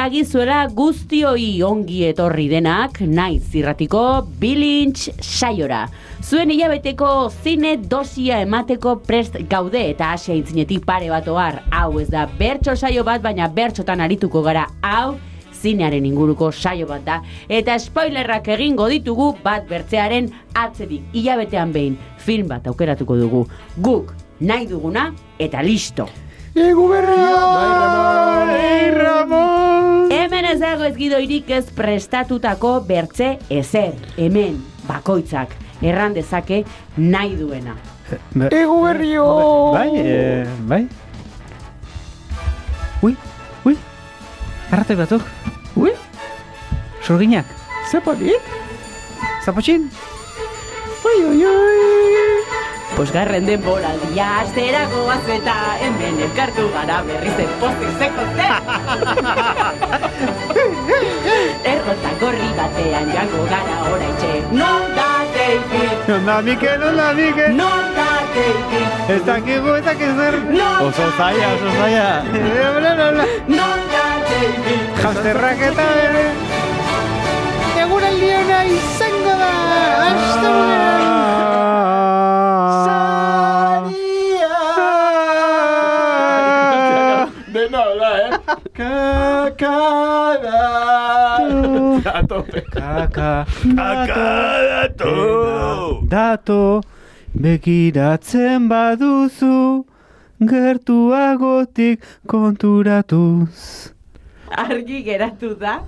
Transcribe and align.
Dagizuela 0.00 0.62
guztioi 0.72 1.60
ongi 1.66 1.98
etorri 2.08 2.46
denak, 2.48 3.02
naiz 3.04 3.42
zirratiko 3.52 4.22
bilintx 4.40 5.10
saiora. 5.20 5.82
Zuen 6.24 6.48
hilabeteko 6.54 7.08
zine 7.42 7.74
dosia 7.92 8.38
emateko 8.46 8.94
prest 9.04 9.36
gaude 9.50 9.82
eta 9.90 10.14
asia 10.14 10.38
intzinetik 10.38 10.86
pare 10.88 11.10
bat 11.12 11.28
ohar. 11.28 11.58
Hau 11.76 11.98
ez 12.00 12.06
da 12.08 12.24
bertso 12.38 12.76
saio 12.76 13.04
bat, 13.04 13.20
baina 13.20 13.50
bertxotan 13.52 14.00
arituko 14.00 14.40
gara. 14.46 14.64
Hau 14.80 15.18
zinearen 15.52 16.08
inguruko 16.08 16.48
saio 16.48 16.88
bat 16.88 17.04
da. 17.04 17.18
Eta 17.48 17.76
spoilerrak 17.76 18.48
egingo 18.56 18.88
ditugu 18.88 19.34
bat 19.44 19.68
bertzearen 19.68 20.32
atzerik. 20.56 21.12
Hilabetean 21.12 21.76
behin 21.76 22.00
film 22.24 22.48
bat 22.48 22.72
aukeratuko 22.72 23.20
dugu. 23.20 23.44
Guk 23.76 24.16
nahi 24.40 24.64
duguna 24.70 25.10
eta 25.36 25.60
listo. 25.60 26.08
Egu 26.60 26.88
berria! 26.90 27.36
Bai, 27.56 27.70
Ramon! 27.72 28.50
Ei, 28.52 28.90
Ramon! 28.92 30.10
Hemen 30.12 30.44
ez 30.50 30.58
dago 30.60 30.84
ez 30.84 30.92
gidoirik 30.98 31.48
ez 31.56 31.64
prestatutako 31.72 32.74
bertze 32.84 33.30
ezer. 33.48 33.94
Hemen, 34.18 34.58
bakoitzak, 34.88 35.54
erran 35.80 36.12
dezake 36.16 36.64
nahi 36.98 37.38
duena. 37.38 37.78
Egu 38.50 38.76
berrio! 38.84 39.24
Bai, 39.72 39.88
eh, 40.02 40.44
bai. 40.68 40.82
Ui, 43.00 43.16
ui. 43.64 43.78
Arratoi 44.70 44.98
batuk. 45.00 45.24
Ui, 45.80 45.94
Sorginak. 47.06 47.46
zeponik? 47.90 48.52
Zapotxin. 49.44 49.88
Oi, 51.08 51.24
oi, 51.24 51.44
oi! 51.44 52.29
Bosgarren 53.00 53.46
denboraldia 53.48 54.24
asterako 54.42 55.02
eta 55.32 55.52
hemen 55.80 56.18
elkartu 56.26 56.66
gara 56.74 56.98
berriz 57.06 57.46
pozik 57.62 57.94
zeko 58.00 58.24
Errota 61.70 62.10
gorri 62.20 62.50
batean 62.58 63.08
jango 63.14 63.46
gara 63.54 63.78
oraitxe. 63.92 64.34
Non 64.52 64.84
da 64.98 65.08
David? 65.32 65.96
Non 66.10 66.28
da 66.28 66.36
Mikel, 66.42 66.76
non 66.84 67.00
da 67.00 67.08
Mikel. 67.22 67.56
Non 67.62 67.88
da 67.96 68.10
David? 68.36 69.08
Ez 69.16 69.24
dakigu, 69.30 69.72
ez 69.78 69.84
dakiz 69.88 70.12
zer. 70.20 70.36
Oso 70.84 71.08
zaila, 71.16 71.48
oso 71.56 71.72
zaila. 71.80 72.06
Eh. 72.36 73.26
Non 73.48 73.80
da 73.96 74.06
David? 74.28 74.84
Jamsterrak 75.00 75.66
eta 75.72 75.88
bere. 75.96 76.28
Eguraldiona 77.80 78.64
izango 78.76 79.34
da! 79.40 79.52
De 80.44 80.89
eh? 88.80 89.50
Kakada! 89.56 90.60
A 92.18 92.26
tope. 92.26 92.60
Kaka, 92.70 93.46
dato, 93.76 96.00
dato, 96.08 96.80
begiratzen 97.34 98.68
baduzu, 98.68 99.84
gertuagotik 100.40 102.00
konturatuz. 102.26 103.92
Argi 104.56 105.02
geratu 105.06 105.54
da, 105.60 105.80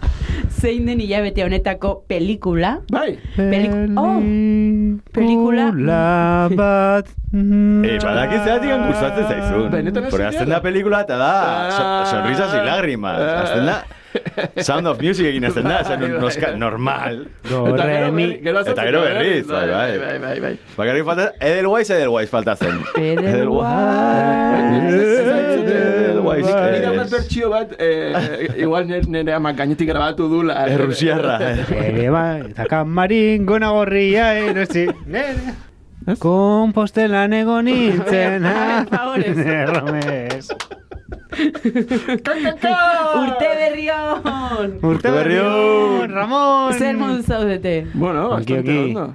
zein 0.61 0.87
den 0.87 1.01
hilabete 1.01 1.43
honetako 1.45 2.05
pelikula. 2.09 2.79
Bai, 2.93 3.19
Peliku- 3.37 3.99
oh, 3.99 4.21
pelikula. 5.13 5.71
Pelikula 5.73 6.49
bat. 6.57 7.07
mm, 7.33 7.85
Eh, 7.85 7.99
badaki 8.03 8.37
zeratik 8.45 8.71
gustatzen 8.87 9.27
zaizun. 9.29 9.71
Benetan 9.73 10.05
Porque 10.11 10.27
azten 10.27 10.49
da 10.49 10.61
pelikula 10.63 11.01
eta 11.03 11.17
da 11.17 11.33
Ah. 11.69 12.07
sonrisas 12.07 12.55
y 12.55 12.59
lágrimas. 12.67 13.19
Azten 13.21 13.67
da 13.67 13.85
Sound 14.63 14.87
of 14.87 15.01
Music 15.01 15.25
egin 15.27 15.45
azten 15.49 15.65
da, 15.65 15.83
zen 15.85 16.01
noska 16.21 16.53
normal. 16.55 17.29
Do, 17.49 17.67
Eta 17.75 17.87
gero 17.89 18.13
berri- 18.13 18.41
Eta 18.45 18.85
berriz, 18.85 19.47
bai, 19.49 19.69
bai, 19.69 19.71
bai, 19.71 19.99
bai. 19.99 20.19
bai, 20.19 20.41
bai. 20.41 20.59
Bakarrik 20.77 21.05
falta, 21.07 21.33
Edelweiss, 21.41 21.89
Edelweiss 21.91 22.29
falta 22.31 22.55
zen. 22.57 22.79
Edelweiss. 22.97 25.32
Edelweiss. 26.33 26.73
Nire 26.73 26.93
eh, 26.93 26.97
bat 26.99 27.11
bertxio 27.11 27.51
bat, 27.51 27.75
eh, 27.79 28.49
igual 28.65 28.87
nire, 28.89 29.03
nire 29.09 29.35
amak 29.37 29.57
gainetik 29.63 29.89
grabatu 29.89 30.29
dula. 30.29 30.67
eh, 30.67 30.77
Rusiarra. 30.81 31.37
Ere 31.69 32.09
bai, 32.11 32.41
eta 32.51 32.67
kamarin 32.71 33.47
gona 33.47 33.71
gorria 33.77 34.33
erosi. 34.39 34.87
Nere. 35.07 35.55
Kompostelan 36.19 37.33
egon 37.33 37.65
nintzen. 37.71 38.45
A 38.45 38.55
ver, 38.59 38.89
favorez. 38.91 39.39
Erromes. 39.63 40.49
Urte 42.13 43.49
berrion! 43.59 44.75
Urte 44.83 45.11
berrion, 45.15 46.11
Ramon. 46.13 46.75
Zer 46.77 46.97
modu 46.99 47.23
zaudete? 47.23 47.87
Bueno, 47.95 48.29
bastante 48.31 48.79
ondo. 48.79 49.07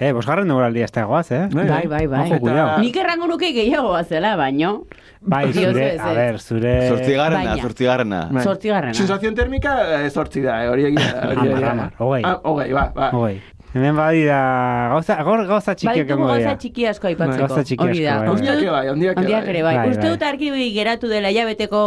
Eh, 0.00 0.14
bosgarren 0.16 0.48
demoraldia 0.48 0.86
ez 0.88 0.92
da 0.96 1.02
goaz, 1.04 1.26
eh? 1.36 1.42
Bai, 1.52 1.82
bai, 1.86 2.06
bai. 2.08 2.22
Ojo, 2.30 2.38
cuidao. 2.40 2.78
Nik 2.80 2.96
errango 2.96 3.26
nuke 3.28 3.50
gehiago 3.52 3.90
bazela, 3.92 4.30
baino. 4.40 4.70
Bai, 5.20 5.42
zure, 5.52 5.90
a 6.00 6.12
ber, 6.16 6.38
zure... 6.40 6.72
Zortzigarrena, 6.88 7.56
zortzigarrena. 7.60 8.20
Bai. 8.32 8.44
Zortzigarrena. 8.46 8.94
Sensazion 8.96 9.34
termika, 9.36 9.74
eh, 9.98 10.08
zortzi 10.08 10.40
da, 10.40 10.62
eh, 10.64 10.70
hori 10.72 10.86
egia 10.88 11.10
da. 11.36 11.58
hamar, 11.74 11.92
hogei. 11.98 12.22
Ah, 12.24 12.38
hogei, 12.48 12.70
ba, 12.72 12.86
ba. 12.96 13.10
Hogei. 13.12 13.36
Hemen 13.70 13.94
badira, 13.94 14.36
gauza, 14.90 15.14
gaur 15.22 15.44
gauza 15.46 15.76
txikiak 15.78 16.08
egongo 16.08 16.26
gauza 16.26 16.40
dira. 16.40 16.54
txiki 16.58 16.86
asko 16.90 17.06
aipatzeko. 17.06 17.44
Gauza 17.46 17.62
txiki 17.68 17.84
Hori 17.84 18.00
da. 18.02 18.14
asko, 18.16 18.24
bai, 18.24 18.34
Uste 18.34 18.50
Ondiak 18.50 18.72
bai, 18.74 18.88
ondiak 18.90 19.12
ere 19.12 19.22
Ondiak 19.22 19.50
ere 19.52 19.60
bai. 19.62 19.74
Bai, 19.76 19.84
Uste 19.92 20.00
bai. 20.02 20.10
dut 20.10 20.24
argi 20.26 20.48
geratu 20.74 21.10
dela 21.12 21.30
hilabeteko 21.30 21.82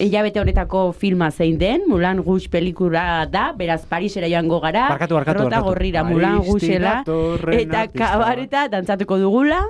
hilabete 0.00 0.40
honetako 0.40 0.84
filma 0.96 1.28
zein 1.30 1.58
den, 1.60 1.84
Mulan 1.92 2.22
Rouge 2.24 2.48
pelikula 2.48 3.26
da, 3.28 3.50
beraz 3.52 3.84
Parisera 3.84 4.30
joango 4.32 4.62
gara. 4.64 4.86
Barkatu, 4.88 5.18
barkatu, 5.20 5.44
Rota 5.44 5.60
gorrira 5.60 6.04
Mulan 6.08 6.40
Rougela 6.40 7.02
eta 7.52 7.84
kabareta 7.92 8.68
dantzatuko 8.72 9.18
dugula. 9.20 9.60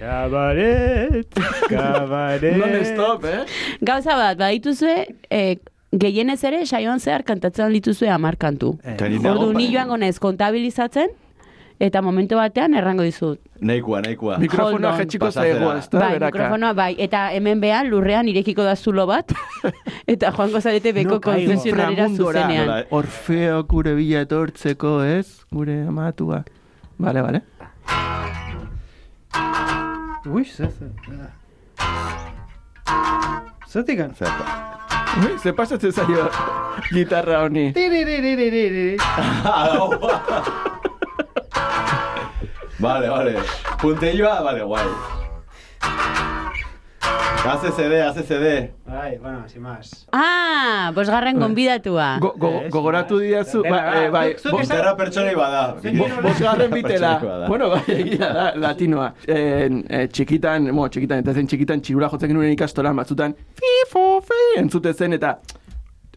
Kabaret, 0.00 1.26
kabaret. 1.68 2.56
Non-stop, 2.56 3.24
eh? 3.28 3.42
Gauza 3.82 4.14
bat, 4.16 4.38
badituzue, 4.38 4.94
eh, 5.28 5.58
gehienez 5.92 6.42
ere, 6.44 6.64
saioan 6.66 7.00
zehar 7.00 7.24
kantatzen 7.24 7.72
dituzue 7.72 8.10
amar 8.10 8.36
kantu. 8.36 8.78
Eh, 8.84 8.96
Ordu 9.26 9.52
ni 9.54 9.70
joango 9.72 9.96
naiz 9.96 10.18
kontabilizatzen, 10.18 11.10
eta 11.80 12.02
momentu 12.02 12.36
batean 12.36 12.74
errango 12.74 13.02
dizut. 13.02 13.40
Nahikoa, 13.60 14.00
nahikoa. 14.04 14.38
Mikrofonoa 14.38 14.92
jetxiko 14.98 15.30
zaigu, 15.30 15.70
ez 15.76 15.88
da, 15.90 15.98
Bai, 15.98 16.12
beraka. 16.18 16.38
mikrofonoa 16.38 16.72
bai, 16.74 16.94
eta 16.98 17.30
hemen 17.34 17.60
behan 17.60 17.88
lurrean 17.90 18.28
irekiko 18.28 18.62
da 18.64 18.76
zulo 18.76 19.06
bat, 19.06 19.32
eta 20.06 20.30
joango 20.36 20.60
zarete 20.60 20.92
beko 20.92 21.18
No 21.24 21.36
Inframundora. 21.38 22.08
zuzenean. 22.08 22.66
Nola, 22.66 22.84
Orfeo 22.90 23.62
gure 23.64 23.94
bila 23.94 24.20
etortzeko, 24.20 25.02
ez? 25.04 25.40
Gure 25.50 25.82
amatua. 25.88 26.44
Vale, 26.98 27.22
vale. 27.22 27.42
Ui, 30.26 30.44
ze, 30.44 30.68
ze. 30.68 30.86
Zetik 33.70 34.00
an? 34.00 34.14
Zer- 35.14 35.30
Ui, 35.30 35.38
ze 35.42 35.52
pasatzen 35.52 35.92
zaio 35.92 36.28
gitarra 36.92 37.40
honi. 37.42 37.72
Vale, 42.80 43.08
vale. 43.08 43.34
Punteilloa, 43.80 44.40
vale, 44.42 44.62
guai. 44.64 44.86
Hace 47.42 47.72
CD, 47.72 48.02
hace 48.02 48.22
CD. 48.22 48.72
Bai, 48.86 49.16
bueno, 49.18 49.48
sin 49.48 49.62
más. 49.62 50.06
Ah, 50.12 50.92
bosgarren 50.94 51.38
gonbidatua. 51.40 52.18
Go, 52.20 52.34
go, 52.36 52.60
gogoratu 52.70 53.18
diazu, 53.18 53.62
ba, 53.62 54.04
eh, 54.04 54.10
bai, 54.10 54.34
zuk 54.38 54.52
bo- 54.52 54.60
esan- 54.60 54.76
Terra 54.76 54.94
pertsonei 54.96 55.34
bada. 55.34 55.74
bo- 55.82 56.22
bosgarren 56.22 56.70
bitela. 56.70 57.46
Bueno, 57.48 57.70
bai, 57.70 57.82
egia 57.88 58.28
da, 58.32 58.52
latinoa. 58.56 59.14
Eh, 59.26 59.68
eh, 59.88 60.08
txikitan, 60.08 60.64
bueno, 60.70 60.88
txikitan, 60.90 61.24
eta 61.24 61.32
zen 61.34 61.46
txikitan 61.48 61.80
txirura 61.80 62.08
jotzen 62.12 62.28
genuen 62.28 62.52
ikastolan 62.52 62.96
batzutan, 62.96 63.34
fifo, 63.56 64.20
fi, 64.20 64.42
entzute 64.60 64.92
zen, 64.94 65.14
eta 65.14 65.38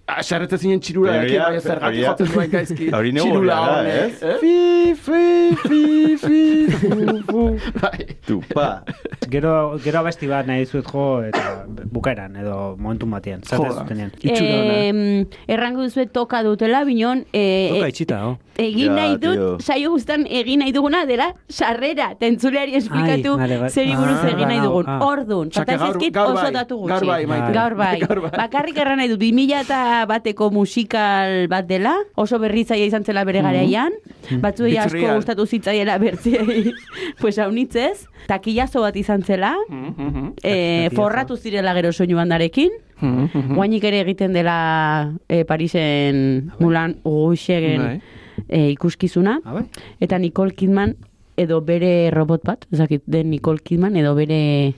Asarretzen 0.06 0.60
zinen 0.60 0.82
txirura 0.84 1.12
Pero 1.14 1.22
daki, 1.24 1.34
ya- 1.34 1.46
bai, 1.48 1.60
zergatik 1.64 1.88
hori 1.88 2.02
jotzen 2.04 2.28
duen 2.34 2.50
gaizki. 2.52 2.88
hori 2.94 3.12
neu 3.16 3.24
Txirula 3.24 3.56
horrela 3.56 3.68
da, 3.68 3.80
honek, 3.80 4.04
ez? 4.04 4.24
eh? 4.24 4.38
Fi, 4.42 4.96
fi, 5.00 5.56
fi, 5.64 6.18
fi, 6.18 6.42
fu, 6.68 7.22
fu. 7.30 7.44
Bai. 7.80 8.18
Tupa. 8.28 8.84
Gero, 9.32 9.78
gero 9.80 10.00
abesti 10.04 10.28
bat 10.28 10.46
nahi 10.46 10.66
dizuet 10.66 10.86
jo, 10.92 11.06
eta 11.24 11.64
bukaeran, 11.90 12.36
edo 12.36 12.76
momentu 12.78 13.08
batean. 13.08 13.42
Zate 13.48 13.64
Joda. 13.64 13.80
zutenean. 13.86 14.12
Itxura 14.20 14.58
ona. 14.60 14.74
Eh, 14.76 15.26
errango 15.48 15.82
duzuet 15.88 16.12
toka 16.12 16.44
dutela, 16.44 16.84
binon, 16.84 17.24
eh, 17.32 17.72
Toka 17.74 17.88
itxita, 17.90 18.20
oh. 18.28 18.38
egin 18.60 18.94
nahi 18.96 19.16
dut, 19.18 19.62
saio 19.64 19.90
guztan 19.96 20.28
egin 20.30 20.60
nahi 20.60 20.72
duguna 20.76 21.06
dela 21.10 21.32
sarrera, 21.50 22.12
tentzuleari 22.20 22.76
esplikatu 22.76 23.38
zer 23.72 23.88
buruz 23.96 24.20
Ah, 24.20 24.30
egin 24.36 24.48
nahi 24.52 24.60
ah, 24.60 24.64
dugun. 24.68 24.86
ah. 24.88 25.00
Ordun, 25.08 25.50
gaur- 25.50 26.12
gaur 26.12 26.34
oso 26.36 26.44
bai, 26.44 26.52
datu 26.52 26.78
gutxi. 26.78 26.92
gaur 26.94 27.06
bai, 27.08 27.26
maite. 27.26 27.54
Gaur 27.54 27.76
bai. 27.76 28.00
Gaur 28.04 28.22
bai. 28.28 28.32
Bakarrik 28.38 28.78
erran 28.78 28.98
nahi 29.00 29.08
dut, 29.10 29.20
2000 29.24 29.62
eta 29.64 30.03
bateko 30.06 30.50
musikal 30.52 31.48
bat 31.48 31.68
dela, 31.68 31.96
oso 32.16 32.40
berritzaia 32.40 32.86
izan 32.86 33.04
zela 33.06 33.24
bere 33.24 33.42
garaian, 33.42 33.94
batzuei 34.42 34.74
It's 34.74 34.86
asko 34.86 34.98
real. 34.98 35.16
gustatu 35.18 35.46
zitzaiela 35.46 35.98
bertziei, 35.98 36.74
pues 37.22 37.38
haunitzez, 37.40 38.08
takillazo 38.28 38.82
bat 38.82 38.96
izan 38.96 39.24
zela, 39.24 39.56
Mhm, 39.70 40.34
eh, 40.44 40.90
Takillazo. 40.90 40.96
forratu 40.96 41.38
zirela 41.38 41.74
gero 41.74 41.92
soinu 41.94 42.16
bandarekin, 42.18 42.72
mhm, 43.02 43.30
mhm. 43.34 43.56
Guainik 43.56 43.84
ere 43.84 44.02
egiten 44.02 44.34
dela 44.34 45.14
eh, 45.30 45.44
Parisen 45.46 46.52
Mulan 46.60 46.98
Uguxegen 47.04 47.82
Bai. 47.82 48.02
eh, 48.50 48.70
ikuskizuna. 48.72 49.40
Ah, 49.46 49.54
bai? 49.54 49.64
Eta 50.00 50.18
Nicole 50.20 50.52
Kidman 50.54 50.96
edo 51.38 51.62
bere 51.62 52.12
robot 52.12 52.44
bat, 52.46 52.66
ezakit 52.72 53.02
den 53.08 53.30
Nicole 53.32 53.60
Kidman 53.60 53.96
edo 53.98 54.14
bere 54.16 54.74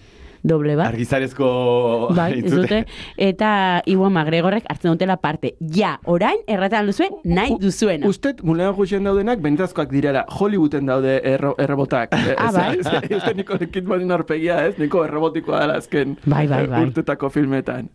doble 0.46 0.76
bat. 0.78 0.88
Argizarezko... 0.94 1.48
Bai, 2.16 2.30
ez 2.46 2.52
dute. 2.54 2.84
Eta 3.18 3.50
Iwan 3.90 4.14
McGregorrek 4.14 4.68
hartzen 4.70 4.94
dutela 4.94 5.18
parte. 5.18 5.56
Ja, 5.74 5.96
orain, 6.06 6.40
erratan 6.48 6.86
duzuen, 6.90 7.18
nahi 7.26 7.58
duzuena. 7.62 8.08
Usted, 8.12 8.44
mulean 8.46 8.76
gutxien 8.78 9.04
daudenak, 9.08 9.42
benetazkoak 9.44 9.90
direla. 9.92 10.26
Hollywooden 10.40 10.86
daude 10.90 11.18
erro, 11.34 11.56
errobotak. 11.62 12.14
Ah, 12.38 12.52
bai? 12.54 12.72
Uste 12.80 13.34
niko 13.38 13.58
Kidmanen 13.72 14.12
arpegia, 14.16 14.62
ez? 14.70 14.76
Niko 14.80 15.04
errobotikoa 15.08 15.62
dela 15.66 15.78
azken 15.82 16.18
Bai, 16.26 16.46
bai, 16.48 16.66
bai. 16.70 16.84
urtetako 16.86 17.30
filmetan. 17.34 17.90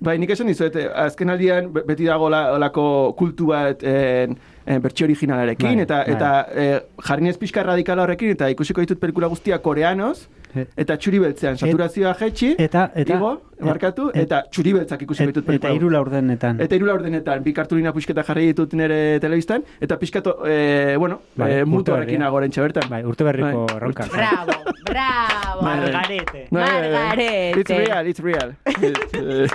Bai, 0.00 0.14
nik 0.20 0.30
esan 0.32 0.48
dizuet, 0.48 0.76
eh, 0.80 0.86
azken 1.04 1.28
aldian 1.32 1.66
be- 1.72 1.82
beti 1.84 2.06
dago 2.08 2.28
la- 2.32 2.52
olako 2.54 3.14
kultu 3.18 3.50
bat 3.50 3.82
en, 3.84 4.36
en, 4.66 4.80
bertsio 4.82 5.04
originalarekin, 5.06 5.74
Bai, 5.76 5.80
eta, 5.82 5.96
bai. 6.04 6.14
eta 6.14 6.46
eh, 6.54 6.80
jarri 7.08 7.22
nez 7.22 7.36
pixka 7.38 7.62
radikala 7.62 8.02
horrekin, 8.04 8.30
eta 8.30 8.48
ikusiko 8.50 8.80
ditut 8.80 8.98
pelikula 8.98 9.26
guztia 9.28 9.58
koreanoz, 9.58 10.28
E- 10.54 10.68
eta 10.78 10.94
txuri 10.96 11.18
beltzean, 11.18 11.56
saturazioa 11.58 12.12
jetxi, 12.14 12.52
Eta, 12.62 12.84
eta... 12.94 13.16
igo, 13.16 13.30
markatu, 13.66 14.04
et- 14.14 14.22
eta 14.22 14.44
txuri 14.48 14.72
beltzak 14.76 15.00
ikusi 15.02 15.24
et- 15.24 15.32
ditut 15.32 15.42
Eta 15.42 15.50
pelikula. 15.50 15.74
hiru 15.74 15.90
laurdenetan. 15.90 16.60
Eta 16.62 16.76
hiru 16.76 16.86
laurdenetan, 16.86 17.42
bi 17.42 17.52
kartulina 17.52 17.92
puxketa 17.92 18.22
jarri 18.22 18.46
ditut 18.52 18.72
nire 18.78 19.18
telebistan, 19.18 19.64
eta 19.80 19.98
pixkatu, 19.98 20.36
eh, 20.46 20.94
bueno, 20.96 21.18
Bai, 21.34 21.50
eh, 21.50 21.56
urte 21.62 21.66
mutu 21.72 21.92
horrekin 21.92 22.18
berria. 22.20 22.28
agorentxe 22.28 22.60
bertan. 22.60 22.88
Bai, 22.88 23.02
urte 23.04 23.24
berriko 23.24 23.66
Bai. 23.66 23.76
erronka. 23.78 24.06
Bravo, 24.12 24.52
bravo. 24.84 25.60
Bai. 25.60 25.76
Margarete. 25.80 26.46
Bai, 26.52 26.62
bai. 26.62 26.92
Margarete. 26.92 27.60
It's 27.60 27.70
real, 27.70 28.06
it's 28.06 28.20
real. 28.20 28.54
It's, 28.80 29.54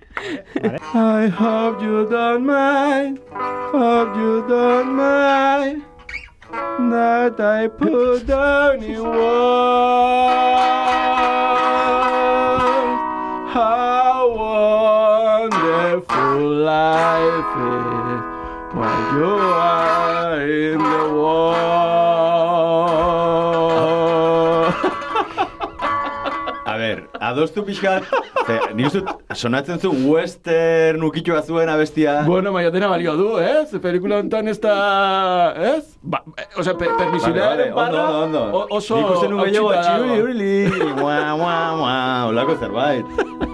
I 0.24 1.26
hope 1.26 1.82
you 1.82 2.08
don't 2.08 2.46
mind, 2.46 3.20
hope 3.30 4.16
you 4.16 4.46
don't 4.48 4.94
mind 4.94 5.84
that 6.90 7.38
I 7.38 7.68
put 7.68 8.26
down 8.26 8.82
in 8.82 9.02
words 9.02 10.14
how 13.52 14.30
wonderful 15.50 16.40
life 16.72 17.56
is 17.74 18.22
when 18.74 19.00
you 19.16 19.34
are 19.34 20.40
in 20.40 20.78
the 20.78 21.04
world. 21.12 22.03
Adostu 27.30 27.62
pixkat, 27.66 28.04
ze, 28.46 28.58
nik 28.74 28.86
uste 28.90 29.02
sonatzen 29.34 29.78
zu 29.80 29.90
western 30.10 31.02
ukitxoa 31.08 31.42
zuen 31.42 31.68
abestia. 31.68 32.20
Bueno, 32.26 32.52
baina 32.52 32.70
dena 32.74 32.88
balio 32.92 33.16
du, 33.16 33.28
ez? 33.40 33.70
Pelikula 33.82 34.18
hontan 34.22 34.48
ez 34.48 34.58
da, 34.60 34.74
ez? 35.72 35.84
Ba, 36.02 36.20
eh, 36.36 36.46
osea, 36.60 36.74
pe, 36.78 36.86
permisionaren 36.98 37.72
ondo, 37.72 37.80
barra 37.80 38.04
ondo, 38.20 38.42
ondo. 38.44 38.58
o- 38.58 38.66
oso 38.78 38.96
Nik 39.00 39.10
uste 39.16 39.28
nuen 39.32 39.44
gehiago 39.50 39.72
hautsita 39.72 39.98
dago. 39.98 40.04
txuri, 40.04 40.22
urli, 40.22 40.94
mua, 41.00 41.18
mua, 41.40 41.56
mua, 41.80 41.96
olako 42.32 42.56
zerbait. 42.60 43.04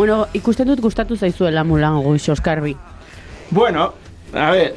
Bueno, 0.00 0.22
ikusten 0.32 0.64
dut 0.64 0.80
gustatu 0.80 1.16
zaizuela 1.16 1.60
Mulan 1.62 1.98
Oskarbi. 2.32 2.70
Bueno, 3.50 3.92
a 4.32 4.50
ver, 4.50 4.76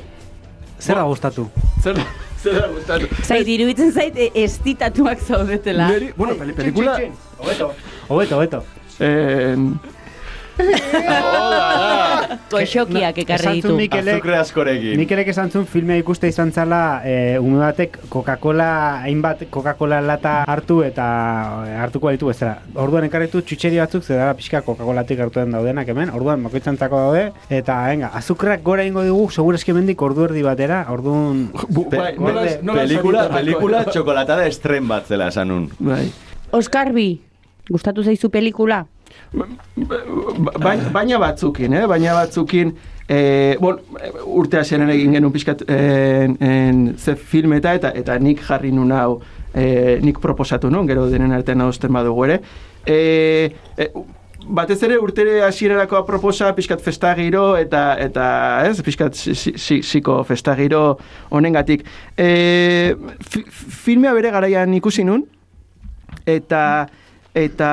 Zer 0.82 0.98
da 0.98 1.04
gustatu? 1.04 1.46
zer 1.82 1.96
da, 1.96 2.04
zer 2.44 2.58
da 2.60 2.68
gustatu. 2.68 3.08
Zait, 3.24 3.48
iruditzen 3.48 3.94
zait, 3.94 4.18
estitatuak 4.36 5.22
zaudetela. 5.24 5.88
Neri, 5.88 6.12
bueno, 6.18 6.36
peli, 6.36 6.52
pelikula... 6.52 6.98
Hobeto, 8.10 8.36
hobeto. 8.36 8.64
En... 9.00 9.80
Koixokiak 12.54 13.18
ekarri 13.24 13.56
ditu. 13.58 13.74
Mikelek, 13.78 14.20
Azukre 14.20 14.38
askorekin. 14.38 14.98
Mikelek 15.00 15.32
esan 15.34 15.50
zuen 15.52 15.66
filmea 15.70 15.98
ikuste 16.02 16.30
izan 16.30 16.52
zala 16.54 17.02
e, 17.06 17.40
ume 17.42 17.58
batek 17.62 17.98
Coca-Cola, 18.14 18.68
hainbat 19.08 19.46
Coca-Cola 19.54 20.02
lata 20.06 20.36
hartu 20.50 20.82
eta 20.86 21.08
e, 21.68 21.74
hartuko 21.82 22.12
ditu 22.14 22.30
bezala. 22.30 22.60
Orduan 22.76 23.08
ekarritu 23.10 23.42
txutxeri 23.42 23.82
batzuk, 23.82 24.06
zedara 24.06 24.36
pixka 24.38 24.62
Coca-Colatik 24.66 25.20
hartuen 25.26 25.52
daudenak 25.56 25.90
hemen, 25.90 26.14
orduan 26.14 26.44
bakoitzantzako 26.46 27.02
daude, 27.08 27.26
eta 27.50 27.80
venga, 27.88 28.12
azukrak 28.22 28.64
gora 28.64 28.86
ingo 28.86 29.04
digu, 29.08 29.26
segurazki 29.34 29.74
mendik 29.74 30.02
ordu 30.02 30.30
erdi 30.30 30.46
batera, 30.46 30.84
orduan... 30.94 31.48
Pe- 31.90 31.98
bai, 31.98 32.14
Pelikula, 32.84 33.28
pelikula 33.34 33.84
txokolatada 33.90 34.46
estren 34.48 34.88
bat 34.88 35.08
zela 35.10 35.28
esan 35.34 35.48
nun. 35.50 35.68
Bai. 35.80 36.06
Oskarbi, 36.54 37.08
gustatu 37.70 38.04
zaizu 38.04 38.30
pelikula? 38.30 38.84
Ba- 39.34 40.58
baina, 40.62 40.90
baina 40.94 41.20
batzukin, 41.20 41.74
eh? 41.74 41.86
Baina 41.90 42.14
batzukin, 42.14 42.74
eh, 43.10 43.56
bon, 43.60 43.80
urte 44.26 44.60
hasieran 44.60 44.92
egin 44.94 45.16
genuen 45.18 45.34
pixkat 45.34 45.64
en, 45.68 46.38
en, 46.40 46.84
ze 46.98 47.16
film 47.16 47.54
eta, 47.58 47.74
eta 47.90 48.18
nik 48.20 48.44
jarri 48.46 48.72
nun 48.72 48.92
hau, 48.92 49.22
eh, 49.54 50.00
nik 50.02 50.20
proposatu 50.22 50.70
nun, 50.70 50.88
gero 50.88 51.08
denen 51.10 51.34
artean 51.34 51.62
adosten 51.62 51.94
badugu 51.94 52.26
ere. 52.26 52.42
Eh, 52.86 53.50
eh, 53.78 53.90
batez 54.44 54.82
ere 54.84 54.98
urtere 55.00 55.42
hasierarako 55.46 55.98
aproposa 55.98 56.52
pixkat 56.56 56.82
festagiro 56.84 57.56
eta 57.58 57.96
eta 58.00 58.26
ez 58.68 58.82
pixkat 58.84 59.16
siko 59.16 60.18
festagiro 60.28 60.98
honengatik. 61.32 61.86
Eh, 62.18 62.94
fi, 63.22 63.46
filmea 63.48 64.14
bere 64.14 64.32
garaian 64.36 64.74
ikusi 64.74 65.06
nun 65.08 65.26
eta 66.28 66.88
eta 67.34 67.72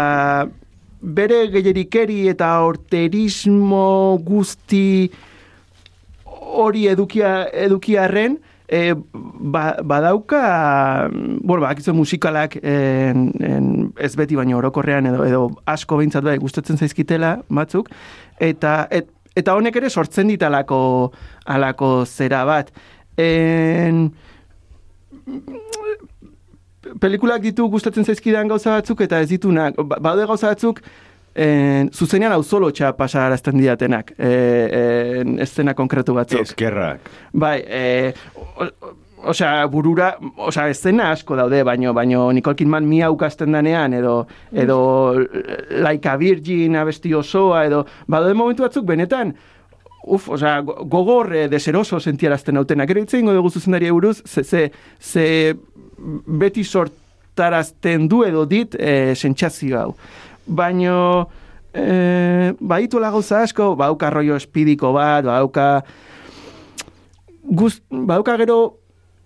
bere 1.01 1.47
gehiarikeri 1.53 2.29
eta 2.29 2.53
orterismo 2.67 4.19
guzti 4.25 5.11
hori 6.25 6.87
edukia 6.91 7.47
edukiarren 7.53 8.37
e, 8.69 8.95
ba, 8.95 9.77
badauka 9.83 11.09
bueno, 11.13 11.63
bakizu 11.63 11.95
musikalak 11.95 12.59
en, 12.63 13.31
en, 13.41 13.71
ez 13.99 14.13
beti 14.17 14.37
baino 14.39 14.59
orokorrean 14.59 15.09
edo 15.11 15.25
edo 15.27 15.47
asko 15.67 15.99
behintzat 16.01 16.27
bai 16.27 16.37
gustatzen 16.43 16.79
zaizkitela 16.79 17.39
batzuk 17.49 17.91
eta 18.39 18.85
et, 18.91 19.09
eta 19.37 19.55
honek 19.57 19.77
ere 19.81 19.91
sortzen 19.91 20.31
ditalako 20.31 20.81
alako 21.47 22.05
zera 22.07 22.45
bat. 22.49 22.71
En, 23.21 24.11
pelikulak 27.01 27.43
ditu 27.45 27.69
gustatzen 27.69 28.05
zaizkidan 28.05 28.49
gauza 28.49 28.71
batzuk 28.79 29.01
eta 29.07 29.21
ez 29.21 29.29
ditunak. 29.31 29.77
Ba- 29.85 29.99
Baude 30.01 30.27
gauza 30.27 30.49
batzuk 30.55 30.81
en, 31.35 31.91
zuzenean 31.95 32.33
hau 32.33 32.43
solo 32.43 32.71
txa 32.75 32.93
pasarazten 32.99 33.59
didatenak, 33.61 34.15
e, 34.19 34.31
en, 35.21 35.37
eszena 35.45 35.75
konkretu 35.79 36.15
batzuk. 36.17 36.41
Eskerrak. 36.43 37.11
Bai, 37.33 37.59
e, 37.67 38.13
o, 38.35 38.65
o- 38.65 38.95
osea, 39.31 39.67
burura, 39.69 40.15
osea, 40.41 40.71
eszena 40.73 41.11
asko 41.13 41.37
daude, 41.37 41.63
baino, 41.63 41.93
baino 41.95 42.31
Nicole 42.33 42.57
Kidman 42.57 42.87
mia 42.89 43.11
ukasten 43.13 43.53
danean, 43.53 43.93
edo, 43.95 44.27
edo 44.53 44.79
Like 45.85 46.09
a 46.09 46.17
Virgin 46.17 46.77
abesti 46.81 47.13
osoa, 47.15 47.67
edo, 47.69 47.85
badaude 48.09 48.35
momentu 48.35 48.65
batzuk 48.65 48.87
benetan, 48.89 49.35
Uf, 50.11 50.29
osea, 50.35 50.57
go- 50.67 50.79
gogor 50.91 51.29
eh, 51.37 51.45
deseroso 51.53 52.01
sentiarazten 52.03 52.57
hautenak. 52.59 52.89
Gero 52.91 53.03
hitz 53.05 53.15
egingo 53.15 53.35
dugu 53.37 53.51
zuzendari 53.55 53.91
buruz, 53.95 54.17
ze, 54.27 54.43
ze, 54.43 54.63
ze 54.99 55.27
beti 56.27 56.65
sortarazten 56.65 58.09
du 58.11 58.25
edo 58.27 58.43
dit 58.51 58.75
e, 58.75 59.15
sentsazio 59.15 59.79
hau. 59.79 59.93
Baino, 60.47 61.29
e, 61.73 62.53
badituela 62.59 63.13
gauza 63.15 63.43
asko, 63.45 63.77
bauka 63.79 64.11
rollo 64.11 64.35
espidiko 64.41 64.91
bat, 64.97 65.25
bauka 65.29 65.69
guz, 67.45 67.77
bauka 67.91 68.35
gero 68.41 68.59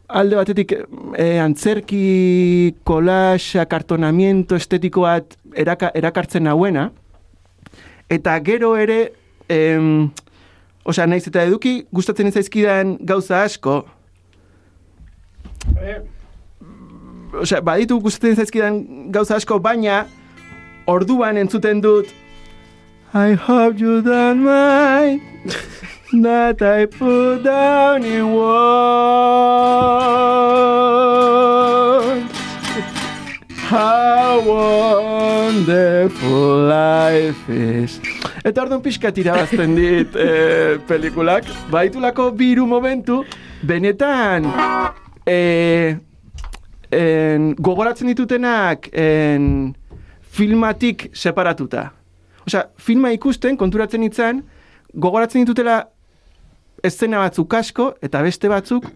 alde 0.08 0.36
batetik 0.36 0.74
e, 1.16 1.38
antzerki, 1.40 2.74
kolax, 2.84 3.54
akartonamiento 3.62 4.56
estetiko 4.60 5.06
bat 5.06 5.38
eraka, 5.56 5.88
erakartzen 5.96 6.46
hauena, 6.52 6.90
eta 8.12 8.36
gero 8.44 8.74
ere, 8.76 8.98
em, 9.48 10.10
osea, 10.84 11.06
naiz 11.06 11.26
eta 11.28 11.42
eduki 11.48 11.86
gustatzen 11.92 12.28
ez 12.28 12.34
zaizkidan 12.34 12.96
gauza 13.00 13.42
asko, 13.42 13.84
osea, 17.40 17.60
baditu 17.64 18.00
gustatzen 18.00 18.36
zaizkidan 18.36 18.82
gauza 19.14 19.38
asko, 19.40 19.58
baina 19.58 20.04
orduan 20.86 21.36
entzuten 21.40 21.80
dut 21.84 22.12
I 23.14 23.34
hope 23.34 23.78
you 23.78 24.02
don't 24.02 24.42
mind 24.42 25.20
that 26.24 26.60
I 26.60 26.86
put 26.86 27.44
down 27.44 28.04
in 28.04 28.32
words 28.34 29.54
how 33.64 34.44
wonderful 34.44 36.68
life 36.68 37.48
is. 37.48 37.96
Eta 38.44 38.62
orduan 38.62 38.82
pixka 38.84 39.12
irabazten 39.16 39.74
dit 39.76 40.16
eh, 40.20 40.76
pelikulak, 40.88 41.48
baitulako 41.72 42.30
biru 42.36 42.66
momentu, 42.68 43.22
benetan 43.64 44.50
eh, 45.26 45.96
en, 46.92 47.54
gogoratzen 47.56 48.12
ditutenak 48.12 48.90
en, 48.92 49.72
filmatik 50.34 51.08
separatuta. 51.16 51.88
Osea, 52.44 52.66
filma 52.76 53.14
ikusten, 53.16 53.56
konturatzen 53.56 54.04
itzan, 54.04 54.44
gogoratzen 54.92 55.46
ditutela 55.46 55.86
eszena 56.84 57.24
batzuk 57.24 57.56
asko, 57.56 57.94
eta 58.04 58.20
beste 58.26 58.52
batzuk, 58.52 58.90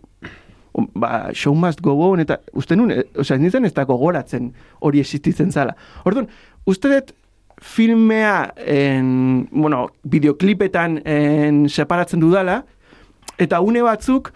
ba, 0.94 1.30
show 1.34 1.54
must 1.54 1.80
go 1.82 1.94
on, 2.10 2.20
eta 2.20 2.40
uste 2.52 2.76
nun, 2.76 2.90
e, 2.90 3.02
osea, 3.18 3.38
nintzen 3.38 3.64
ez 3.64 3.72
da 3.74 3.84
gogoratzen 3.88 4.52
hori 4.80 5.00
existitzen 5.00 5.50
zala. 5.52 5.74
Orduan, 6.04 6.28
uste 6.66 6.88
dut 6.92 7.14
filmea, 7.62 8.52
en, 8.56 9.48
bueno, 9.50 9.88
bideoklipetan 10.04 11.00
en, 11.04 11.64
separatzen 11.68 12.20
dudala, 12.22 12.60
eta 13.38 13.58
une 13.60 13.82
batzuk, 13.82 14.30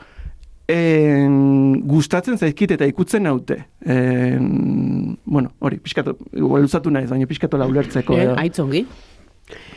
en, 0.73 1.81
gustatzen 1.87 2.39
zaizkit 2.39 2.75
eta 2.75 2.87
ikutzen 2.91 3.23
naute. 3.29 3.61
En, 3.87 5.17
bueno, 5.25 5.53
hori, 5.61 5.79
pixkatu, 5.83 6.17
luzatu 6.33 6.91
naiz, 6.91 7.09
baina 7.11 7.27
pixkatu 7.31 7.59
laulertzeko 7.61 8.17
Eh, 8.19 8.29
aitzongi. 8.37 8.87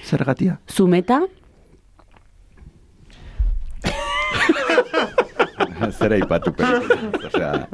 zergatia. 0.05 0.60
Zumeta, 0.72 1.22
Zera 5.96 6.18
ipatu 6.20 6.52
pelikulas, 6.54 7.14
osea... 7.30 7.68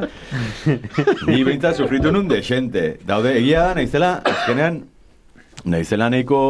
Ni 1.28 1.44
behintzat 1.44 1.80
sufritu 1.82 2.12
nun 2.14 2.28
de 2.30 2.42
xente. 2.46 2.86
Daude, 3.08 3.34
egia 3.40 3.68
da, 3.70 3.76
naizela, 3.80 4.12
azkenean, 4.26 4.82
naizela 5.66 6.10
nahiko... 6.14 6.42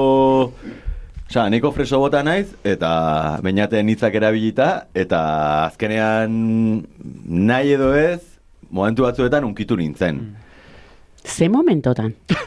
Osea, 1.31 1.45
nahiko 1.47 1.71
freso 1.71 2.01
bota 2.01 2.19
naiz, 2.27 2.49
eta 2.67 2.91
bainaten 3.43 3.87
hitzak 3.93 4.17
erabilita, 4.19 4.87
eta 4.91 5.21
azkenean 5.69 6.33
nahi 7.47 7.77
edo 7.77 7.93
ez, 7.95 8.19
momentu 8.69 9.07
batzuetan 9.07 9.47
unkitu 9.47 9.79
nintzen. 9.79 10.21
ze 11.23 11.49
momentotan? 11.49 12.15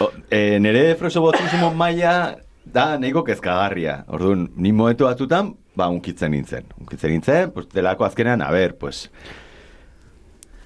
O, 0.00 0.06
e, 0.32 0.56
nere 0.58 0.94
freso 0.96 1.20
botzismo 1.20 1.74
maila 1.76 2.38
da 2.64 2.96
nahiko 2.96 3.20
kezkagarria. 3.20 3.98
Orduan, 4.08 4.46
ni 4.56 4.72
momentu 4.72 5.04
batzutan, 5.04 5.50
ba, 5.80 5.88
unkitzen 5.90 6.30
nintzen. 6.36 6.68
Unkitzen 6.80 7.10
nintzen, 7.16 7.50
pues, 7.56 7.68
delako 7.72 8.04
azkenean, 8.06 8.42
a 8.44 8.50
ber, 8.54 8.76
pues... 8.78 9.06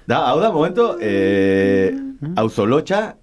Da, 0.05 0.19
hau 0.29 0.37
da, 0.43 0.51
momento, 0.53 0.97
e, 1.01 1.89
auzolotxa, 2.37 3.15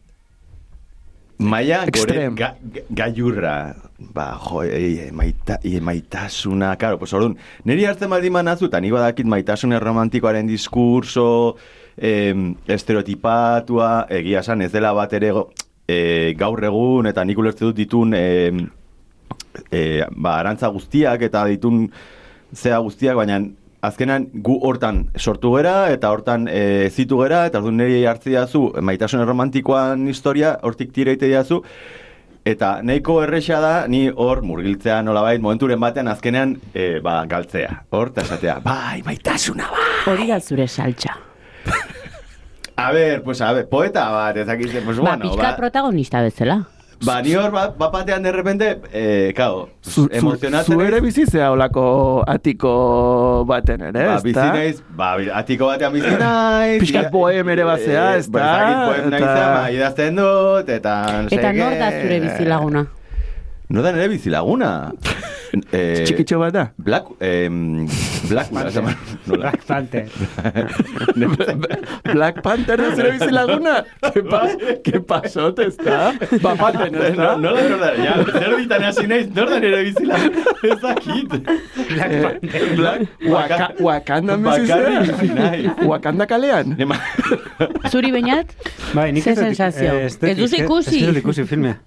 maia 1.39 1.79
gore 1.85 1.93
Extrem. 1.93 2.35
ga, 2.39 2.57
ga- 2.75 2.85
gaiurra. 2.91 3.55
Ba, 4.03 4.33
jo, 4.43 4.65
e, 4.67 5.11
maita, 5.15 5.61
e, 5.63 5.79
maitasuna, 5.81 6.73
karo, 6.77 6.99
pues 6.99 7.13
orduan, 7.15 7.37
niri 7.65 7.85
hartzen 7.87 8.11
baldin 8.11 8.35
manazu, 8.35 8.67
eta 8.67 8.81
ni 8.83 8.91
badakit 8.91 9.29
maitasun 9.31 9.77
romantikoaren 9.79 10.49
diskurso, 10.51 11.55
em, 11.97 12.57
estereotipatua, 12.67 14.09
egia 14.11 14.41
esan 14.43 14.63
ez 14.67 14.73
dela 14.75 14.91
bat 14.93 15.13
ere 15.15 15.31
go- 15.31 15.53
e, 15.87 16.35
gaur 16.39 16.65
egun, 16.67 17.07
eta 17.07 17.23
nik 17.25 17.39
ulertze 17.39 17.65
dut 17.69 17.77
ditun 17.79 18.15
em, 18.19 18.65
e, 19.71 20.05
ba, 20.17 20.39
arantza 20.39 20.69
guztiak 20.69 21.23
eta 21.23 21.45
ditun 21.51 21.87
zea 22.55 22.79
guztiak, 22.79 23.17
baina 23.17 23.41
azkenan 23.83 24.29
gu 24.47 24.61
hortan 24.63 25.09
sortu 25.19 25.57
gera 25.57 25.91
eta 25.91 26.13
hortan 26.15 26.47
e, 26.49 26.89
zitu 26.91 27.19
gera 27.23 27.47
eta 27.49 27.59
orduan 27.59 27.81
niri 27.83 28.05
hartzi 28.07 28.37
dazu 28.37 28.69
maitasun 28.81 29.27
romantikoan 29.27 30.07
historia 30.09 30.57
hortik 30.63 30.93
tira 30.95 31.17
ite 31.17 31.27
diazu 31.27 31.63
eta 32.45 32.77
nahiko 32.83 33.21
erresa 33.25 33.61
da 33.63 33.75
ni 33.89 34.09
hor 34.09 34.43
murgiltzea 34.47 35.03
nolabait 35.03 35.43
momenturen 35.43 35.81
batean 35.81 36.09
azkenean 36.15 36.57
e, 36.75 37.01
ba, 37.03 37.25
galtzea 37.27 37.83
hor 37.91 38.15
eta 38.15 38.29
esatea 38.29 38.61
bai 38.67 39.03
maitasuna 39.07 39.71
bai 39.71 39.93
Hori 40.03 40.27
da 40.27 40.41
zure 40.41 40.67
saltza. 40.67 41.15
a 42.77 42.93
ber, 42.93 43.23
pues 43.23 43.41
a 43.41 43.53
ber, 43.53 43.69
poeta 43.69 44.09
bat 44.11 44.37
ezakite, 44.37 44.81
pues 44.83 44.99
ba, 44.99 45.13
bueno 45.13 45.29
pixka 45.29 45.51
ba, 45.51 45.57
protagonista 45.57 46.23
bezala. 46.23 46.57
Ba 47.05 47.21
ni 47.23 47.35
hor 47.35 47.51
bat 47.51 47.77
ba, 47.79 47.89
batean 47.91 48.23
de 48.23 48.33
repente 48.33 48.79
eh, 48.93 49.33
kao, 49.37 49.69
Zu, 49.83 49.91
zu, 49.91 50.09
emozionatzen 50.13 50.73
zu 50.75 50.79
naiz. 50.79 50.89
ere 50.93 51.01
bizi 51.01 51.25
zea 51.27 51.51
olako 51.51 52.23
atiko 52.27 53.45
baten 53.49 53.81
ere, 53.91 54.07
Ba, 54.07 54.15
ez 54.17 54.23
bizi 54.23 54.39
da? 54.39 54.53
naiz, 54.53 54.83
ba, 54.97 55.17
atiko 55.43 55.67
batean 55.67 55.93
bizi 55.93 56.11
naiz. 56.21 56.79
Pixkat 56.81 57.11
poem 57.11 57.49
ere 57.49 57.65
bazea, 57.65 58.15
Eh, 58.15 58.19
ez 58.19 58.29
ba, 58.31 58.39
da? 58.39 58.47
ez 58.47 58.59
dakit 58.59 58.83
poem 58.89 59.11
naiz, 59.11 59.23
ba, 59.25 59.71
idazten 59.71 60.17
dut, 60.17 60.69
eta... 60.69 60.97
Eta 61.31 61.53
nor 61.53 61.79
da 61.79 61.91
zure 62.01 62.21
bizilaguna? 62.21 62.87
Nor 63.73 63.83
da 63.87 63.93
nire 63.95 64.09
bizilaguna? 64.13 64.71
eh, 65.73 66.03
Txikitxo 66.05 66.39
bat 66.43 66.53
da? 66.53 66.65
Black, 66.77 67.07
eh, 67.25 67.49
Black 68.29 68.51
Panther. 68.53 68.83
Nola? 69.29 69.39
Black 69.39 69.63
Panther. 69.65 70.07
Black 72.13 72.43
Panther 72.45 72.77
da 72.83 72.91
zure 72.97 73.13
bizilaguna? 73.17 73.75
¿Qué, 74.13 74.23
pas 74.23 74.51
¿Qué 74.85 75.01
pasó, 75.01 75.49
ez 75.57 75.77
da? 75.79 76.13
Ba, 76.45 76.55
paten, 76.57 76.95
ez 76.95 77.17
da? 77.17 77.37
No, 77.37 77.49
nola 77.49 77.63
nor 77.69 77.81
da, 77.81 77.91
ja, 77.97 78.17
zer 78.33 78.57
ditan 78.61 78.85
hasi 78.89 79.07
naiz, 79.09 79.31
nor 79.37 79.49
da 79.55 79.61
nire 79.65 79.81
bizilaguna? 79.89 80.45
Ez 80.69 80.77
dakit. 80.83 81.31
Black 81.93 82.13
Eh, 82.13 82.23
Panther. 82.27 82.67
Black, 82.77 83.01
Waka, 83.37 83.69
Wakanda 83.89 84.37
bizi 84.37 84.67
Bakarrik 84.69 85.01
bizi 85.07 85.31
zea? 85.33 85.39
naiz. 85.39 85.71
Wakanda 85.89 86.27
kalean? 86.29 86.77
Nema- 86.77 87.01
Zuri 87.93 88.13
bainat? 88.13 88.53
Bai, 88.93 89.09
nik 89.17 89.25
Ze 89.25 89.31
ez 89.33 89.39
dut- 89.39 89.45
sensazio? 89.49 89.93
eh, 89.95 90.11
dut- 90.11 90.29
Ez 90.29 90.37
duzu 90.37 90.57
ez- 90.57 90.63
ikusi? 90.67 90.99
Ez 91.01 91.09
dut 91.13 91.23
ikusi 91.25 91.45
filmea. 91.49 91.79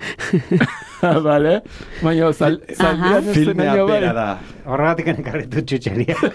Vale. 1.26 1.54
Baina, 2.02 2.32
sal, 2.36 2.60
Aha. 2.78 2.78
saldian 2.80 3.34
Filmea 3.34 3.74
bai. 3.76 3.86
bera 4.00 4.12
da. 4.16 4.26
Horregatik 4.66 5.06
ekarritu 5.14 5.62
txutxeria. 5.64 6.16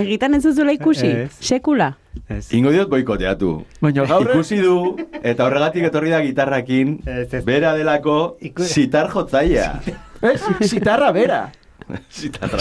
Egitan 0.00 0.34
ez 0.38 0.42
duzula 0.44 0.72
ikusi? 0.76 1.06
Ez. 1.24 1.32
Sekula? 1.42 1.90
Ez. 2.30 2.44
Ingo 2.54 2.70
diot 2.74 2.90
boikoteatu. 2.92 3.52
Baina 3.82 4.04
gaur... 4.10 4.28
Ikusi 4.30 4.60
du, 4.62 4.74
eta 5.22 5.46
horregatik 5.48 5.88
etorri 5.90 6.12
da 6.14 6.20
gitarrakin, 6.22 6.96
Ez, 7.10 7.42
bera 7.46 7.72
delako, 7.78 8.36
sitar 8.66 9.10
jotzaia. 9.14 9.72
Eh, 10.20 10.34
si- 10.36 10.66
sitarra 10.68 11.06
bera. 11.16 11.46
Sitarra. 12.12 12.58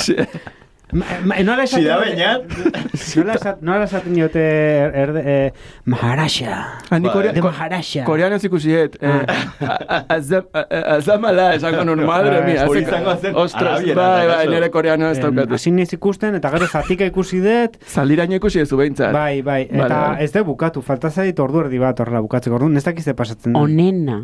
Ma, 0.91 1.05
ma, 1.23 1.35
nola 1.45 1.63
esaten 1.67 1.83
Sida 1.83 1.97
diote- 1.99 2.15
bainat. 2.15 2.41
Nola 3.19 3.57
nola 3.61 3.83
esaten 3.85 4.13
diote 4.15 4.41
erde, 4.41 5.21
eh, 5.25 5.51
Maharaja. 5.85 6.79
Hani 6.89 7.05
Ba, 7.07 7.13
korea, 7.13 7.31
De 7.33 7.41
ko, 7.41 7.47
Maharaja. 7.51 8.03
koreano 8.05 8.39
zikusiet. 8.39 8.97
Eh, 9.01 9.07
a- 9.07 9.79
a- 9.87 10.05
azam- 10.17 10.47
a- 10.53 10.65
a- 10.69 10.95
azamala 10.95 11.53
esango 11.55 11.85
nun, 11.85 12.03
madre 12.13 12.41
mia. 12.41 12.65
Hori 12.67 12.81
izango 12.81 13.15
zen 13.17 13.35
Ostras, 13.35 13.83
bai, 13.85 14.27
bai, 14.27 14.47
nire 14.47 14.69
koreano 14.71 15.11
ez 15.11 15.19
Em, 15.19 15.23
daukatu. 15.35 15.53
Hasi 15.59 15.71
niz 15.71 15.93
ikusten, 15.93 16.35
eta 16.35 16.49
gero 16.49 16.67
zatika 16.67 17.05
ikusi 17.05 17.39
dut, 17.39 17.77
Zaldiraino 17.85 18.35
ikusi 18.41 18.59
ez 18.59 18.69
du 18.69 18.77
behintzat. 18.77 19.13
Bai, 19.13 19.41
bai, 19.43 19.67
eta 19.69 20.17
ez 20.19 20.31
da 20.31 20.41
bukatu, 20.43 20.81
falta 20.81 21.11
zait 21.11 21.39
ordu 21.39 21.61
erdi 21.67 21.77
bat 21.77 21.99
horrela 21.99 22.21
bukatzeko. 22.25 22.55
Orduan, 22.55 22.77
ez 22.77 22.83
dakiz 22.83 23.05
ze 23.05 23.13
pasatzen 23.13 23.53
da. 23.53 23.59
Onena. 23.59 24.19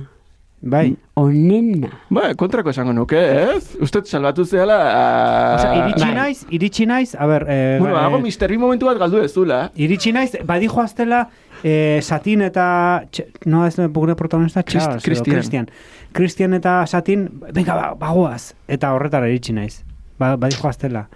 Bai. 0.65 0.95
Onena. 1.21 1.91
Ba, 2.09 2.31
kontrako 2.33 2.71
esango 2.73 2.93
nuke, 2.97 3.19
ez? 3.55 3.75
Uste 3.85 4.01
salbatu 4.09 4.45
zehala... 4.49 4.77
ah, 4.89 5.55
Osea, 5.59 5.73
iritsi 5.83 6.03
Bai. 6.07 6.13
naiz, 6.15 6.39
iritsi 6.57 6.87
naiz, 6.89 7.11
a 7.13 7.27
ber, 7.29 7.45
eh, 7.47 7.77
Bueno, 7.79 7.93
eh, 7.99 8.01
hago 8.01 8.19
misterri 8.23 8.57
momentu 8.57 8.87
bat 8.89 8.97
galdu 8.97 9.21
ez 9.21 9.31
dula. 9.35 9.59
iritsi 9.75 10.11
naiz, 10.11 10.31
badijo 10.43 10.81
aztela, 10.81 11.27
eh, 11.63 11.99
Satin 12.01 12.41
eta, 12.41 13.03
no 13.45 13.65
ez 13.67 13.75
gure 13.93 14.15
protagonista, 14.15 14.63
Christ- 14.63 14.87
Charles, 14.87 15.03
edo 15.03 15.11
Christian. 15.11 15.35
Christian. 15.35 15.69
Christian 16.13 16.53
eta 16.57 16.85
Satin, 16.87 17.29
venga, 17.53 17.75
ba, 17.75 17.93
bagoaz, 18.07 18.55
eta 18.67 18.91
horretara 18.97 19.29
iritsi 19.29 19.53
naiz. 19.53 19.83
Ba, 20.17 20.35
badijo 20.35 20.67
aztela. 20.67 21.07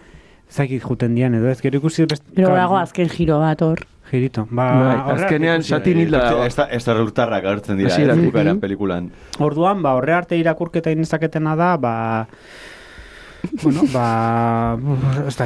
Zakit 0.50 0.82
juten 0.82 1.14
dian 1.16 1.34
edo 1.38 1.50
ez, 1.50 1.60
gero 1.62 1.78
ikusi 1.78 2.06
best... 2.06 2.24
Pero 2.36 2.48
Claro, 2.50 2.62
dago 2.62 2.78
azken 2.78 3.10
giro 3.10 3.40
bat 3.40 3.62
hor. 3.62 3.84
Girito. 4.10 4.48
Ba, 4.50 4.66
Bai, 4.74 4.96
horregatik 4.98 5.24
azkenean 5.26 5.62
ikusi 5.62 5.70
da. 5.72 5.78
satin 5.78 6.00
hilda 6.02 6.24
dago. 6.24 6.44
Ez 6.48 6.56
da, 6.58 6.66
ez 6.74 6.82
da 6.86 6.96
agertzen 7.38 7.78
dira, 7.78 7.94
ez 7.94 8.18
bukaeran 8.18 8.60
pelikulan. 8.60 9.12
Orduan, 9.40 9.84
ba, 9.86 9.94
horre 10.00 10.16
arte 10.18 10.40
irakurketa 10.40 10.90
inezaketena 10.96 11.56
da, 11.60 11.76
ba, 11.78 11.94
bueno, 13.64 13.84
ba, 13.94 14.78
ez. 15.28 15.38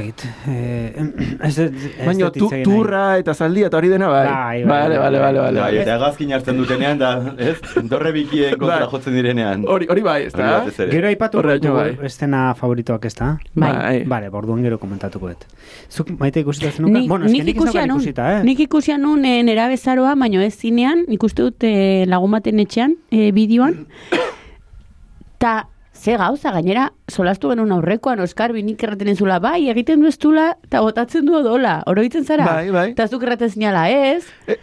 Eh, 0.48 0.94
ez, 1.44 1.60
ez, 1.60 1.72
ez 1.74 2.06
Baina 2.06 2.32
tu, 2.32 2.50
turra 2.64 3.18
eta 3.22 3.34
zaldia 3.34 3.68
eta 3.68 3.78
hori 3.78 3.90
dena 3.92 4.08
bai. 4.10 4.26
Bai, 4.28 4.64
bai, 4.64 4.82
Vale, 4.84 4.98
bai, 4.98 4.98
vale, 4.98 5.20
bai, 5.20 5.20
vale, 5.20 5.40
bai. 5.40 5.54
vale. 5.54 5.60
Bai, 5.62 5.82
eta 5.84 5.96
hegazkin 5.96 6.34
hartzen 6.34 6.58
dutenean, 6.58 6.98
da, 6.98 7.12
ez? 7.38 7.56
Dorre 7.90 8.12
bikien 8.16 8.58
kontra 8.58 8.80
Bai. 8.84 8.90
jotzen 8.92 9.14
direnean. 9.18 9.66
Hori, 9.68 9.88
hori 9.90 10.02
bai, 10.06 10.20
ez 10.28 10.34
Hori 10.34 10.44
da? 10.44 10.88
Gero 10.92 11.08
aipatu 11.12 11.42
Horregatik 11.42 11.70
dugu 11.70 11.80
bai. 11.82 12.10
estena 12.10 12.44
favoritoak 12.60 13.06
ez 13.06 13.16
da? 13.16 13.34
Bai. 13.54 14.04
Bale, 14.10 14.30
borduan 14.34 14.64
gero 14.66 14.80
komentatuko 14.82 15.30
dut. 15.34 15.46
Zuk 15.90 16.10
maite 16.20 16.42
ikusita 16.44 16.72
zenuka? 16.72 16.98
Nik, 17.00 17.10
bueno, 17.10 17.26
eske 17.30 17.44
nik 17.44 17.56
ikusia 17.56 17.86
nun, 17.86 18.00
ikusita, 18.02 18.30
eh? 18.40 18.44
nik 18.44 18.60
ikusia 18.68 18.98
nun 18.98 19.26
e, 19.26 19.36
nera 19.44 19.68
bezaroa, 19.72 20.16
baino 20.20 20.42
ez 20.42 20.54
zinean, 20.58 21.06
nik 21.08 21.24
uste 21.24 21.46
dut 21.46 21.64
e, 21.68 22.06
lagun 22.10 22.32
baten 22.36 22.60
etxean, 22.64 22.98
e, 23.12 23.32
bideoan. 23.36 23.86
Ta, 25.44 25.68
ze 26.04 26.18
gauza, 26.20 26.52
gainera, 26.52 26.90
solastu 27.08 27.50
genuen 27.54 27.72
aurrekoan, 27.72 28.20
Oskar 28.20 28.52
binik 28.52 28.82
erraten 28.84 29.16
zula, 29.16 29.40
bai, 29.40 29.70
egiten 29.72 30.02
du 30.04 30.08
ez 30.12 30.18
dula, 30.20 30.50
eta 30.68 30.82
botatzen 30.84 31.26
du 31.26 31.36
odola, 31.40 31.78
oroitzen 31.88 32.26
zara? 32.28 32.46
Bai, 32.46 32.70
bai. 32.76 32.90
Eta 32.92 33.08
zuk 33.08 33.24
erraten 33.24 33.50
zinala, 33.50 33.86
ez? 33.90 34.26
E- 34.48 34.60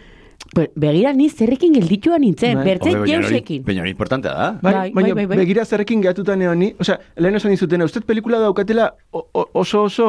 begira 0.75 1.13
ni 1.15 1.29
zerrekin 1.29 1.73
gelditua 1.77 2.17
nintzen, 2.19 2.57
Bai. 2.59 2.65
bertzen 2.65 3.05
jeusekin. 3.07 3.61
Baina 3.63 3.81
hori 3.85 3.91
importantea 3.93 4.33
da. 4.35 4.47
Bai, 4.61 4.73
Bai, 4.73 4.91
baina 4.91 5.13
bai, 5.13 5.13
bai, 5.21 5.25
bai. 5.31 5.37
begira 5.45 5.63
zerrekin 5.65 6.01
gehatuta 6.03 6.35
neoni, 6.35 6.73
osea, 6.79 6.97
lehen 7.15 7.35
esan 7.39 7.51
dizutena, 7.55 7.85
usted 7.85 8.03
pelikula 8.03 8.39
daukatela 8.39 8.89
o- 9.11 9.27
o- 9.31 9.47
oso 9.53 9.83
oso 9.83 10.07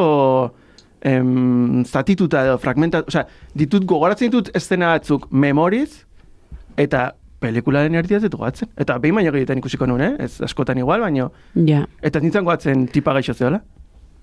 em, 1.00 1.84
zatituta 1.84 2.44
edo 2.44 2.58
fragmenta, 2.58 3.04
osea, 3.06 3.26
ditut 3.54 3.84
gogoratzen 3.86 4.30
ditut 4.30 4.50
eszena 4.56 4.88
batzuk 4.96 5.28
memoriz, 5.30 6.04
eta 6.76 7.14
pelikularen 7.42 7.94
erdia 7.98 8.18
ez 8.22 8.30
goatzen. 8.30 8.70
Eta 8.80 8.96
behin 9.02 9.18
baino 9.18 9.34
egiten 9.34 9.60
ikusiko 9.60 9.86
nuen, 9.90 10.02
eh? 10.06 10.26
Ez 10.26 10.40
askotan 10.46 10.78
igual, 10.80 11.02
baino. 11.04 11.30
Ja. 11.68 11.84
Eta 12.02 12.22
nintzen 12.22 12.46
goatzen 12.48 12.86
tipa 12.92 13.14
gaixo 13.18 13.34
zeola. 13.34 13.60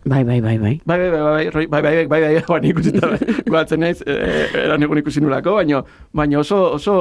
Bai, 0.06 0.24
bai, 0.24 0.40
bai, 0.40 0.58
bai. 0.58 0.76
Bai, 0.88 0.98
bai, 0.98 1.10
bai, 1.12 1.50
bai, 1.52 1.52
bai, 1.52 1.68
bai, 1.68 1.82
bai, 1.82 1.82
bai, 1.82 2.08
bai, 2.08 2.22
bai. 2.22 2.44
joan 2.48 2.70
ikusita, 2.70 3.10
goatzen 3.52 3.84
naiz, 3.84 4.00
eh, 4.08 4.16
eh, 4.16 4.62
eran 4.64 4.84
egun 4.88 5.02
ikusi 5.02 5.20
nulako, 5.22 5.58
baino, 5.60 5.84
baino 6.16 6.40
oso, 6.40 6.62
oso, 6.80 6.96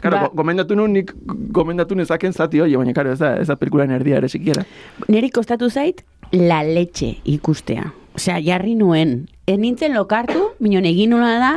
Claro, 0.00 0.16
ba. 0.26 0.30
gomendatu 0.34 0.76
nun 0.76 0.92
nik 0.92 1.14
gomendatu 1.56 1.96
nezaken 1.96 2.34
zati 2.36 2.60
hori, 2.60 2.76
baina 2.76 2.92
claro, 2.92 3.14
ez 3.16 3.18
da, 3.18 3.30
ez 3.40 3.46
da 3.48 3.56
pelikulan 3.56 3.94
erdia 3.96 4.18
ere 4.20 4.28
sikiera. 4.28 4.66
Neri 5.08 5.30
kostatu 5.32 5.70
zait 5.70 6.02
la 6.32 6.62
leche 6.62 7.14
ikustea. 7.24 7.92
Osea, 8.16 8.36
jarri 8.44 8.74
nuen. 8.76 9.28
Ez 9.48 9.56
nintzen 9.60 9.94
lokartu, 9.96 10.50
minon 10.60 10.84
egin 10.84 11.14
nuna 11.14 11.32
da, 11.40 11.52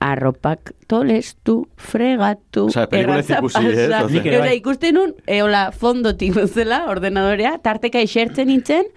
arropak 0.00 0.72
tolestu, 0.90 1.68
fregatu, 1.76 2.66
pelikula 2.72 3.20
ez 3.20 3.28
erratza 3.28 3.38
ikusi, 3.38 3.64
pasa. 3.92 4.02
Nik 4.10 4.26
ere 4.26 4.38
bai. 4.42 4.56
Ikusten 4.58 4.94
nun, 4.96 5.14
e, 5.26 5.40
hola, 5.44 5.66
fondotik 5.76 6.34
bezala, 6.34 6.86
ordenadorea, 6.90 7.58
tarteka 7.62 8.00
esertzen 8.00 8.48
nintzen, 8.48 8.88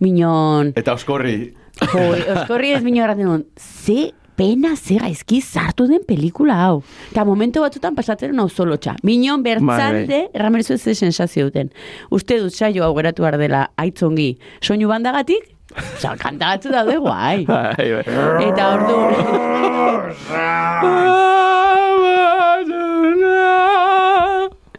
minon, 0.00 0.74
Eta 0.76 0.94
oskorri. 0.98 1.54
jo, 1.80 2.02
oskorri 2.36 2.74
ez 2.76 2.82
minon 2.84 3.04
erraten 3.06 3.26
nun, 3.26 3.46
ze 3.56 4.12
pena 4.36 4.74
ze 4.76 4.96
gaizki 4.98 5.40
sartu 5.40 5.86
den 5.86 6.00
pelikula 6.08 6.56
hau. 6.64 6.82
Eta 7.10 7.24
momento 7.28 7.60
batzutan 7.60 7.94
pasatzen 7.94 8.38
hau 8.40 8.48
zolotxa. 8.48 8.96
Minon 9.04 9.42
bertzalde, 9.44 10.28
erramerzu 10.32 10.74
ez 10.74 10.98
sensazio 10.98 11.44
duten. 11.50 11.70
Uste 12.10 12.38
dut 12.40 12.52
saio 12.54 12.84
hau 12.84 12.94
geratu 12.96 13.22
behar 13.22 13.38
dela 13.38 13.70
aitzongi 13.76 14.38
soinu 14.60 14.88
bandagatik, 14.88 15.51
Osa, 15.76 16.16
kanta 16.20 16.52
batzu 16.54 16.70
daude 16.74 16.96
guai. 17.00 17.44
Bai, 17.46 17.74
bai. 17.76 18.04
Eta 18.48 18.68
ordu... 18.74 20.02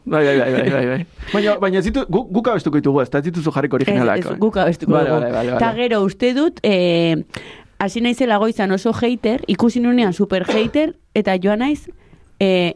Bai, 0.05 0.25
bai, 0.25 0.37
bai, 0.37 0.51
bai, 0.53 0.69
bai, 0.69 0.85
bai. 0.85 1.05
Baina, 1.33 1.53
baina 1.61 1.79
ez 1.79 1.85
ditu, 1.87 2.03
gu, 2.11 2.21
guk 2.35 2.47
abestuko 2.51 2.77
ditugu, 2.77 2.99
ez 3.01 3.09
da 3.09 3.21
ez 3.21 3.25
dituzu 3.29 3.53
jarriko 3.55 3.77
originalak. 3.79 4.19
Ez, 4.19 4.31
ez, 4.33 4.39
guk 4.41 4.57
abestuko 4.61 4.91
Vale, 4.93 5.09
dugu. 5.09 5.21
vale, 5.23 5.31
vale, 5.53 5.59
Ta 5.63 5.71
gero, 5.77 6.01
uste 6.05 6.33
dut, 6.35 6.59
eh, 6.67 7.15
hasi 7.81 8.03
naizela 8.03 8.37
goizan 8.43 8.75
oso 8.75 8.91
hater, 8.93 9.41
ikusi 9.47 9.79
nunean 9.81 10.13
super 10.13 10.43
hater, 10.45 10.93
eta 11.15 11.37
joan 11.41 11.63
naiz, 11.63 11.87
eh, 12.43 12.75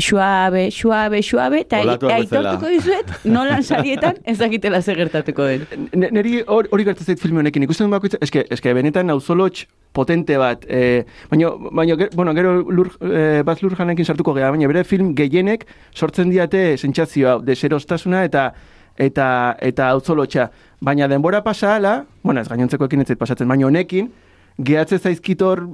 suabe, 0.00 0.70
suabe, 0.70 1.22
suabe, 1.22 1.60
eta 1.64 1.80
aitortuko 2.14 2.68
dizuet, 2.70 3.08
nolan 3.24 3.62
sarietan 3.66 4.14
ez 4.30 4.36
dakitela 4.38 4.80
zer 4.82 4.96
gertatuko 4.96 5.42
den. 5.48 5.66
Ne- 5.92 6.10
Neri 6.14 6.42
hor- 6.46 6.68
hori 6.70 6.84
gertatzen 6.86 7.14
zait 7.16 7.20
filme 7.22 7.40
honekin, 7.42 7.64
ikusten 7.66 7.90
bakoitza, 7.90 8.18
eske, 8.22 8.44
eske 8.54 8.74
benetan 8.78 9.06
nauzolotx 9.10 9.64
potente 9.92 10.36
bat, 10.38 10.62
eh, 10.68 11.02
baina, 11.30 11.50
baina, 11.72 11.96
bueno, 12.14 12.34
gero 12.34 12.52
lur, 12.62 12.92
eh, 13.10 13.42
bat 13.44 13.62
lur 13.62 13.74
janekin 13.74 14.04
sartuko 14.06 14.34
gea, 14.36 14.50
baina 14.54 14.68
bere 14.70 14.84
film 14.84 15.14
gehienek 15.18 15.66
sortzen 15.94 16.30
diate 16.30 16.76
sentsazio 16.78 17.30
hau, 17.32 17.38
deserostasuna 17.42 18.22
eta 18.28 18.52
eta 18.98 19.56
eta 19.62 19.88
auzolotxa. 19.94 20.48
Baina 20.80 21.08
denbora 21.08 21.42
pasa 21.42 21.74
ala, 21.76 22.04
bueno, 22.22 22.40
ez 22.40 22.48
gainontzekoekin 22.48 23.00
ez 23.02 23.16
pasatzen, 23.18 23.48
baina 23.48 23.66
honekin, 23.66 24.12
gehatze 24.58 24.98
zaizkitor 24.98 25.66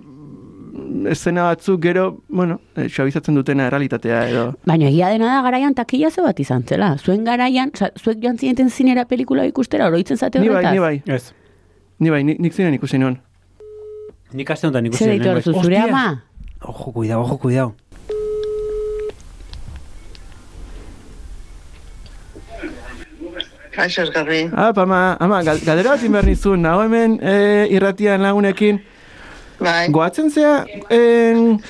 eszena 1.10 1.44
batzuk 1.50 1.80
gero, 1.82 2.22
bueno, 2.28 2.60
eh, 2.76 2.88
suabizatzen 2.88 3.34
dutena 3.34 3.66
errealitatea 3.68 4.28
edo. 4.28 4.44
Baina 4.66 4.88
egia 4.88 5.08
dena 5.12 5.28
da 5.36 5.42
garaian 5.42 5.74
takillazo 5.74 6.22
bat 6.26 6.40
izan 6.40 6.64
zela. 6.66 6.96
Zuen 6.98 7.24
garaian, 7.24 7.70
oza, 7.74 7.90
zuek 7.98 8.18
joan 8.22 8.38
zineten 8.38 8.70
zinera 8.70 9.04
pelikula 9.04 9.44
ikustera, 9.46 9.86
oroitzen 9.86 10.16
zate 10.16 10.40
Ni 10.40 10.48
bai, 10.48 10.56
horretaz. 10.56 10.72
ni 10.72 10.78
bai, 10.80 11.02
Ez. 11.06 11.32
ni 12.00 12.10
bai, 12.10 12.24
ni- 12.24 12.36
nik 12.38 12.52
zinen 12.52 12.74
ikusi 12.74 12.98
nuen. 12.98 13.18
Nik 14.32 14.50
aste 14.50 14.66
honetan 14.66 14.86
ikusi 14.86 15.04
Zer 15.04 15.18
deitu 15.18 15.36
ez. 15.38 15.44
zure 15.62 15.78
ama? 15.78 16.22
Ojo, 16.62 16.92
cuidado, 16.92 17.20
ojo, 17.22 17.38
cuidado. 17.38 17.74
Kaixo 23.74 24.02
esgarri. 24.06 24.50
Ah, 24.54 24.72
ama, 24.76 25.16
ama, 25.20 25.42
gal, 25.42 25.58
galdera 25.66 25.96
bat 25.96 26.02
inbehar 26.06 26.26
nizun, 26.28 26.60
nago 26.62 26.84
hemen 26.86 27.16
e, 27.22 27.66
irratian 27.74 28.22
lagunekin. 28.22 28.78
Bai. 29.60 29.88
Goatzen 29.90 30.30
zea, 30.30 30.64
en, 30.90 31.60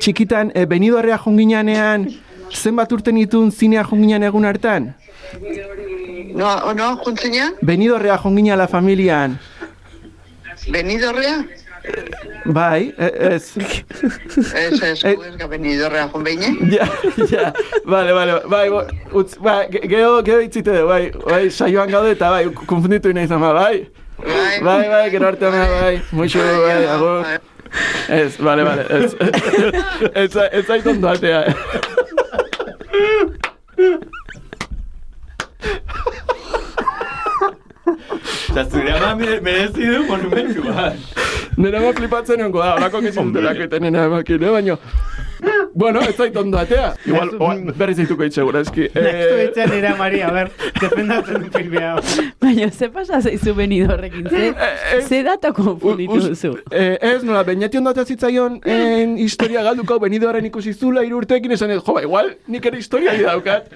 txikitan, 0.00 0.50
e, 0.54 0.64
benidorrea 0.66 1.18
jonginanean, 1.18 2.08
zenbat 2.52 2.92
urten 2.92 3.16
ditun 3.20 3.50
zinea 3.52 3.84
jonginan 3.84 4.22
egun 4.22 4.44
hartan? 4.48 4.94
No, 6.34 6.72
no, 6.74 6.96
juntzinean? 7.04 7.54
Benidorrea 7.62 8.16
jongina 8.18 8.56
la 8.56 8.66
familian. 8.68 9.38
Benidorrea? 10.70 11.44
Bai, 12.44 12.94
e, 12.98 13.06
ez. 13.34 13.56
Ez, 14.54 14.82
ez, 14.82 15.04
Eh. 15.04 15.16
ez 15.38 15.48
benidorrea 15.50 16.08
joan 16.12 16.24
behin, 16.24 16.58
Ja, 16.70 16.86
ja, 17.30 17.52
bale, 17.84 18.12
bale, 18.12 18.40
bai, 18.48 18.68
utz, 19.12 19.36
bai, 19.38 19.66
ge- 19.70 19.86
geho, 19.88 20.22
geho 20.22 20.40
itzite 20.40 20.82
bai, 20.86 21.10
bai, 21.26 21.50
saioan 21.50 21.90
gaude 21.90 22.12
eta 22.14 22.30
bai, 22.30 22.44
konfunditu 22.66 23.12
nahi 23.12 23.26
zama, 23.26 23.52
bai. 23.52 23.88
Bai. 24.18 24.60
Bai, 24.62 24.88
bai, 24.88 25.10
gero 25.10 25.26
arte 25.26 25.46
ama, 25.46 25.64
bai, 25.80 26.02
muixo, 26.12 26.38
bai, 26.38 26.84
agur. 26.86 27.24
Ez, 28.08 28.36
bale, 28.36 28.64
bale, 28.64 28.84
ez. 28.90 29.14
Ez, 30.14 30.36
ez 30.52 30.64
zait 30.66 30.86
ondo 30.86 31.08
atea. 31.08 31.44
Eta 38.50 38.64
zure 38.70 38.92
ama 38.92 39.14
mere- 39.14 39.40
merezi 39.40 39.86
du 39.86 40.02
monumentu 40.08 40.62
bat. 40.62 40.94
Nera 41.56 41.80
ma 41.80 41.92
flipatzen 41.92 42.38
nengo 42.38 42.58
da, 42.60 42.74
horako 42.76 43.00
gizun 43.00 43.32
delako 43.34 43.62
eta 43.68 43.78
nena 43.80 44.04
emakin, 44.08 44.42
eh, 44.42 44.50
baino. 44.56 44.76
Bueno, 45.74 46.00
ez 46.00 46.16
zait 46.16 46.36
ondo 46.36 46.58
atea. 46.58 46.92
Igual, 47.06 47.30
oa, 47.40 47.54
berriz 47.76 47.96
zaituko 47.96 48.26
itxegura, 48.26 48.62
eski. 48.64 48.88
Nahiztu 48.94 49.38
ditzen 49.40 49.70
nire 49.72 49.94
Maria, 49.98 50.28
a 50.28 50.34
ber, 50.34 50.50
defendatzen 50.80 51.46
du 51.46 51.50
filme 51.54 51.84
hau. 51.86 51.96
Baina, 52.42 52.68
ze 52.70 52.88
pasa 52.92 53.20
zaizu 53.22 53.54
benidorrekin, 53.56 54.28
ze, 54.28 54.52
eh, 54.52 55.00
ze 55.00 55.22
data 55.26 55.52
konfunditu 55.56 56.20
duzu. 56.28 56.52
Eh, 56.70 56.98
ez, 57.12 57.22
nola, 57.24 57.42
bainati 57.48 57.80
ondatea 57.80 58.04
zitzaion 58.04 58.60
en 58.64 59.16
historia 59.18 59.64
galduko 59.64 59.98
benidorren 60.02 60.46
ikusi 60.50 60.74
zula 60.74 61.04
irurtekin 61.08 61.56
esan 61.56 61.72
ez, 61.72 61.80
jo, 61.82 61.96
ba, 61.96 62.04
igual 62.04 62.32
nik 62.52 62.70
ere 62.70 62.78
historia 62.82 63.16
daukat. 63.22 63.72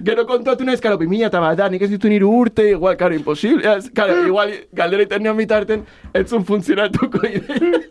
Gero 0.00 0.24
kontatu 0.24 0.64
naiz, 0.64 0.80
karo, 0.80 0.96
bimila 1.00 1.28
eta 1.28 1.42
bat 1.42 1.58
da, 1.58 1.68
nik 1.68 1.82
ez 1.82 1.90
ditu 1.90 2.08
niru 2.08 2.30
urte, 2.40 2.70
igual, 2.70 2.96
karo, 3.00 3.18
imposible. 3.18 3.66
Ez, 3.76 3.90
karo, 3.94 4.22
igual, 4.24 4.54
galdera 4.72 5.04
iten 5.04 5.26
nean 5.26 5.36
bitarten, 5.36 5.84
ez 6.14 6.28
zun 6.30 6.46
funtzionatuko 6.48 7.26
ideia. 7.26 7.84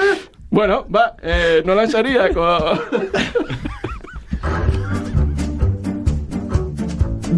Bueno, 0.50 0.84
va, 0.92 1.14
eh, 1.22 1.62
no 1.64 1.76
lanzaría 1.76 2.28
con... 2.30 2.80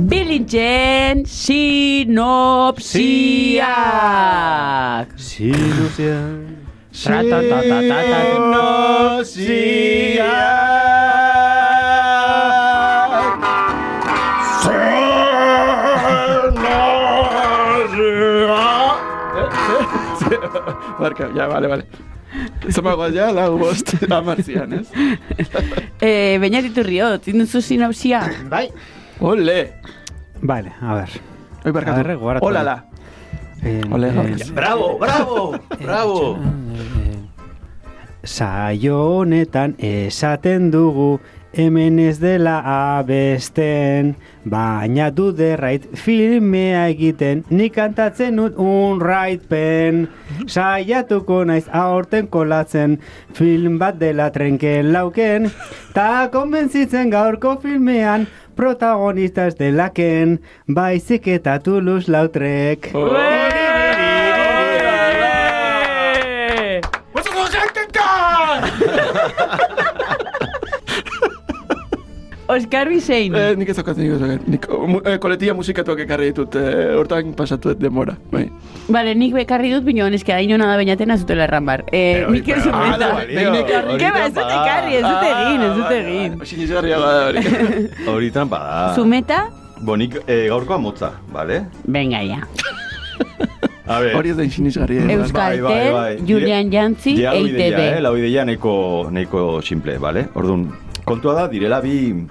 Billingen 0.09 1.27
sinopsia. 1.27 2.27
Sinopsia. 5.17 6.19
Sinopsia. 6.91 7.83
Marca, 20.99 21.31
ya, 21.35 21.47
vale, 21.47 21.67
vale. 21.69 22.12
Zamagoa 22.71 23.09
ja, 23.11 23.31
lau 23.35 23.57
bost, 23.59 23.95
amartzian, 24.11 24.73
ez? 24.73 24.87
Eh, 26.03 26.39
Beñat 26.43 26.65
iturriot, 26.67 27.29
induzu 27.31 27.61
sinopsia. 27.63 28.25
Bai. 28.51 28.69
Ole! 29.21 29.73
Vale, 30.43 30.73
a 30.83 30.95
ver. 30.99 31.13
Oi, 31.65 31.71
barkatu. 31.71 32.03
Gogoratu. 32.19 32.47
Olala. 32.47 32.75
Eh, 33.63 33.81
Ole, 33.91 34.09
eh. 34.09 34.49
Bravo, 34.55 34.99
bravo, 34.99 35.53
bravo! 35.87 36.39
Saio 38.25 38.99
honetan 39.21 39.77
esaten 39.79 40.71
dugu 40.71 41.21
hemen 41.57 41.99
ez 41.99 42.19
dela 42.21 42.61
abesten 42.99 44.15
Baina 44.45 45.11
du 45.15 45.31
derrait 45.31 45.85
filmea 45.95 46.89
egiten. 46.91 47.45
Nik 47.51 47.77
kantatzen 47.77 48.41
dut 48.41 48.59
un 48.59 48.99
right 49.01 49.45
pen. 49.49 50.09
Saiatuko 50.51 51.45
naiz 51.47 51.69
aurten 51.71 52.27
kolatzen 52.27 52.99
Film 53.39 53.79
bat 53.79 54.01
dela 54.01 54.31
trenken 54.35 54.91
lauken. 54.93 55.51
Ta 55.95 56.29
konbentzitzen 56.35 57.13
gaurko 57.15 57.59
filmean 57.63 58.27
Protagonista 58.59 59.47
ez 59.47 59.57
delaken. 59.61 60.41
Baizik 60.67 61.31
eta 61.39 61.61
Toulouse 61.63 62.11
lautrek 62.11 62.91
Oskar 72.53 72.89
Bisein. 72.89 73.35
Eh, 73.35 73.55
nik 73.57 73.69
ez 73.73 73.79
okat, 73.81 73.97
nik 73.97 74.11
ez. 74.13 74.41
Nik, 74.47 74.67
mu, 74.89 75.01
eh, 75.05 75.17
koletia 75.19 75.55
musikatuak 75.55 75.99
ekarri 76.05 76.31
ditut, 76.33 76.55
eh, 76.57 76.95
hortan 76.99 77.33
pasatu 77.39 77.75
demora. 77.79 78.17
Bai. 78.33 78.51
Vale, 78.89 79.15
nik 79.15 79.33
bekarri 79.35 79.71
dut, 79.73 79.85
bino, 79.85 80.07
eske 80.07 80.33
haino 80.35 80.59
nada 80.59 80.77
beñatena 80.77 81.17
zutela 81.17 81.45
erran 81.45 81.65
bar. 81.67 81.85
Eh, 81.93 82.27
Mikel 82.29 82.59
Ah, 82.59 82.63
Zumeta. 82.63 82.99
da, 82.99 83.09
balio. 83.15 83.65
Ke 83.99 84.11
ba, 84.13 84.27
ez 84.27 84.35
dut 84.35 84.43
Horitan 84.43 84.63
ekarri, 84.63 84.95
ez 84.95 85.03
dut 85.03 85.19
bada. 85.23 85.41
egin, 85.47 85.61
ez 85.63 85.75
dut 85.77 85.91
egin. 85.99 86.39
Sinizgarria 86.45 86.99
bada 86.99 87.27
hori. 87.29 87.41
Horitan 88.15 88.49
bada. 88.49 88.95
Zumeta, 88.95 89.49
Bonik 89.83 90.15
eh, 90.29 90.47
gaurkoa 90.49 90.79
motza, 90.79 91.11
bale? 91.33 91.65
venga 91.85 92.21
ya. 92.23 92.39
A 93.87 93.99
ver. 93.99 94.15
Hori 94.15 94.31
ez 94.31 94.37
da 94.37 94.45
sinizgarria. 94.49 95.03
Bai, 95.07 95.15
Euskaltel, 95.17 96.21
Julian 96.29 96.71
Jantzi, 96.71 97.17
Ja, 97.19 97.33
lau 97.35 97.47
ideia, 97.47 97.79
eh? 97.79 97.89
EITB. 97.89 98.03
Lau 98.03 98.17
ideia 98.17 98.45
nahiko, 98.45 99.09
nahiko 99.11 99.61
simple, 99.63 99.99
bale? 99.99 100.29
Orduan, 100.35 100.69
kontua 101.05 101.35
da, 101.35 101.49
direla 101.49 101.81
bi... 101.81 102.25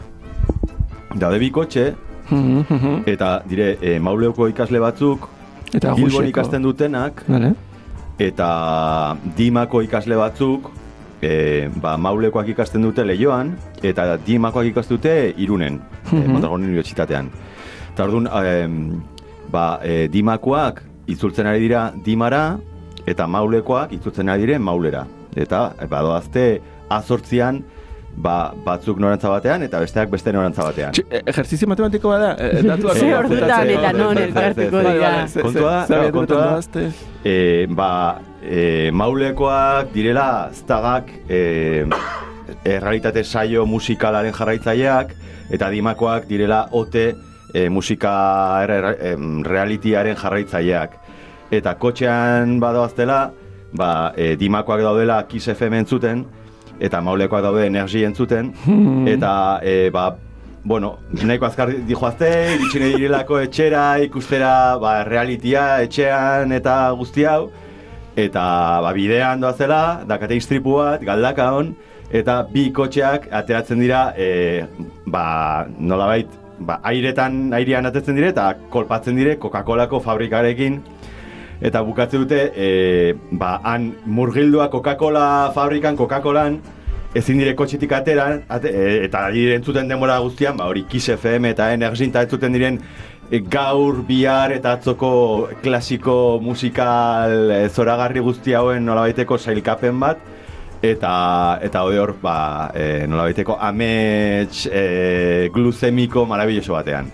Daude 1.15 1.39
bi 1.39 1.50
kotxe, 1.52 1.93
eta 3.06 3.41
dire, 3.50 3.78
e, 3.82 4.00
mauleuko 4.00 4.47
ikasle 4.52 4.80
batzuk, 4.80 5.28
Eta 5.74 5.93
Bilbon 5.95 6.26
ikasten 6.28 6.63
dutenak, 6.63 7.21
Vale. 7.32 7.54
eta 8.19 9.15
Dimako 9.38 9.82
ikasle 9.86 10.15
batzuk, 10.19 10.69
e, 11.24 11.69
ba, 11.82 11.95
maulekoak 11.97 12.50
ikasten 12.52 12.82
dute 12.84 13.06
lehioan, 13.08 13.54
eta 13.84 14.17
Dimakoak 14.17 14.67
ikasten 14.71 14.97
dute 14.97 15.34
irunen, 15.38 15.80
mm 16.12 16.17
Mhm. 16.17 16.32
Mondragon 16.32 16.63
Unibertsitatean. 16.63 17.30
Eta 17.93 18.04
orduan, 18.04 18.28
em, 18.45 19.02
ba, 19.52 19.80
e, 19.84 20.08
Dimakoak 20.12 20.84
itzultzen 21.08 21.47
ari 21.47 21.60
dira 21.60 21.91
Dimara, 22.04 22.58
eta 23.06 23.28
maulekoak 23.28 23.91
itzultzen 23.93 24.30
ari 24.30 24.45
dire 24.45 24.60
maulera. 24.60 25.06
Eta, 25.36 25.74
e, 25.80 25.86
badoazte, 25.88 26.62
azortzian, 26.89 27.63
ba, 28.15 28.54
batzuk 28.65 29.00
norantza 29.00 29.30
batean, 29.32 29.63
eta 29.65 29.80
besteak 29.82 30.12
beste 30.12 30.34
norantza 30.34 30.65
batean. 30.67 30.95
Txi, 30.95 31.06
eh, 31.10 31.21
Ejertzizio 31.32 31.69
matematiko 31.71 32.12
bada, 32.12 32.34
eh, 32.38 32.62
datuak. 32.65 32.97
Ze 33.02 33.06
kontatzen. 33.06 33.17
ordutan 33.17 33.71
eta 33.76 33.93
non 33.97 34.17
elkartuko 34.17 34.84
dira. 34.88 35.13
Kontua 35.41 35.74
da, 35.88 36.02
kontua 36.12 36.45
da. 36.60 36.86
e, 37.24 37.36
ba, 37.69 37.91
e, 38.41 38.91
maulekoak 38.91 39.91
direla 39.93 40.50
ztagak 40.54 41.12
e, 41.30 41.86
errealitate 42.65 43.24
saio 43.24 43.65
musikalaren 43.65 44.34
jarraitzaileak 44.34 45.13
eta 45.52 45.69
dimakoak 45.69 46.28
direla 46.28 46.65
ote 46.71 47.13
e, 47.54 47.69
musika 47.69 48.13
er, 48.63 48.76
realitiaren 49.47 50.17
jarraitzaileak. 50.17 51.00
Eta 51.52 51.74
kotxean 51.76 52.60
badoaztela, 52.63 53.26
ba, 53.76 54.13
e, 54.15 54.36
dimakoak 54.39 54.84
daudela 54.84 55.19
Kiss 55.28 55.52
FM 55.52 55.82
entzuten, 55.82 56.24
eta 56.81 57.01
maulekoak 57.05 57.43
daude 57.45 57.67
energi 57.69 58.03
entzuten, 58.07 58.51
eta 59.09 59.33
e, 59.63 59.89
ba, 59.93 60.09
bueno, 60.63 60.95
nahiko 61.21 61.47
azkar 61.47 61.73
dijoazte, 61.87 62.29
iritsi 62.55 62.81
nahi 62.81 62.97
direlako 62.97 63.39
etxera, 63.45 63.85
ikustera, 64.05 64.53
ba, 64.81 65.01
realitia, 65.07 65.65
etxean 65.85 66.53
eta 66.57 66.75
guzti 66.97 67.25
hau, 67.29 67.51
eta 68.19 68.43
ba, 68.83 68.91
bidean 68.97 69.41
doazela, 69.41 70.01
dakate 70.09 70.37
istripu 70.37 70.77
bat, 70.81 71.03
galdaka 71.05 71.51
hon, 71.55 71.73
eta 72.11 72.41
bi 72.51 72.69
kotxeak 72.75 73.29
ateratzen 73.41 73.81
dira, 73.81 74.09
e, 74.17 74.65
ba, 75.05 75.67
nolabait, 75.79 76.29
ba, 76.59 76.79
airetan, 76.91 77.47
airean 77.57 77.89
atetzen 77.89 78.17
dire, 78.17 78.33
eta 78.35 78.51
kolpatzen 78.73 79.17
dire 79.17 79.37
Coca-Colako 79.41 80.01
fabrikarekin, 80.03 80.81
eta 81.62 81.82
bukatzen 81.86 82.24
dute, 82.26 82.41
e, 82.56 83.13
ba, 83.32 83.60
han 83.63 83.91
murgildua 84.06 84.69
Coca-Cola 84.74 85.52
fabrikan, 85.54 85.95
Coca-Colan, 85.95 86.58
ezin 87.13 87.41
dire 87.41 87.54
kotxetik 87.56 87.91
atera, 87.93 88.28
ate, 88.50 88.71
e, 88.71 89.06
eta 89.06 89.28
dire 89.34 89.56
entzuten 89.60 89.89
denbora 89.91 90.17
guztian, 90.24 90.58
ba, 90.58 90.67
hori 90.71 90.86
Kiss 90.89 91.13
FM 91.13 91.52
eta 91.52 91.71
Energin 91.76 92.13
entzuten 92.15 92.54
diren 92.56 92.80
e, 93.30 93.39
gaur, 93.39 94.02
bihar 94.08 94.56
eta 94.56 94.74
atzoko 94.80 95.50
klasiko 95.62 96.39
musikal 96.41 97.52
e, 97.52 97.63
zoragarri 97.69 98.24
guzti 98.26 98.56
hauen 98.58 98.86
nolabaiteko 98.86 99.38
sailkapen 99.38 100.00
bat, 100.00 100.24
eta 100.82 101.60
eta 101.62 101.84
hori 101.86 102.02
hor, 102.02 102.15
ba, 102.24 102.71
e, 102.74 103.06
nolabaiteko 103.08 103.60
amets 103.60 104.65
e, 104.71 105.50
gluzemiko 105.54 106.26
marabilloso 106.26 106.74
batean. 106.74 107.12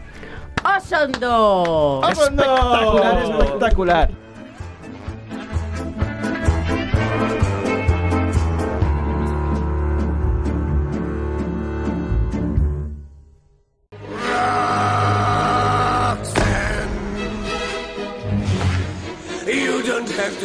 Osondo! 0.68 2.02
Espectacular, 2.08 3.20
espectacular. 3.26 4.27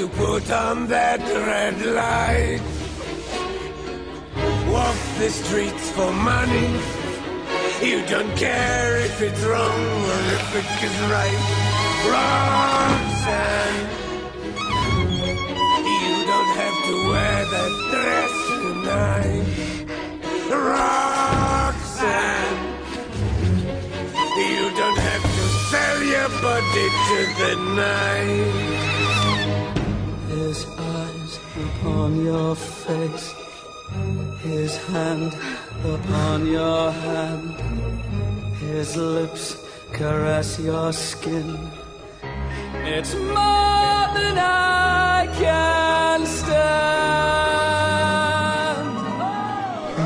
To 0.03 0.09
put 0.17 0.51
on 0.51 0.89
that 0.89 1.21
red 1.21 1.79
light. 2.01 2.61
Walk 4.73 4.99
the 5.19 5.31
streets 5.31 5.91
for 5.93 6.13
money. 6.13 6.71
You 7.89 7.99
don't 8.07 8.35
care 8.37 8.97
if 8.97 9.21
it's 9.23 9.43
wrong 9.45 9.81
or 10.11 10.21
if 10.39 10.47
it 10.61 10.69
is 10.89 10.97
right. 11.17 11.43
Roxanne, 12.11 13.81
you 15.93 16.13
don't 16.33 16.53
have 16.63 16.79
to 16.89 16.95
wear 17.11 17.39
that 17.55 17.73
dress 17.93 18.35
tonight. 18.65 19.47
Roxanne, 20.69 22.61
you 24.51 24.63
don't 24.81 25.01
have 25.11 25.25
to 25.37 25.45
sell 25.71 25.99
your 26.15 26.31
body 26.43 26.87
to 27.07 27.19
the 27.41 27.53
night. 27.77 28.92
Upon 32.03 32.19
your 32.27 32.57
face, 32.57 33.31
his 34.43 34.75
hand 34.91 35.31
upon 35.87 36.51
your 36.51 36.91
hand, 36.91 37.55
his 38.59 38.97
lips 38.97 39.63
caress 39.95 40.59
your 40.59 40.93
skin. 40.93 41.47
It's 42.83 43.15
more 43.15 44.11
than 44.19 44.35
I 44.35 45.31
can 45.39 46.27
stand. 46.27 46.59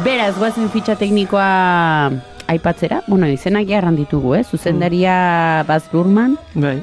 Beraz, 0.04 0.36
guazen 0.36 0.68
fitxa 0.68 1.00
teknikoa 1.00 2.12
aipatzera. 2.46 3.00
Bueno, 3.08 3.24
izenak 3.32 3.64
jarran 3.72 3.96
ditugu, 3.96 4.34
eh? 4.36 4.44
Zuzendaria 4.44 5.64
Baz 5.64 5.88
Luhrmann 5.94 6.36
Bai. 6.52 6.82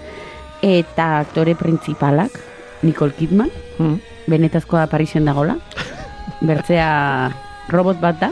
eta 0.64 1.20
aktore 1.20 1.54
printzipalak 1.54 2.32
Nicole 2.82 3.14
Kidman. 3.14 3.52
Mm. 3.78 4.13
Benetazkoa 4.28 4.88
Parisen 4.88 5.26
dagola. 5.26 5.58
Bertzea 6.42 7.32
robot 7.70 8.00
bat 8.02 8.20
da. 8.22 8.32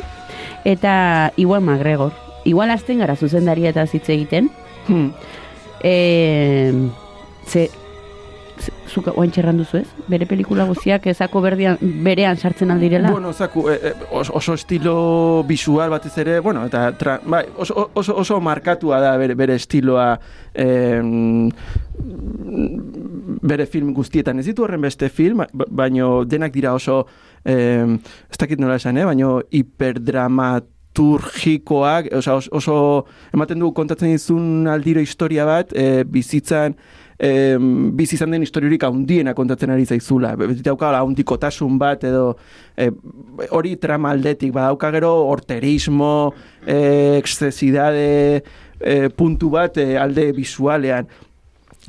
Eta 0.66 1.32
igual 1.38 1.62
McGregor. 1.62 2.14
Igual 2.46 2.72
hasten 2.74 3.02
gara 3.02 3.16
zuzendaria 3.16 3.72
eta 3.74 3.86
hitz 3.86 4.08
egiten. 4.10 4.50
Hmm. 4.88 5.12
E, 5.84 6.74
ze, 7.48 7.70
Zuk 8.92 9.08
oain 9.16 9.32
txerran 9.32 9.56
duzu 9.58 9.78
ez? 9.80 9.88
Bere 10.12 10.26
pelikula 10.28 10.66
guztiak 10.68 11.06
ezako 11.08 11.40
berdian, 11.42 11.78
berean 12.04 12.36
sartzen 12.38 12.72
aldirela? 12.74 13.10
Bueno, 13.14 13.32
zaku, 13.34 13.70
e, 13.72 13.94
oso, 14.12 14.54
estilo 14.54 15.44
visual 15.48 15.90
batez 15.94 16.12
ere, 16.20 16.40
bueno, 16.44 16.66
eta 16.68 16.92
tra, 17.00 17.20
bai, 17.24 17.46
oso, 17.58 17.90
oso, 17.96 18.16
oso 18.20 18.42
markatua 18.44 19.00
da 19.00 19.14
bere, 19.18 19.36
bere 19.40 19.56
estiloa 19.56 20.20
em, 20.54 21.50
bere 23.42 23.66
film 23.66 23.94
guztietan. 23.96 24.40
Ez 24.40 24.46
ditu 24.52 24.64
horren 24.66 24.82
beste 24.84 25.10
film, 25.10 25.38
ba- 25.54 25.66
baino 25.70 26.26
denak 26.26 26.52
dira 26.54 26.74
oso, 26.76 27.06
em, 27.46 27.96
ez 28.30 28.38
dakit 28.38 28.60
nola 28.60 28.76
esan, 28.76 28.98
eh? 28.98 29.06
baino 29.08 29.40
hiperdramaturgikoak, 29.52 32.12
oso, 32.18 32.36
oso, 32.42 32.50
oso 32.60 33.06
ematen 33.34 33.60
du 33.60 33.72
kontatzen 33.74 34.12
dizun 34.12 34.68
aldiro 34.68 35.00
historia 35.02 35.46
bat, 35.48 35.72
e, 35.74 36.04
bizitzan, 36.04 36.76
em, 37.22 37.92
bizi 37.96 38.16
izan 38.18 38.34
den 38.34 38.42
historiorik 38.42 38.84
haundiena 38.88 39.36
kontatzen 39.38 39.70
ari 39.70 39.86
zaizula. 39.86 40.34
Beti 40.40 40.66
daukala 40.66 41.04
haundikotasun 41.06 41.78
bat 41.82 42.04
edo 42.10 42.32
e, 42.76 42.90
hori 43.54 43.76
trama 43.82 44.10
aldetik, 44.16 44.54
badauka 44.56 44.90
gero 44.96 45.12
horterismo, 45.30 46.34
e, 46.66 47.20
excesidade 47.20 48.42
e, 48.80 49.10
puntu 49.14 49.52
bat 49.54 49.78
e, 49.78 49.94
alde 50.02 50.32
visualean. 50.34 51.08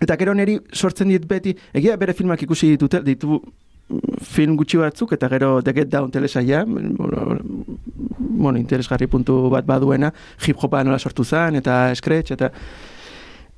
Eta 0.02 0.18
gero 0.20 0.36
niri 0.36 0.58
sortzen 0.72 1.08
dit 1.12 1.24
beti, 1.28 1.56
egia 1.72 1.96
bere 1.96 2.12
filmak 2.16 2.44
ikusi 2.44 2.74
ditute, 2.74 3.00
ditu 3.06 3.40
mm, 3.40 4.22
film 4.36 4.60
gutxi 4.60 4.84
batzuk, 4.84 5.16
eta 5.16 5.32
gero 5.32 5.54
The 5.64 5.72
Get 5.80 5.88
Down 5.92 6.12
telesaia, 6.12 6.64
bueno, 6.68 8.58
interesgarri 8.58 9.08
puntu 9.08 9.48
bat 9.52 9.64
baduena, 9.68 10.12
hip 10.44 10.60
hopa 10.60 10.84
nola 10.84 10.98
sortu 10.98 11.24
zen, 11.24 11.56
eta 11.62 11.94
scratch, 11.96 12.36
eta 12.36 12.52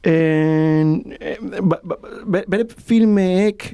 ba, 0.04 1.80
ba, 1.82 1.96
be- 2.26 2.44
bere 2.48 2.68
filmeek 2.68 3.70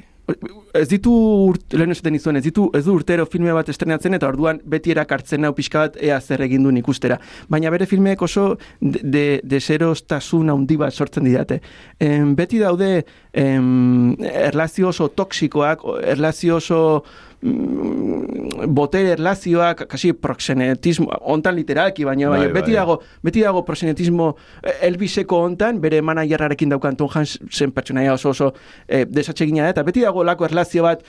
ez 0.77 0.87
ditu 0.87 1.11
urt, 1.49 1.73
lehen 1.75 1.91
esaten 1.91 2.15
izuen, 2.15 2.37
ez 2.39 2.43
ditu 2.45 2.69
ez 2.77 2.83
du 2.85 2.93
urtero 2.95 3.25
filme 3.29 3.53
bat 3.55 3.69
estrenatzen 3.71 4.15
eta 4.15 4.29
orduan 4.29 4.61
beti 4.73 4.93
erakartzen 4.93 5.47
hau 5.47 5.51
pixka 5.57 5.85
bat 5.85 5.97
ea 5.99 6.19
zer 6.21 6.43
egin 6.45 6.63
duen 6.63 6.77
ikustera. 6.79 7.17
Baina 7.51 7.71
bere 7.73 7.87
filmeek 7.89 8.21
oso 8.23 8.45
de, 8.79 9.01
de, 9.03 9.25
deserostasun 9.55 10.53
handi 10.53 10.77
bat 10.79 10.93
sortzen 10.95 11.27
didate. 11.27 11.59
Em, 11.99 12.35
beti 12.37 12.61
daude 12.61 12.91
em, 13.33 14.15
erlazio 14.31 14.91
oso 14.93 15.09
toksikoak, 15.09 15.83
erlazio 16.15 16.61
oso 16.61 17.03
botere 17.41 19.15
erlazioak, 19.15 19.87
kasi 19.89 20.13
proxenetismo, 20.13 21.09
ontan 21.21 21.55
literalki, 21.57 22.05
baina 22.05 22.29
Bai, 22.29 22.43
bai, 22.45 22.53
beti 22.53 22.75
dago 22.77 22.99
beti 23.25 23.41
dago 23.41 23.63
proxenetismo 23.65 24.35
eh, 24.61 24.87
Elviseko 24.87 25.39
hontan, 25.47 25.79
bere 25.81 26.03
managerrarekin 26.05 26.69
daukan 26.69 26.95
Tom 26.99 27.09
Hansen 27.09 27.73
pertsonaia 27.73 28.13
oso 28.13 28.29
oso 28.29 28.51
desatsegina 28.87 29.63
da, 29.65 29.73
eta 29.73 29.83
beti 29.87 30.05
dago 30.05 30.23
lako 30.23 30.45
erlazio 30.45 30.83
bat 30.85 31.01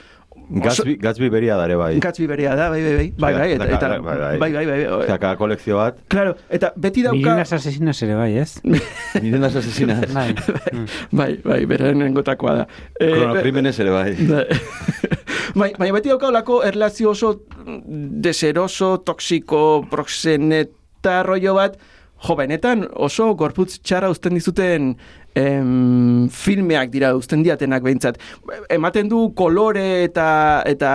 oso, 0.49 0.83
Gatsby, 0.83 0.95
Gatsby 1.01 1.29
beria 1.29 1.55
dare 1.57 1.75
bai. 1.79 1.99
Gatsby 2.03 2.27
berea 2.27 2.55
da, 2.55 2.69
bai, 2.69 2.81
bai, 2.83 2.93
bai, 2.95 3.09
bai, 3.17 3.33
bai, 3.33 3.49
eta, 3.53 3.67
eta, 3.77 3.89
Bai, 3.89 3.99
bai. 4.01 4.37
bai, 4.39 4.51
bai, 4.53 4.65
bai, 4.65 4.85
bai, 4.85 5.07
Zaka 5.07 5.35
kolekzio 5.39 5.77
bat. 5.77 5.97
Claro, 6.11 6.35
eta 6.49 6.73
beti 6.75 7.03
dauka... 7.05 7.17
Miliunas 7.17 7.53
asesinas 7.53 8.01
ere 8.03 8.15
bai, 8.19 8.29
ez? 8.37 8.59
Mirendas 9.23 9.55
asesinas. 9.55 10.05
Bai. 10.17 10.35
Bai, 11.19 11.31
bai, 11.43 11.59
bere 11.69 11.93
nengotakoa 11.95 12.53
da. 12.61 12.67
Eh, 12.99 13.11
Kronokrimenes 13.13 13.79
ere 13.79 13.91
bai. 13.93 14.13
bai, 15.55 15.71
baina 15.77 15.93
beti 15.95 16.11
dauka 16.11 16.27
olako 16.29 16.61
erlazio 16.65 17.11
oso 17.13 17.33
deseroso, 18.27 18.97
toxiko, 19.05 19.85
proxeneta 19.91 21.21
rollo 21.23 21.55
bat, 21.57 21.77
jo, 22.23 22.35
benetan 22.39 22.87
oso 22.95 23.33
gorputz 23.39 23.77
txara 23.81 24.09
uzten 24.13 24.37
dizuten 24.37 24.93
em, 25.35 26.29
filmeak 26.29 26.91
dira 26.93 27.13
uzten 27.17 27.43
diatenak 27.43 27.83
behintzat. 27.83 28.19
Ematen 28.73 29.09
du 29.09 29.25
kolore 29.37 30.03
eta 30.03 30.63
eta 30.69 30.91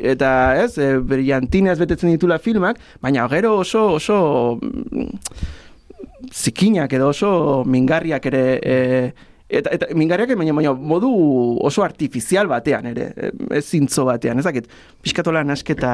eta 0.00 0.30
ez, 0.62 0.76
e, 0.78 0.94
brillantinez 0.98 1.78
betetzen 1.80 2.12
ditula 2.12 2.38
filmak, 2.42 2.80
baina 3.02 3.26
gero 3.32 3.58
oso 3.60 3.84
oso 3.98 4.16
mm, 4.60 5.10
zikinak 6.32 6.92
edo 6.92 7.10
oso 7.12 7.62
mingarriak 7.66 8.26
ere 8.32 8.44
e, 8.62 8.78
eta, 9.48 9.74
eta 9.76 9.90
mingarriak 9.94 10.34
baina, 10.38 10.56
baina 10.56 10.72
modu 10.72 11.12
oso 11.60 11.84
artifizial 11.84 12.48
batean 12.48 12.88
ere, 12.94 13.12
e, 13.16 13.30
ez 13.58 13.66
zintzo 13.68 14.06
batean, 14.08 14.40
ez 14.40 14.48
dakit, 14.48 14.68
pixkatola 15.02 15.44
nasketa 15.44 15.92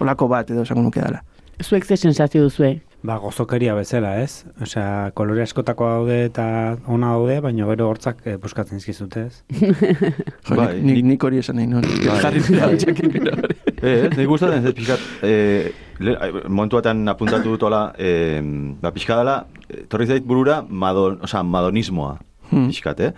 olako 0.00 0.28
bat 0.32 0.50
edo 0.50 0.64
esango 0.64 0.86
nuke 0.86 1.04
dela. 1.04 1.22
Zuek 1.62 1.84
ze 1.86 1.96
sensazio 1.96 2.42
duzue? 2.42 2.80
Ba, 3.04 3.18
gozokeria 3.20 3.74
bezala, 3.76 4.14
ez? 4.22 4.46
Osea, 4.64 5.10
kolore 5.12 5.42
askotako 5.44 5.84
daude 5.90 6.14
eta 6.30 6.44
ona 6.88 7.10
daude, 7.12 7.34
baina 7.44 7.66
gero 7.68 7.90
hortzak 7.92 8.22
eh, 8.24 8.38
puskatzen 8.40 8.80
izkizute, 8.80 9.26
ez? 9.28 9.42
Jo, 9.60 10.56
Bai, 10.56 10.78
nik, 10.80 10.86
nik- 11.02 11.08
nik 11.10 11.26
hori 11.28 11.42
esan 11.42 11.58
nahi 11.60 11.66
nuen. 11.68 11.84
Bai. 12.06 12.14
Jarri 12.22 12.40
hotxekin 12.40 13.12
gero 13.12 13.34
hori. 13.36 13.58
Eh, 13.74 14.06
nik 14.16 14.30
gustatzen 14.30 14.64
ez 14.64 14.72
pixkat, 14.78 15.04
eh, 15.28 15.74
le, 16.00 16.14
momentu 16.48 16.78
batean 16.80 17.04
apuntatu 17.12 17.52
dut 17.52 17.66
hola, 17.68 17.82
eh, 18.00 18.40
ba, 18.80 18.94
pixka 18.96 19.18
dela, 19.20 19.36
eh, 19.68 19.82
torri 19.92 20.08
zait 20.08 20.24
burura, 20.24 20.62
madon, 20.64 21.20
oza, 21.28 21.42
madonismoa, 21.44 22.14
Hmm. 22.48 22.70
pixkat, 22.72 22.98
eh? 23.04 23.12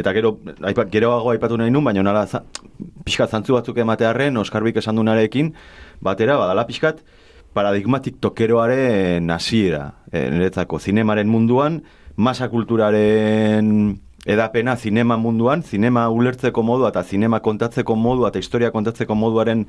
Eta 0.00 0.12
gero, 0.16 0.34
aipa, 0.68 0.84
geroago 0.92 1.32
aipatu 1.32 1.56
nahi 1.60 1.70
nun, 1.72 1.84
baina 1.84 2.02
nala, 2.04 2.26
za, 2.26 2.42
pixkat 3.08 3.32
zantzu 3.32 3.56
batzuk 3.56 3.76
ematearren, 3.80 4.36
Oskarbik 4.40 4.76
esan 4.80 4.96
dunarekin, 5.00 5.52
batera, 6.04 6.36
badala 6.40 6.64
pixkat, 6.68 7.00
paradigmatik 7.54 8.20
tokeroaren 8.20 9.30
hasiera 9.30 9.94
e, 10.12 10.28
niretzako. 10.30 10.78
Zinemaren 10.78 11.28
munduan, 11.28 11.82
masa 12.16 12.48
kulturaren 12.50 13.98
edapena 14.26 14.76
zinema 14.76 15.16
munduan, 15.16 15.62
zinema 15.62 16.08
ulertzeko 16.12 16.62
modua 16.62 16.90
eta 16.92 17.02
zinema 17.02 17.40
kontatzeko 17.40 17.96
modua 17.96 18.28
eta 18.28 18.42
historia 18.42 18.70
kontatzeko 18.70 19.14
moduaren 19.16 19.66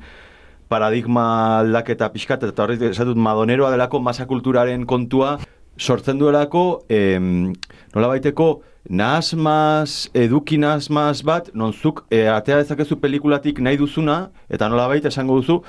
paradigma 0.68 1.24
aldaketa 1.60 2.08
pixkat, 2.12 2.44
eta 2.48 2.64
horrez 2.64 2.80
esatut 2.92 3.16
madoneroa 3.16 3.72
delako 3.72 4.00
masa 4.00 4.26
kulturaren 4.26 4.86
kontua 4.86 5.38
sortzen 5.78 6.20
duelako 6.20 6.84
em, 6.88 7.52
nola 7.94 8.12
baiteko 8.12 8.62
nahasmaz, 8.88 10.08
eduki 10.14 10.58
nahasmaz 10.58 11.22
bat, 11.24 11.50
nonzuk 11.54 12.04
e, 12.10 12.26
atea 12.28 12.58
dezakezu 12.62 12.98
pelikulatik 13.00 13.60
nahi 13.62 13.78
duzuna, 13.80 14.30
eta 14.50 14.68
nola 14.68 14.88
baita 14.90 15.12
esango 15.12 15.38
duzu, 15.40 15.60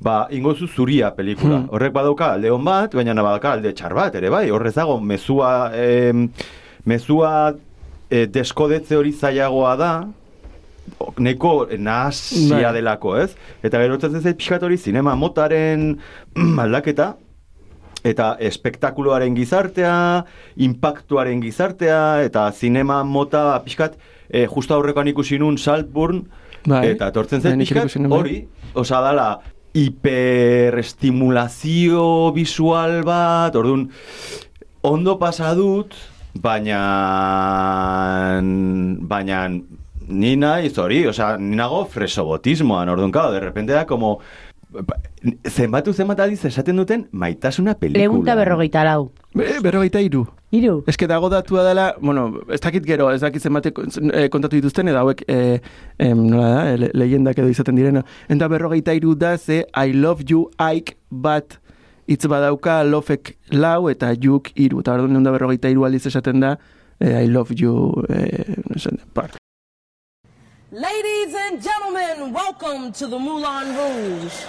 ba, 0.00 0.26
ingo 0.30 0.54
zu 0.54 0.66
zuria 0.66 1.10
pelikula. 1.14 1.60
Hmm. 1.60 1.68
Horrek 1.74 1.92
badauka 1.92 2.32
alde 2.34 2.50
hon 2.50 2.64
bat, 2.64 2.94
baina 2.96 3.14
badauka 3.14 3.52
alde 3.52 3.74
txar 3.76 3.94
bat, 3.94 4.14
ere 4.16 4.30
bai, 4.32 4.48
horrez 4.50 4.74
dago, 4.74 4.98
mezua, 5.00 5.70
em, 5.76 6.28
mezua 6.88 7.32
e, 8.08 8.24
deskodetze 8.26 8.96
hori 8.96 9.12
zailagoa 9.12 9.76
da, 9.76 9.92
neko 11.20 11.54
nahazia 11.78 12.70
Bai. 12.70 12.74
delako, 12.80 13.14
ez? 13.20 13.34
Eta 13.62 13.80
gero 13.82 13.98
ez 14.00 14.22
zait 14.22 14.36
pixkat 14.36 14.62
hori 14.66 14.78
zinema 14.78 15.14
motaren 15.14 15.92
aldaketa, 16.64 17.14
eta 18.04 18.32
espektakuloaren 18.40 19.36
gizartea, 19.36 20.24
impactuaren 20.64 21.42
gizartea, 21.44 22.24
eta 22.24 22.48
zinema 22.52 23.02
mota 23.04 23.60
pixkat, 23.64 23.98
e, 24.30 24.46
justa 24.48 24.78
aurrekoan 24.78 25.12
ikusi 25.12 25.38
nun 25.38 25.58
Saltburn, 25.58 26.24
Bai. 26.64 26.86
eta 26.94 27.12
etortzen 27.12 27.44
zen 27.44 27.60
pixkat 27.60 27.96
hori, 28.08 28.46
osa 28.80 29.04
dala, 29.04 29.30
hiperestimulazio 29.74 32.32
visual 32.32 33.02
bat, 33.06 33.56
orduan, 33.56 33.90
ondo 34.82 35.18
pasa 35.18 35.54
dut, 35.54 35.94
baina, 36.34 38.40
baina, 39.12 39.48
ni 40.10 40.36
naiz 40.36 40.78
hori, 40.78 41.06
osea, 41.06 41.36
ni 41.38 41.56
nago 41.56 41.84
fresobotismoan, 41.86 42.88
orduan, 42.88 43.12
claro, 43.14 43.32
de 43.32 43.40
repente 43.40 43.72
da 43.72 43.86
como, 43.86 44.18
zenbatu 45.48 45.92
zenbat 45.92 46.20
aldiz 46.20 46.44
esaten 46.44 46.76
duten 46.76 47.06
maitasuna 47.12 47.74
pelikula. 47.74 48.02
Legunta 48.02 48.34
berrogeita 48.38 48.84
lau. 48.84 49.10
Be, 49.34 49.46
berrogeita 49.62 50.00
iru. 50.00 50.26
Hiru? 50.50 50.82
Ez 50.90 50.96
que 50.96 51.06
dago 51.06 51.28
datua 51.30 51.62
dela, 51.62 51.94
bueno, 52.00 52.40
ez 52.50 52.60
dakit 52.60 52.86
gero, 52.86 53.10
ez 53.12 53.20
dakit 53.20 53.42
zenbate 53.42 53.70
eh, 53.70 54.28
kontatu 54.28 54.56
dituzten, 54.56 54.88
edo 54.90 54.98
hauek, 54.98 55.22
eh, 55.28 55.60
em, 55.98 56.24
nola 56.26 56.48
da, 56.48 56.62
eh, 56.72 56.78
le, 56.78 56.90
leyendak 56.94 57.38
edo 57.38 57.48
izaten 57.48 57.78
direna. 57.78 58.02
Enta 58.28 58.48
berrogeita 58.50 58.94
iru 58.94 59.14
da, 59.14 59.36
ze 59.38 59.64
I 59.76 59.92
love 59.94 60.26
you, 60.26 60.48
Ike, 60.58 60.96
bat 61.10 61.60
hitz 62.10 62.26
badauka 62.26 62.82
lofek 62.84 63.36
lau 63.54 63.88
eta 63.90 64.10
juk 64.18 64.50
iru. 64.56 64.82
Eta 64.82 64.98
orduan 64.98 65.22
da 65.22 65.34
berrogeita 65.34 65.70
iru 65.70 65.86
aldiz 65.86 66.06
esaten 66.10 66.42
da, 66.42 66.56
eh, 66.98 67.24
I 67.24 67.28
love 67.30 67.54
you, 67.54 68.04
eh, 68.08 68.58
part. 69.14 69.38
Ladies 70.72 71.34
and 71.34 71.60
gentlemen, 71.60 72.32
welcome 72.32 72.92
to 72.92 73.08
the 73.08 73.18
Moulin 73.18 73.74
Rouge. 73.74 74.40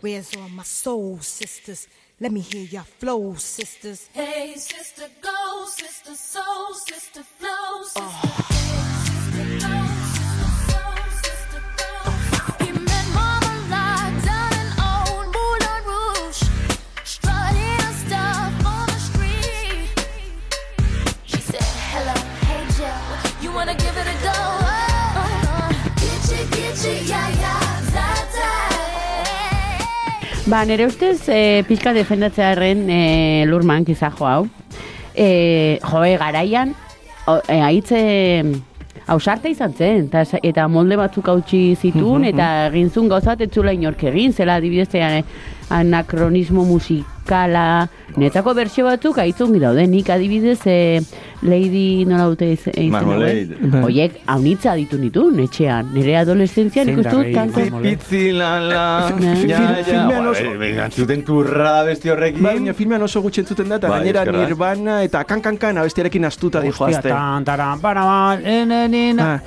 Where's 0.00 0.34
all 0.34 0.48
my 0.48 0.64
soul 0.64 1.20
sisters? 1.20 1.86
Let 2.18 2.32
me 2.32 2.40
hear 2.40 2.64
your 2.64 2.82
flow, 2.82 3.34
sisters. 3.34 4.08
Hey, 4.12 4.54
sister, 4.56 5.04
go, 5.20 5.66
sister, 5.66 6.14
soul, 6.16 6.74
sister, 6.74 7.22
flow, 7.22 7.84
sister. 7.84 8.28
Sister, 8.28 8.41
Ba, 30.52 30.66
nire 30.66 30.84
ustez, 30.84 31.30
e, 31.32 31.64
pixka 31.64 31.94
defendatzea 31.96 32.50
erren 32.52 32.82
e, 32.92 33.44
lurman, 33.48 33.86
kizajo 33.88 34.26
hau. 34.28 34.42
E, 35.16 35.78
joe, 35.80 36.10
garaian, 36.20 36.74
o, 37.24 37.38
e, 37.48 37.56
haitze 37.64 38.00
hausarte 39.06 39.48
izan 39.48 39.72
zen, 39.72 40.10
eta, 40.10 40.26
eta 40.44 40.66
molde 40.68 40.98
batzuk 41.00 41.30
hautsi 41.32 41.62
zituen, 41.72 42.26
Mhm, 42.26 42.34
eta 42.34 42.50
egin 42.66 42.90
zuen 42.90 43.08
gauzat 43.08 43.40
ez 43.40 43.48
zula 43.48 43.72
inork 43.72 44.04
egin, 44.12 44.34
zela 44.36 44.58
adibidez 44.60 44.92
anakronismo 45.70 46.66
musikala, 46.68 47.88
netako 48.20 48.52
bertsio 48.52 48.84
batzuk 48.84 49.24
haitzun 49.24 49.56
daude, 49.58 49.86
nik 49.86 50.10
adibidez 50.10 50.60
e, 50.66 51.00
Lady 51.42 52.04
nola 52.06 52.24
dute 52.30 52.52
iz- 52.52 52.66
izena 52.68 52.90
Marmalade. 52.92 53.46
duen? 53.46 53.70
Bai. 53.72 53.82
Oiek, 53.84 54.12
haunitza 54.26 54.74
ditu 54.74 54.96
nituen, 54.98 55.40
etxean, 55.40 55.92
nire 55.92 56.16
adolescentzian 56.16 56.86
kantu. 57.34 57.60
Marmalade? 57.60 57.88
Pitzi 57.90 58.32
la 58.32 58.60
la, 58.60 58.84
filmean 59.12 60.24
Ba, 60.24 60.30
oso- 60.30 60.62
eh, 60.62 60.84
entzuten 60.84 61.24
turra 61.24 61.72
da 61.72 61.82
besti 61.84 62.08
horrekin. 62.10 62.42
Bai, 62.42 62.54
baina 62.58 62.74
filmean 62.74 63.02
oso 63.02 63.20
gutxi 63.22 63.40
entzuten 63.40 63.68
da, 63.68 63.76
eta 63.76 63.88
Bai, 63.88 64.00
gainera. 64.12 64.32
Nirvana 64.46 65.02
eta 65.02 65.24
kan-kan-kan 65.24 65.78
abestiarekin 65.78 66.24
astuta 66.24 66.60
dijo 66.60 66.84
Hostia, 66.84 67.00
tan, 67.02 67.44
taran, 67.44 67.80
para, 67.80 68.04
ba, 68.04 68.38
ene, 68.42 68.88
nina. 68.88 69.34
Ah. 69.34 69.40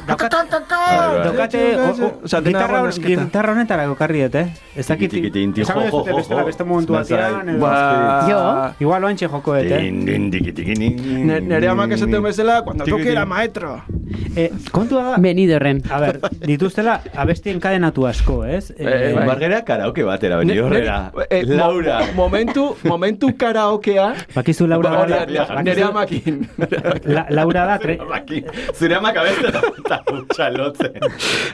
Dena 2.43 2.65
gitarra, 3.05 3.51
honetara 3.53 3.85
gokarri 3.87 4.21
dut, 4.23 4.35
eh? 4.35 4.47
Ez 4.75 4.87
dakit, 4.87 5.13
esango 5.57 6.03
bestela 6.03 6.41
jo. 6.41 6.45
beste 6.45 6.63
momentu 6.63 6.93
batean. 6.93 7.59
Ba, 7.59 8.25
Jo. 8.29 8.39
Igual 8.79 9.03
oantxe 9.03 9.27
joko 9.27 9.55
dut, 9.55 9.71
eh? 9.71 9.79
Din, 9.81 10.05
din, 10.05 10.29
amak 11.85 11.95
esaten 11.97 12.23
bezala, 12.23 12.61
cuando 12.63 12.83
Tiki, 12.83 12.97
toque 12.97 13.13
la 13.13 13.21
tiki. 13.21 13.29
maestro. 13.29 13.83
eh 14.35 14.51
kontua 14.71 15.03
da, 15.03 15.17
Benidorren. 15.17 15.81
a 15.89 15.99
ber, 15.99 16.19
dituztela 16.45 17.01
abesti 17.15 17.49
enkadenatu 17.49 18.05
asko, 18.07 18.43
ez? 18.45 18.71
Eh, 18.77 19.13
bai. 19.15 19.25
Margera 19.25 19.63
karaoke 19.63 20.03
batera, 20.03 20.37
beni 20.37 20.53
Ne- 20.53 20.61
horrela. 20.61 21.11
eh, 21.29 21.43
mo- 21.45 21.55
Laura. 21.55 21.99
Momentu, 22.15 22.75
momentu 22.83 23.35
karaokea. 23.37 24.13
Bakizu 24.35 24.67
Laura 24.67 24.89
Ba, 24.89 25.05
da, 25.07 25.25
da, 25.25 25.47
bakizu- 25.47 25.63
nere 25.63 25.83
amakin. 25.83 26.47
La, 27.05 27.25
Laura 27.29 27.65
da, 27.65 27.77
tre, 27.79 27.97
Zure 28.73 28.95
amak 28.95 29.17
abeste 29.17 29.47
eta 29.47 30.03
txalotzen. 30.35 30.91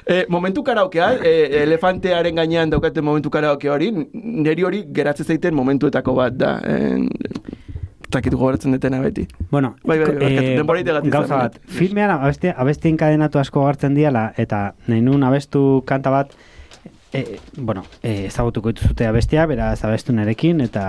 Eh, 0.06 0.26
momentu 0.30 0.64
karaokea, 0.64 1.14
eh, 1.24 1.62
elefantearen 1.64 2.36
gainean 2.36 2.70
daukaten 2.70 3.04
momentu 3.04 3.30
karaoke 3.30 3.70
hori, 3.70 3.92
neri 4.14 4.64
hori 4.64 4.86
geratzen 4.94 5.26
zaiten 5.26 5.54
momentuetako 5.54 6.14
bat 6.16 6.34
da. 6.34 6.60
En, 6.66 7.10
Zakit 8.12 8.34
gogoratzen 8.36 8.76
detena 8.76 9.00
beti. 9.00 9.28
Bueno, 9.52 9.76
Bai, 9.88 10.00
bai, 10.00 10.16
eh, 10.20 10.56
denboratik 10.58 10.88
gatik 10.92 11.14
gauza 11.14 11.38
bat, 11.38 11.58
bai. 11.58 11.76
filmean 11.78 12.12
abesti, 12.18 12.52
abesti 12.52 12.92
enkadenatu 12.92 13.40
asko 13.40 13.64
gartzen 13.66 13.96
diala, 13.96 14.34
eta 14.38 14.74
nahi 14.88 15.02
nun 15.02 15.24
abestu 15.24 15.84
kanta 15.88 16.12
bat, 16.12 16.36
e, 17.14 17.40
bueno, 17.56 17.86
e, 18.04 18.26
ezagutuko 18.28 18.74
dituzute 18.74 19.08
abestia, 19.08 19.46
beraz 19.48 19.84
abestu 19.88 20.14
nerekin, 20.14 20.62
eta... 20.62 20.86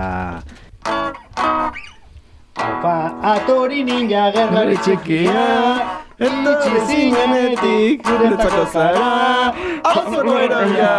Opa, 2.53 2.95
atori 3.33 3.83
ninja 3.83 4.29
gerlari 4.35 4.77
txikia, 4.83 6.03
Etorri 6.23 6.81
zinenetik, 6.87 8.03
guretzako 8.05 8.65
zara, 8.71 9.53
auzoko 9.89 10.35
eroia. 10.37 10.91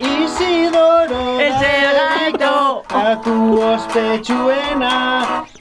Isidoro 0.00 1.20
Eze 1.44 1.74
gaito. 1.98 2.54
Katu 2.88 3.36
ospetsuena 3.68 4.94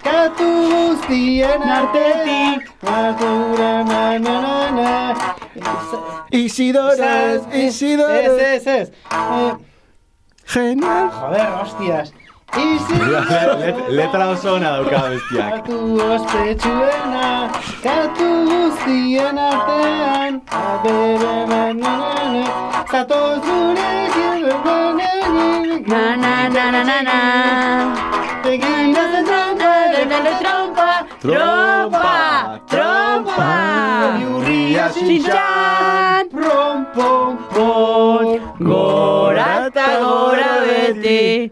Katu 0.04 0.50
guztien 0.72 1.62
artetik 1.78 2.70
Natura 2.84 3.84
na 3.84 4.18
na 4.20 4.36
na 4.42 4.72
na 4.72 5.16
Isidores, 6.32 7.44
Isidores. 7.54 8.28
Ez, 8.28 8.68
ez, 8.68 8.68
ez 8.68 8.89
Eh, 9.12 9.54
Genial. 10.46 11.10
Joder, 11.10 11.48
hostias 11.62 12.13
Let- 12.58 12.63
Isidoro 12.63 13.89
Letra 13.89 14.30
oso 14.30 14.54
ona 14.56 14.70
dauka 14.78 15.00
bestiak. 15.10 15.52
Katu 15.66 15.78
ospetsuena 16.13 17.50
Katu 17.84 18.28
guztien 18.50 19.38
artean 19.38 20.42
Abere 20.52 21.18
na 21.50 21.74
na 21.74 21.74
na. 21.74 21.94
Na 22.34 22.46
Zatoz 22.92 23.39
gurekin 23.46 24.44
Na, 25.88 26.16
na, 26.16 26.48
na, 26.50 26.72
na, 26.72 26.82
na, 26.84 26.98
na. 27.02 27.20
Egin 28.46 28.94
Dale, 28.94 29.22
dale, 29.28 30.06
dale, 30.12 30.32
trompa, 30.42 30.89
trompa, 31.22 32.60
trompa. 32.68 33.50
Iurria 34.22 34.89
Txintxan, 34.94 36.30
Prom, 36.32 36.86
pom, 36.96 37.38
pom. 37.54 38.39
Gora 38.60 39.48
eta 39.68 39.88
gora 40.04 40.52
beti, 40.68 41.52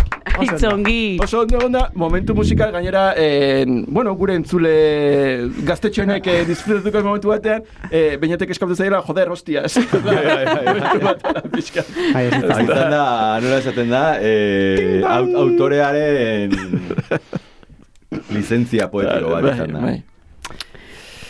Itzongi. 0.39 1.17
Oso 1.21 1.41
ondo 1.43 1.57
egon 1.59 1.71
da, 1.75 1.81
momentu 1.95 2.33
musikal 2.35 2.71
gainera, 2.71 3.13
eh, 3.17 3.65
bueno, 3.87 4.13
gure 4.15 4.35
entzule 4.39 5.49
gaztetxoenek 5.67 6.27
eh, 6.27 6.37
disfrutatuko 6.47 7.03
momentu 7.05 7.29
batean, 7.33 7.63
eh, 7.91 8.15
bainatek 8.21 8.49
eskaptu 8.55 8.75
zaila, 8.79 9.01
joder, 9.05 9.29
hostias. 9.33 9.75
Pixka. 11.55 11.83
Bai, 12.13 12.25
ez, 12.27 12.33
Hau 12.39 12.61
izan 12.63 12.69
da, 12.95 13.03
nola 13.43 13.57
esaten 13.59 13.89
da, 13.91 14.03
eh, 14.21 15.01
aut- 15.03 15.35
autorearen 15.43 16.55
lizentzia 18.31 18.87
poetiko 18.91 19.35
bat 19.35 19.51
izan 19.55 19.75
da. 19.77 19.93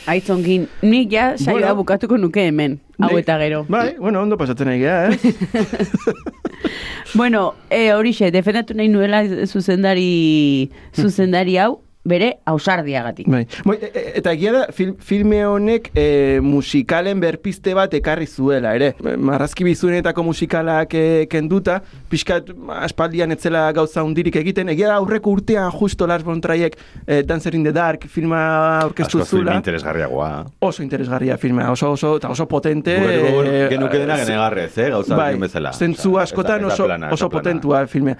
Aitzongin, 0.09 0.67
nik 0.81 1.11
ja 1.13 1.37
saioa 1.37 1.59
Bueno. 1.59 1.75
bukatuko 1.75 2.17
nuke 2.17 2.47
hemen, 2.47 2.79
hau 2.99 3.17
eta 3.17 3.37
gero. 3.37 3.65
Bai, 3.69 3.95
bueno, 3.99 4.21
ondo 4.21 4.37
pasatzen 4.37 4.67
nahi 4.67 4.79
gea, 4.79 5.11
eh? 5.11 5.17
Bueno, 7.13 7.55
e, 7.69 7.91
horixe, 7.93 8.31
defendatu 8.31 8.73
nahi 8.73 8.87
nuela 8.87 9.23
zuzendari, 9.45 10.71
zuzendari 10.95 11.57
hau, 11.57 11.81
bere 12.03 12.39
ausardiagatik. 12.49 13.27
Bai. 13.29 13.45
Bai, 13.65 13.77
e- 13.81 13.91
e- 13.93 14.11
eta 14.21 14.31
egia 14.33 14.51
da, 14.55 14.61
fil, 14.73 14.95
filme 14.99 15.43
honek 15.45 15.91
e, 15.93 16.39
musikalen 16.41 17.19
berpiste 17.21 17.75
bat 17.77 17.93
ekarri 17.93 18.25
zuela, 18.27 18.73
ere. 18.75 18.95
Marrazki 19.17 19.63
bizuenetako 19.67 20.23
musikalak 20.25 20.95
e, 20.97 21.27
kenduta, 21.29 21.81
pixkat 22.09 22.49
aspaldian 22.81 23.31
etzela 23.31 23.67
gauza 23.77 24.03
hundirik 24.03 24.35
egiten, 24.41 24.69
egia 24.73 24.89
da 24.89 24.95
aurreko 24.97 25.31
urtean 25.37 25.69
justo 25.71 26.07
Lars 26.09 26.25
von 26.25 26.41
Trierek 26.41 26.77
e, 27.05 27.21
Dancer 27.23 27.53
in 27.55 27.63
the 27.63 27.73
Dark 27.73 28.07
filma 28.09 28.79
aurkeztu 28.81 29.21
Asko 29.21 29.29
film 29.37 29.45
zula. 29.45 29.55
interesgarriagoa. 29.61 30.31
Oso 30.59 30.83
interesgarria 30.83 31.37
filma, 31.37 31.69
oso 31.71 31.91
oso, 31.91 32.15
eta 32.17 32.29
oso 32.29 32.47
potente. 32.47 32.97
Gure 32.97 33.65
eh, 33.65 33.69
genuke 33.69 33.99
dena 34.01 34.17
genegarrez, 34.17 34.71
eh, 34.77 34.89
gauza 34.89 35.15
bai, 35.15 35.35
bezala. 35.39 35.71
Zentzu 35.73 36.17
askotan 36.19 36.65
oso, 36.65 36.87
oso 37.11 37.29
potentua 37.29 37.85
filmea. 37.87 38.17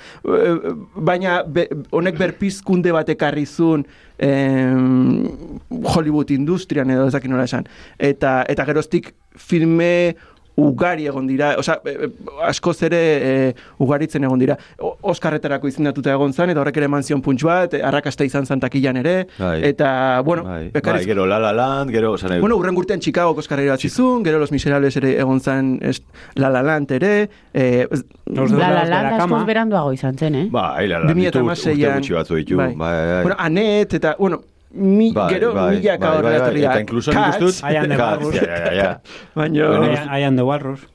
Baina 0.96 1.42
be, 1.44 1.68
honek 1.92 2.18
berpizkunde 2.20 2.94
bat 2.94 3.10
ekarri 3.10 3.46
zuen 3.72 3.88
em, 4.18 5.30
Hollywood 5.70 6.32
industrian 6.36 6.92
edo 6.94 7.08
ez 7.08 7.16
dakit 7.16 7.32
nola 7.32 7.48
esan. 7.50 7.68
Eta, 7.98 8.42
eta 8.52 8.68
geroztik 8.68 9.14
filme 9.36 10.16
ugari 10.56 11.06
egon 11.08 11.28
dira, 11.28 11.56
osea, 11.58 11.80
e, 11.86 11.90
e, 11.90 12.10
askoz 12.44 12.82
ere 12.84 13.00
e, 13.00 13.56
ugaritzen 13.80 14.24
egon 14.24 14.40
dira. 14.40 14.58
O- 14.80 14.98
Oskarretarako 15.14 15.68
izendatuta 15.68 16.12
egon 16.12 16.34
zan, 16.34 16.50
eta 16.50 16.60
horrek 16.62 16.78
ere 16.78 16.86
eman 16.86 17.04
zion 17.04 17.22
puntx 17.22 17.44
bat, 17.48 17.74
e, 17.74 17.82
arrakasta 17.84 18.24
izan 18.28 18.46
zan 18.46 18.60
takilan 18.60 18.98
ere, 18.98 19.28
Bai. 19.40 19.64
eta, 19.64 20.22
bueno, 20.26 20.44
Bai, 20.44 20.70
bai, 20.72 21.06
gero 21.06 21.26
La 21.26 21.40
La 21.40 21.52
Land, 21.54 21.92
gero, 21.92 22.12
osan, 22.14 22.40
Bueno, 22.42 22.58
urren 22.58 22.76
urtean 22.78 23.00
Chicago 23.00 23.32
oskarrera 23.38 23.78
zizun, 23.78 24.24
gero 24.24 24.40
Los 24.40 24.52
Miserables 24.52 24.96
ere 24.98 25.18
egon 25.20 25.40
zan 25.40 25.80
es, 25.82 26.04
La 26.36 26.50
La 26.50 26.62
Land 26.62 26.92
ere, 26.92 27.30
eh, 27.54 27.88
ez- 27.90 28.06
La 28.32 28.70
la 28.72 28.86
la 28.86 29.18
askoz 29.18 29.46
beranduago 29.46 29.92
izan 29.94 30.18
zen, 30.18 30.36
eh? 30.36 30.48
Bai, 30.52 30.88
La 30.88 31.00
La 31.00 31.06
Land 31.06 31.18
ditu, 31.20 31.40
urte 31.40 31.62
2006an, 31.62 31.96
gutxi 31.96 32.14
batzu 32.14 32.36
ditu. 32.36 32.58
Bai, 32.58 32.74
bai. 32.76 33.22
Bueno, 33.24 33.36
Anet, 33.40 33.94
eta, 33.94 34.16
bueno, 34.20 34.42
mi, 34.74 35.12
Bai, 35.12 35.34
gero 35.34 35.54
bai, 35.54 35.78
milaka 35.80 36.10
bai, 36.12 36.22
bai, 36.24 36.40
bai, 36.40 36.62
eta 36.64 36.80
incluso 36.80 37.12
nik 37.12 37.28
uste 37.30 37.44
dut- 37.44 37.72
I 37.72 37.76
am 37.76 37.90
the 37.90 37.98
walrus. 37.98 38.36
ja, 38.36 38.44
ja, 38.66 38.72
ja. 38.74 38.92
Baina... 39.36 40.20
I 40.20 40.24
am 40.24 40.36
the 40.38 40.46
walrus. 40.48 40.86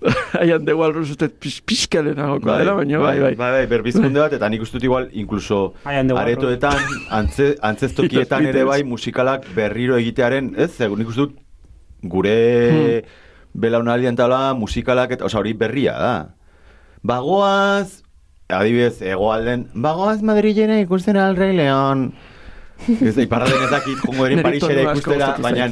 I 0.40 0.52
am 0.52 0.64
the 0.64 0.72
walrus 0.74 1.10
uste 1.12 1.28
pix, 1.28 1.60
pixka 1.60 2.00
lehenagoko 2.02 2.56
dela, 2.56 2.74
baina 2.78 2.98
bai, 2.98 3.18
bai. 3.20 3.34
Bai, 3.36 3.50
bai, 3.58 3.66
berbizkunde 3.66 4.18
bat, 4.20 4.32
eta 4.32 4.48
nik 4.48 4.62
uste 4.64 4.78
dut 4.78 4.84
igual, 4.88 5.08
incluso 5.12 5.74
I 5.84 5.98
am 6.00 6.08
the 6.08 6.14
walrus. 6.16 6.36
aretoetan, 6.38 6.80
antze, 7.10 7.50
antzestokietan 7.60 8.42
Los 8.46 8.54
ere 8.54 8.64
bai 8.64 8.82
musikalak 8.84 9.44
berriro 9.54 9.96
egitearen, 10.00 10.54
ez, 10.56 10.72
nik 10.80 11.08
uste 11.12 11.26
dut 11.26 11.36
gure 12.02 12.36
Hmm. 12.70 13.12
belaunaldian 13.60 14.16
tala 14.16 14.54
musikalak, 14.54 15.12
eta, 15.16 15.24
oza, 15.28 15.38
hori 15.38 15.52
berria 15.52 15.92
da. 16.00 16.14
Bagoaz, 17.02 18.02
adibidez, 18.48 19.00
egoalden, 19.02 19.68
bagoaz 19.74 20.22
Madrilena 20.22 20.80
ikusten 20.80 21.16
al 21.16 21.36
Rey 21.36 21.52
León. 21.56 22.14
Ez 22.86 23.14
da, 23.16 23.22
iparralden 23.24 23.62
ez 23.64 23.70
dakit, 23.72 23.98
jongo 24.04 24.28
Niri 24.28 24.42
Parisera 24.44 24.82
ikustera, 24.92 25.28
baina... 25.42 25.66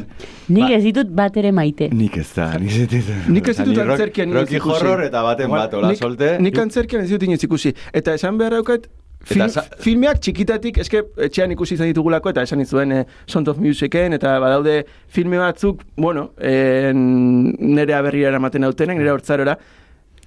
Nik 0.49 0.71
ez 0.75 0.83
ditut 0.87 1.11
bat 1.15 1.37
ere 1.41 1.53
maite. 1.55 1.89
Nik 1.95 2.17
ez 2.19 2.27
da, 2.35 2.49
nik 2.59 2.73
ez 2.75 2.89
ditut. 2.91 3.29
Nik 3.31 3.49
ez 3.53 3.57
ditut 3.61 3.79
antzerkian 3.85 4.29
inoiz 4.33 4.43
Rocky 4.47 4.57
ikusi. 4.59 4.75
horror 4.81 5.05
eta 5.05 5.23
baten 5.23 5.53
bat, 5.53 5.77
hola, 5.79 5.93
solte. 6.01 6.33
Nik 6.43 6.59
antzerkian 6.59 7.05
ez 7.05 7.11
ditut 7.13 7.27
inoiz 7.29 7.45
ikusi. 7.47 7.75
Eta 7.93 8.17
esan 8.19 8.41
behar 8.41 8.57
daukat, 8.59 8.89
film, 9.25 9.49
sa- 9.53 9.63
filmeak 9.85 10.19
txikitatik, 10.25 10.81
eske 10.83 11.05
etxean 11.29 11.55
ikusi 11.55 11.77
izan 11.79 11.93
ditugulako, 11.93 12.33
eta 12.35 12.43
esan 12.49 12.61
izuen 12.65 12.93
eh, 12.93 13.05
Sound 13.31 13.49
of 13.53 13.61
Musicen, 13.63 14.17
eta 14.19 14.35
badaude 14.43 14.81
filme 15.09 15.39
batzuk, 15.41 15.85
bueno, 15.97 16.31
eh, 16.41 16.91
nire 16.95 17.95
aberria 17.95 18.33
eramaten 18.33 18.67
dautenek, 18.67 18.99
nire 19.01 19.15
hortzarora, 19.15 19.57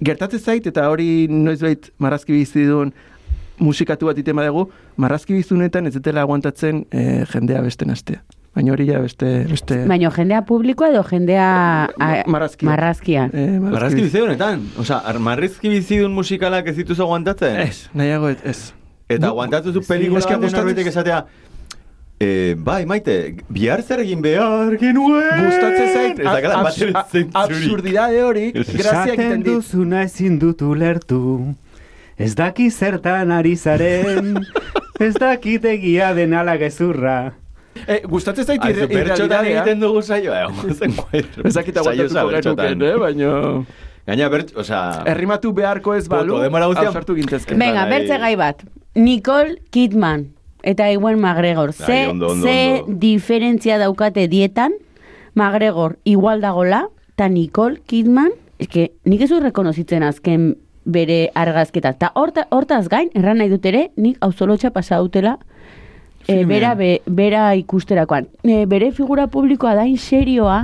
gertatzen 0.02 0.40
zait, 0.40 0.66
eta 0.70 0.88
hori 0.90 1.26
noizbait 1.30 1.90
marrazki 1.98 2.32
bizi 2.32 2.64
duen 2.70 2.94
musikatu 3.58 4.06
bat 4.06 4.18
itema 4.18 4.44
dugu, 4.46 4.68
marrazki 4.96 5.34
bizunetan 5.34 5.86
ez 5.86 5.94
dutela 5.94 6.22
aguantatzen 6.22 6.84
eh, 6.90 7.24
jendea 7.32 7.60
beste 7.62 7.86
nastea. 7.86 8.22
Baina 8.54 8.72
hori 8.72 8.86
ja 8.88 8.98
beste... 8.98 9.44
beste... 9.50 9.76
Baina 9.86 10.10
jendea 10.10 10.40
publikoa 10.48 10.88
edo 10.90 11.02
jendea 11.06 11.44
a, 11.84 12.08
marrazkia. 12.26 12.66
marrazkia. 12.70 13.28
Eh, 13.32 13.58
Marrazki 13.60 14.00
bizi 14.02 14.18
honetan, 14.24 14.64
osea, 14.82 14.96
ar- 15.06 15.18
marrazki 15.22 15.68
bizi 15.68 15.98
duen 16.00 16.12
musikalak 16.16 16.66
ez 16.72 16.76
dituz 16.80 16.98
aguantatzen? 17.00 17.60
Ez, 17.68 17.84
nahiago 17.94 18.28
ez. 18.32 18.38
ez. 18.44 18.58
Eta 19.08 19.28
aguantatu 19.30 19.72
zu 19.72 19.80
pelikula 19.86 20.20
baten 20.24 20.40
gustatzen- 20.42 20.58
norbaitek 20.64 20.86
esatea, 20.94 21.24
Eh, 22.20 22.56
bai, 22.58 22.82
maite, 22.84 23.36
bihar 23.48 23.78
zer 23.86 24.00
egin 24.02 24.18
behar 24.24 24.72
genuen. 24.80 25.22
Gustatzen 25.44 25.92
zait, 25.94 26.18
abs- 26.18 26.80
zentzurik. 26.80 27.28
absurdidade 27.32 28.22
hori, 28.26 28.48
grazia 28.52 29.04
egiten 29.12 29.44
dit. 29.44 29.52
duzuna 29.54 30.02
ezin 30.02 30.38
dut 30.42 30.62
ulertu 30.66 31.54
Ez 32.18 32.34
daki 32.34 32.70
zertan 32.70 33.30
ari 33.32 33.56
zaren 33.56 34.34
Ez 35.00 35.14
dakit 35.14 35.64
egia 35.64 36.12
den 36.14 36.34
ala 36.34 36.56
gezurra 36.58 37.34
Eh, 37.86 38.00
gustatzen 38.10 38.44
zait 38.44 38.58
Aizu, 38.64 38.80
irre- 38.80 38.88
bertxotan 38.90 39.44
irrealitatea. 39.46 39.60
egiten 39.62 39.80
dugu 39.80 40.00
saioa, 40.02 40.40
egon 40.48 40.74
zen 40.78 40.94
Ez 41.46 41.54
dakit 41.54 41.76
aguantatuko 41.78 42.32
genuken, 42.32 42.82
eh, 42.82 42.96
baina... 42.98 43.28
Gaina 44.08 44.28
bertx, 44.32 44.56
osea... 44.58 44.80
Errimatu 45.06 45.52
beharko 45.54 45.94
ez 45.94 46.08
balu, 46.08 46.32
Poto, 46.32 46.42
denbora 46.42 46.66
guztian- 46.72 46.88
ausartu 46.90 47.14
gintezke. 47.14 47.54
Venga, 47.60 47.84
bertze 47.86 48.18
gai 48.18 48.32
bat. 48.40 48.64
Nicole 48.96 49.60
Kidman 49.70 50.24
eta 50.66 50.88
Ewan 50.90 51.20
McGregor. 51.20 51.70
Ze, 51.76 51.92
Ai, 51.92 52.06
ondo, 52.10 52.32
ondo, 52.32 52.46
ze 52.48 52.80
ondo. 52.82 52.98
diferentzia 52.98 53.78
daukate 53.78 54.26
dietan, 54.32 54.72
McGregor 55.34 55.98
igual 56.04 56.40
dagola, 56.40 56.88
eta 57.14 57.28
Nicole 57.28 57.78
Kidman, 57.86 58.32
eske 58.58 58.88
nik 59.04 59.22
ez 59.22 59.30
dut 59.30 59.44
rekonozitzen 59.44 60.02
azken 60.02 60.56
bere 60.88 61.28
argazketa. 61.36 61.92
Ta 62.00 62.08
horta, 62.16 62.46
hortaz 62.50 62.86
gain, 62.88 63.10
erran 63.14 63.38
nahi 63.42 63.50
dut 63.52 63.66
ere, 63.68 63.90
nik 64.00 64.16
auzolotxa 64.24 64.70
pasa 64.72 64.96
dutela, 65.04 65.34
e, 66.28 66.42
bera, 66.48 66.74
be, 66.76 67.02
bera 67.06 67.50
ikusterakoan. 67.60 68.26
E, 68.44 68.64
bere 68.68 68.88
figura 68.96 69.26
publikoa 69.32 69.74
dain 69.76 69.98
serioa, 70.00 70.62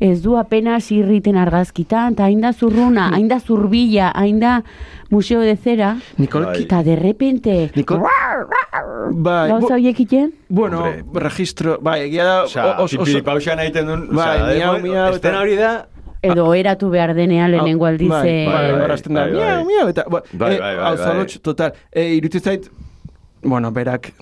ez 0.00 0.22
du 0.24 0.36
apenas 0.40 0.90
irriten 0.92 1.36
argazkitan, 1.40 2.16
eta 2.16 2.24
hain 2.30 2.40
da 2.44 2.52
zurruna, 2.52 3.10
hain 3.16 3.28
da 3.28 3.38
zurbila, 3.40 4.10
hain 4.16 4.40
da 4.40 4.62
museo 5.10 5.40
de 5.44 5.54
zera, 5.56 5.96
Bai. 6.18 6.62
Eta 6.64 6.82
de 6.82 6.96
repente, 6.96 7.70
Nicole... 7.76 8.02
Bai, 9.12 9.48
gauza 9.48 9.74
horiek 9.76 10.00
iten, 10.00 10.32
bueno, 10.48 10.80
Hombre. 10.84 11.20
registro, 11.22 11.78
bai, 11.80 12.00
egia 12.08 12.24
da... 12.24 12.42
Osea, 12.44 12.64
o- 12.66 12.84
oso- 12.84 12.98
pipiri 13.04 13.22
pausan 13.22 13.60
egiten 13.62 13.86
duen... 13.86 14.08
Bai, 14.10 14.56
miau, 14.56 14.72
miau, 14.82 15.06
eta- 15.06 15.20
Estena 15.20 15.40
hori 15.44 15.54
da... 15.60 15.70
edo 16.32 16.46
eratu 16.54 16.90
behar 16.92 17.14
denean 17.16 17.50
lehenengo 17.54 17.86
aldiz, 17.88 18.10
Bai, 18.10 18.28
eh, 18.28 18.46
bai, 18.46 18.62
bai, 18.72 18.88
bai, 18.88 19.00
bai. 19.08 19.26
miau, 19.32 19.64
miau, 19.70 19.88
eta... 19.92 20.06
Ba, 20.10 20.22
Bai, 20.32 20.52
eh, 20.54 20.60
bai, 20.60 20.74
bai, 20.76 20.86
hau 20.90 20.94
bai. 20.96 21.04
zalotx, 21.06 21.40
total. 21.42 21.74
E, 21.92 22.06
irutzen 22.18 22.42
zait, 22.42 22.70
bueno, 23.42 23.72
berak, 23.72 24.12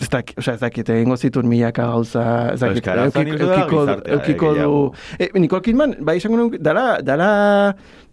ez 0.00 0.08
dakit, 0.08 0.38
osea, 0.40 0.54
ez 0.56 0.60
dakit, 0.64 0.88
egingo 0.96 1.16
zituen 1.16 1.48
milaka 1.50 1.86
gauza, 1.92 2.26
ez 2.54 2.60
dakit, 2.60 2.86
eukiko, 2.88 3.86
eukiko, 4.18 4.52
eh, 4.54 4.62
du... 4.62 4.84
E, 5.18 5.30
Nicole 5.38 5.62
Kidman, 5.66 5.96
bai 6.00 6.16
izango 6.20 6.40
nuke, 6.40 6.60
dala, 6.62 6.86
dala 7.04 7.30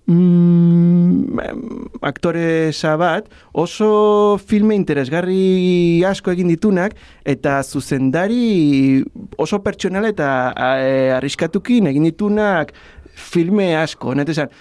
mm, 0.08 1.40
em, 1.44 1.62
aktoresa 2.02 2.96
bat, 3.00 3.28
oso 3.54 4.38
filme 4.44 4.76
interesgarri 4.76 6.04
asko 6.08 6.34
egin 6.36 6.52
ditunak, 6.52 6.96
eta 7.28 7.60
zuzendari 7.64 9.04
oso 9.38 9.62
pertsonal 9.64 10.08
eta 10.10 10.30
e, 10.56 11.12
arriskatukin 11.18 11.92
egin 11.92 12.08
ditunak 12.10 12.74
filme 13.18 13.74
asko, 13.80 14.14
net 14.16 14.30
esan, 14.34 14.54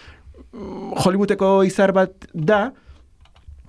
mm, 0.52 0.96
Hollywoodeko 1.04 1.60
izar 1.68 1.92
bat 1.96 2.28
da, 2.32 2.70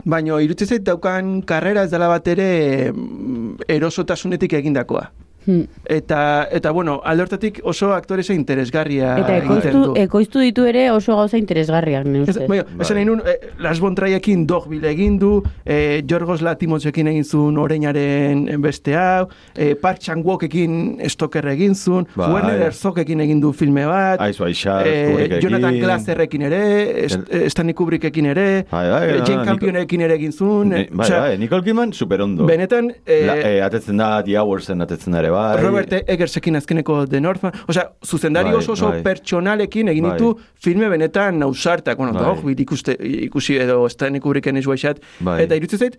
baina 0.08 0.40
irutzen 0.44 0.72
zait 0.72 0.86
daukan 0.88 1.42
karrera 1.48 1.84
ez 1.86 1.92
dela 1.92 2.10
bat 2.12 2.28
ere 2.32 2.50
mm, 2.94 3.68
erosotasunetik 3.78 4.58
egindakoa. 4.62 5.08
Hmm. 5.48 5.64
Eta, 5.86 6.48
eta 6.52 6.72
bueno, 6.76 6.98
alde 7.06 7.24
hortatik 7.24 7.62
oso 7.64 7.94
aktoresa 7.96 8.34
interesgarria 8.36 9.14
Eta 9.22 9.38
ekoiztu, 9.38 9.94
ekoiztu 9.96 10.40
ditu 10.44 10.66
ere 10.68 10.90
oso 10.92 11.16
gauza 11.16 11.38
interesgarriak, 11.40 12.04
ne 12.06 12.24
Ez, 12.26 12.30
ustez. 12.34 12.48
baina, 12.52 12.66
esan 12.84 13.00
nun, 13.08 13.22
eh, 13.26 13.54
Las 13.64 13.80
Bontraiekin 13.80 14.46
Dogville 14.46 14.90
egin 14.92 15.18
du, 15.18 15.42
eh, 15.66 16.04
Jorgos 16.10 16.42
Latimotzekin 16.42 17.08
egin 17.14 17.24
zuen 17.24 17.58
oreinaren 17.58 18.62
beste 18.62 18.96
hau, 19.00 19.30
eh, 19.56 19.76
Park 19.82 20.00
Chan-wookekin 20.00 21.00
Stoker 21.08 21.48
egin 21.54 21.76
zuen, 21.76 22.06
Bai. 22.16 22.28
Werner 22.34 22.66
Herzogekin 22.68 23.22
egin 23.24 23.40
du 23.40 23.54
filme 23.54 23.86
bat, 23.88 24.20
Aizu 24.20 24.44
Aisha, 24.44 24.82
eh. 24.86 25.40
Jonathan 25.42 25.80
Glasserrekin 25.80 26.42
ere, 26.42 27.06
Est- 27.06 27.24
eh, 27.32 27.50
Stanley 27.50 27.74
Kubrickekin 27.74 28.26
ere, 28.26 28.66
Bai, 28.70 28.90
bai, 28.92 29.10
eh, 29.10 29.18
no, 29.20 29.26
Jane 29.26 29.46
Campionekin 29.46 30.02
ere 30.02 30.16
egin 30.20 30.34
zuen, 30.34 30.74
eh, 30.74 30.88
Bai, 30.92 31.10
bai, 31.10 31.38
Nicole 31.38 31.64
Kidman 31.64 31.94
super 31.94 32.22
ondo. 32.22 32.46
benetan, 32.46 32.92
eh, 33.06 33.24
La, 33.26 33.38
eh, 33.38 33.62
atetzen 33.64 33.96
da 33.98 34.22
The 34.24 34.38
Hoursen 34.38 34.82
atetzen 34.82 35.14
da 35.14 35.20
ere, 35.20 35.30
bai. 35.38 35.64
Robert 35.64 35.96
Eggersekin 36.02 36.60
azkeneko 36.60 37.00
The 37.08 37.22
Northman, 37.24 37.56
osea, 37.70 37.88
zuzendari 38.06 38.52
Bai, 38.52 38.60
oso 38.60 38.74
oso 38.74 38.92
bai. 38.92 39.02
pertsonalekin 39.06 39.94
egin 39.94 40.10
Bai. 40.10 40.18
ditu 40.18 40.34
filme 40.64 40.90
benetan 40.90 41.40
nausartak, 41.40 41.98
bueno, 41.98 42.14
Bai. 42.14 42.24
hor, 42.30 42.54
ikuste, 42.58 42.98
ikusi 43.28 43.58
edo 43.64 43.84
Stanley 43.90 44.24
Kubricken 44.24 44.58
izu 44.58 44.74
aixat, 44.76 45.02
Bai. 45.20 45.42
eta 45.46 45.56
irutzen 45.60 45.80
zait, 45.80 45.98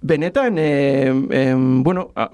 benetan, 0.00 0.58
eh, 0.58 1.12
eh, 1.30 1.54
bueno, 1.56 2.10
a, 2.14 2.28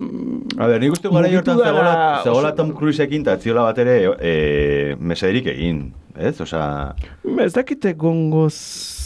A 0.58 0.66
ber, 0.68 0.80
nik 0.80 0.92
uste 0.92 1.08
gara 1.08 1.28
dela 1.28 1.42
zegoela, 1.42 1.94
zegoela 2.24 2.54
Tom 2.54 2.74
Cruiseekin 2.76 3.24
eta 3.24 3.38
ziola 3.40 3.62
bat 3.62 3.78
ere 3.78 3.96
e, 4.20 4.96
mesederik 5.00 5.46
egin, 5.54 5.86
ez? 6.16 6.36
Osea, 6.40 6.94
ez 7.40 7.52
dakite 7.54 7.94
gongoz... 7.94 9.03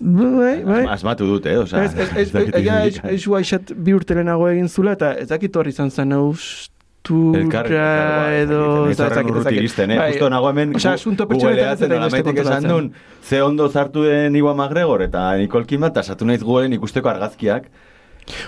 Bai, 0.00 0.62
bai. 0.64 0.84
asmatu 0.94 1.26
dut, 1.26 1.46
eh? 1.46 1.56
Osea, 1.58 1.84
Ez, 1.84 1.94
ez, 1.94 2.08
ez, 2.16 2.34
ez 2.34 3.26
ez, 3.52 3.60
bi 3.76 3.92
urte 3.92 4.14
lehenago 4.14 4.48
egin 4.48 4.68
zula, 4.68 4.92
eta 4.92 5.12
ez 5.14 5.28
dakit 5.28 5.56
horri 5.56 5.70
izan 5.74 5.90
zen 5.90 6.12
austura 6.12 7.62
edo... 8.42 8.88
ez 8.90 8.96
dakit, 8.96 9.36
ez 9.36 9.44
dakit. 9.44 9.58
iristen, 9.58 9.90
eh? 9.90 9.98
Bai, 9.98 10.10
Justo 10.12 10.28
nago 10.30 10.50
hemen 10.50 10.74
Osea, 10.76 10.92
gu- 10.92 10.94
asunto 11.00 11.26
googleatzen 11.26 11.88
pertsonetatzen 11.88 11.88
nola 11.90 12.08
beste 12.08 12.22
maitek 12.22 12.42
esan 12.44 12.68
duen, 12.68 12.92
ze 13.22 13.42
ondo 13.42 13.68
zartu 13.68 14.02
den 14.04 14.36
Iwan 14.36 14.56
McGregor 14.56 15.02
eta 15.02 15.36
Nicole 15.36 15.66
Kidman, 15.66 15.90
eta 15.90 16.02
sartu 16.02 16.26
naiz 16.26 16.42
Googleen 16.42 16.72
ikusteko 16.76 17.08
argazkiak. 17.08 17.70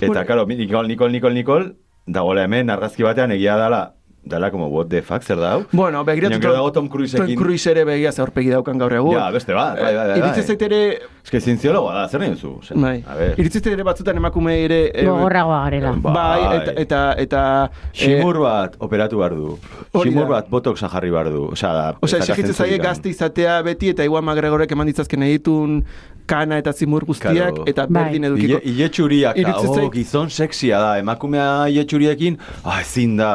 Eta, 0.00 0.06
Bueno. 0.06 0.26
karo, 0.26 0.46
Nicole, 0.46 0.88
Nicole, 0.88 1.12
Nicole, 1.12 1.34
Nicole, 1.34 1.72
dagoela 2.06 2.44
hemen 2.44 2.70
argazki 2.70 3.02
batean 3.02 3.32
egia 3.32 3.56
dala, 3.56 3.94
dala 4.24 4.50
como 4.52 4.68
what 4.68 4.86
the 4.88 5.02
fuck, 5.02 5.22
zer 5.22 5.36
da 5.36 5.52
hau? 5.54 5.64
Bueno, 5.72 6.04
begiratu 6.04 6.38
gero 6.40 6.52
dago 6.54 6.70
Tom 6.72 6.88
Cruiseekin. 6.88 7.34
Tom 7.34 7.42
Cruise 7.42 7.70
ere 7.70 7.82
begia 7.84 8.12
zaurpegi 8.12 8.50
daukan 8.54 8.78
gaur 8.78 8.92
egun. 8.94 9.16
Ja, 9.16 9.30
beste 9.34 9.52
bat, 9.52 9.80
bai, 9.80 9.94
bai, 9.96 10.06
bai. 10.12 10.18
Iritzi 10.20 10.42
zait 10.46 10.62
ere, 10.62 10.78
Ez 11.22 11.30
que 11.30 11.40
zientziologoa 11.40 11.92
da, 11.94 12.08
zer 12.08 12.20
nahi 12.22 12.30
duzu? 12.34 12.52
Bai, 12.74 13.02
A 13.06 13.14
ver. 13.18 13.34
iritzi 13.38 13.58
zait 13.60 13.72
ere 13.74 13.82
batzutan 13.86 14.16
emakume 14.16 14.54
ere... 14.64 14.78
eh, 14.94 15.04
Gogorragoa 15.06 15.58
garela. 15.64 15.92
Bai. 15.96 16.12
Bai, 16.14 16.56
eta... 16.60 16.72
eta, 16.84 17.00
eta 17.18 17.42
eh, 17.66 17.98
Ximur 17.98 18.38
bat 18.42 18.76
operatu 18.78 19.18
behar 19.18 19.34
du. 19.34 19.58
Da. 19.92 20.24
bat 20.28 20.48
botoxa 20.50 20.88
jarri 20.88 21.10
behar 21.10 21.30
du. 21.30 21.44
Osea, 21.52 21.72
da, 21.74 21.84
Osea, 22.00 22.18
ez 22.18 22.26
dauka 22.28 22.32
exigitzen 22.32 22.54
zaie 22.54 22.70
zentzurikan. 22.76 22.86
gazte 22.88 23.08
izatea 23.10 23.60
beti 23.62 23.90
eta 23.90 24.04
igual 24.06 24.22
McGregorek 24.22 24.70
eman 24.72 24.86
ditzazken 24.86 25.22
egitun 25.22 25.82
kana 26.26 26.58
eta 26.62 26.72
zimur 26.72 27.04
guztiak 27.04 27.34
Claro. 27.34 27.64
eta 27.66 27.86
Bai. 27.88 28.04
berdin 28.04 28.24
edukiko. 28.30 28.60
Ile, 28.62 28.90
ile 29.34 29.54
oh, 29.56 29.90
gizon 29.90 30.30
sexia 30.30 30.78
da, 30.80 30.98
emakumea 30.98 31.68
ile 31.68 31.84
txuriekin, 31.84 32.38
ah, 32.64 32.80
ezin 32.80 33.16
da. 33.16 33.32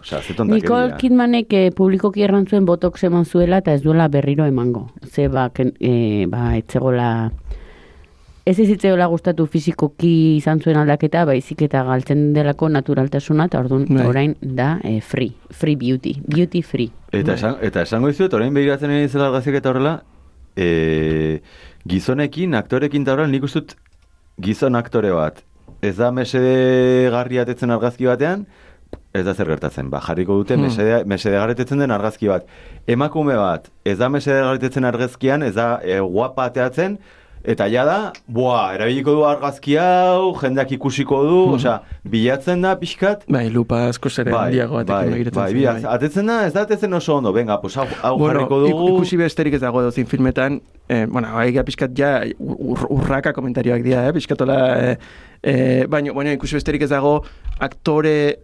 Osea, 0.00 0.20
ze. 0.22 0.34
Nicole 0.44 0.96
Kidmanek 0.98 1.52
eh, 1.52 1.70
publikoki 1.76 2.24
erran 2.26 2.46
zuen 2.46 2.66
botox 2.66 3.04
eman 3.04 3.24
zuela 3.24 3.60
eta 3.62 3.74
ez 3.74 3.82
duela 3.82 4.08
berriro 4.08 4.46
emango. 4.46 4.88
Ze 5.06 5.28
ba, 5.28 5.50
ken, 5.50 5.74
eh, 5.80 6.26
ba 6.28 6.56
etzegola... 6.56 7.30
Ez 8.50 8.56
ezitzeola 8.58 9.04
gustatu 9.06 9.44
fizikoki 9.46 10.38
izan 10.38 10.62
zuen 10.64 10.78
aldaketa, 10.80 11.26
baizik 11.28 11.60
eta 11.66 11.82
galtzen 11.86 12.32
delako 12.34 12.70
naturaltasuna, 12.72 13.46
eta 13.50 13.60
orduan 13.60 13.84
Bai. 13.86 14.06
orain 14.08 14.32
da 14.40 14.72
eh, 14.82 14.98
free, 15.04 15.34
free 15.52 15.76
beauty, 15.76 16.16
beauty 16.26 16.62
free. 16.62 16.88
Eta, 17.12 17.36
esan, 17.36 17.58
eta 17.62 17.84
esango 17.86 18.08
dizuet, 18.10 18.32
orain 18.34 18.56
begiratzen 18.56 18.90
ari 18.90 19.10
zela 19.12 19.28
argazkiak 19.28 19.60
eta 19.60 19.70
horrela, 19.70 19.92
e, 20.56 21.42
gizonekin, 21.86 22.56
aktorekin 22.58 23.04
eta 23.04 23.14
horrela, 23.14 23.30
nik 23.30 23.44
uste 23.46 23.60
dut 23.60 23.76
gizon 24.42 24.78
aktore 24.80 25.12
bat. 25.14 25.44
Ez 25.84 25.94
da 26.00 26.10
mesede 26.10 27.10
garri 27.12 27.38
atetzen 27.44 27.70
argazki 27.76 28.08
batean, 28.08 28.46
ez 29.12 29.24
da 29.24 29.34
zer 29.34 29.46
gertatzen. 29.46 29.90
Ba, 29.90 30.00
jarriko 30.00 30.36
dute 30.36 30.54
Hmm. 30.54 30.62
mesede, 30.62 31.04
mesede 31.04 31.64
den 31.78 31.90
argazki 31.90 32.28
bat. 32.28 32.46
Emakume 32.86 33.34
bat, 33.36 33.70
ez 33.84 33.98
da 33.98 34.08
mesede 34.08 34.40
garritetzen 34.40 34.84
argazkian, 34.84 35.42
ez 35.42 35.54
da 35.54 35.80
e, 35.82 35.98
guapa 36.00 36.44
ateatzen, 36.44 36.98
Eta 37.42 37.64
ja 37.72 37.86
da, 37.86 38.12
boa, 38.28 38.74
erabiliko 38.74 39.12
du 39.16 39.22
argazki 39.24 39.74
hau, 39.80 40.34
jendeak 40.36 40.72
ikusiko 40.72 41.22
du, 41.24 41.38
osea, 41.54 41.78
bilatzen 42.04 42.60
da 42.60 42.74
pixkat, 42.76 43.22
Bai, 43.32 43.46
lupa 43.48 43.86
asko 43.88 44.10
zere 44.10 44.30
bai, 44.30 44.50
bai, 44.58 44.66
batekin 44.84 45.12
begiratzen 45.14 45.40
bai, 45.40 45.46
zen, 45.48 45.56
bi, 45.80 45.86
atetzen 45.88 46.26
da, 46.26 46.36
ez 46.46 46.52
da 46.52 46.60
atetzen 46.66 46.92
oso 46.92 47.16
ondo, 47.16 47.32
venga, 47.32 47.56
pues 47.62 47.78
hau, 47.78 47.86
hau 48.02 48.18
jarriko 48.26 48.58
ik- 48.66 48.70
dugu, 48.74 48.88
ikusi 48.98 49.16
besterik 49.16 49.54
ez 49.54 49.60
dago 49.62 49.80
dozin 49.80 50.04
filmetan, 50.04 50.60
eh, 50.86 51.06
bueno, 51.08 51.28
haiga 51.28 51.64
pixkat 51.64 51.96
ja 51.96 52.20
ur, 52.38 52.84
urraka 52.90 53.32
komentarioak 53.32 53.82
dira, 53.82 54.06
eh, 54.06 54.12
pixkatola, 54.12 54.58
eh, 54.90 54.96
eh, 55.42 55.86
baina, 55.88 56.12
baina 56.12 56.32
ikusi 56.36 56.56
besterik 56.60 56.82
ez 56.82 56.90
dago 56.90 57.22
aktore 57.58 58.36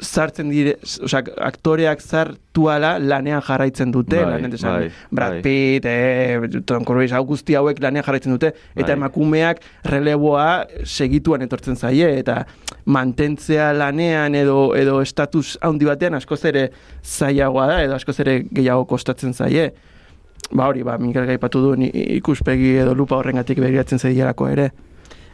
sartzen 0.00 0.50
dire, 0.50 0.76
osea, 1.02 1.22
aktoreak 1.42 2.00
sartuala 2.00 2.94
lanean 3.02 3.42
jarraitzen 3.44 3.92
dute, 3.92 4.20
Bai, 4.22 4.36
lanen 4.36 4.54
esan, 4.56 4.76
bai, 4.78 4.90
Brad 5.10 5.36
bai. 5.36 5.40
Pitt, 5.42 5.86
eh, 5.90 6.62
Tom 6.66 6.84
Cruise, 6.88 7.14
hau 7.14 7.24
guzti 7.26 7.56
hauek 7.58 7.80
lanean 7.82 8.04
jarraitzen 8.06 8.32
dute, 8.32 8.52
eta 8.76 8.86
Bai. 8.86 8.96
emakumeak 8.96 9.62
releboa 9.84 10.66
segituan 10.84 11.42
etortzen 11.42 11.76
zaie, 11.76 12.08
eta 12.18 12.44
mantentzea 12.86 13.72
lanean 13.76 14.34
edo 14.38 14.72
edo 14.78 15.00
estatus 15.02 15.58
handi 15.62 15.88
batean 15.88 16.14
askoz 16.14 16.44
ere 16.50 16.68
zailagoa 17.02 17.66
da, 17.66 17.82
edo 17.82 17.98
askoz 17.98 18.18
ere 18.20 18.42
gehiago 18.50 18.86
kostatzen 18.86 19.34
zaie. 19.34 19.72
Ba 20.52 20.66
hori, 20.68 20.82
ba, 20.84 20.98
Mikel 20.98 21.26
gaipatu 21.26 21.60
du 21.62 21.74
ikuspegi 21.90 22.76
edo 22.82 22.94
lupa 22.94 23.16
horrengatik 23.16 23.60
begiratzen 23.62 23.98
zaielako 23.98 24.48
ere. 24.52 24.70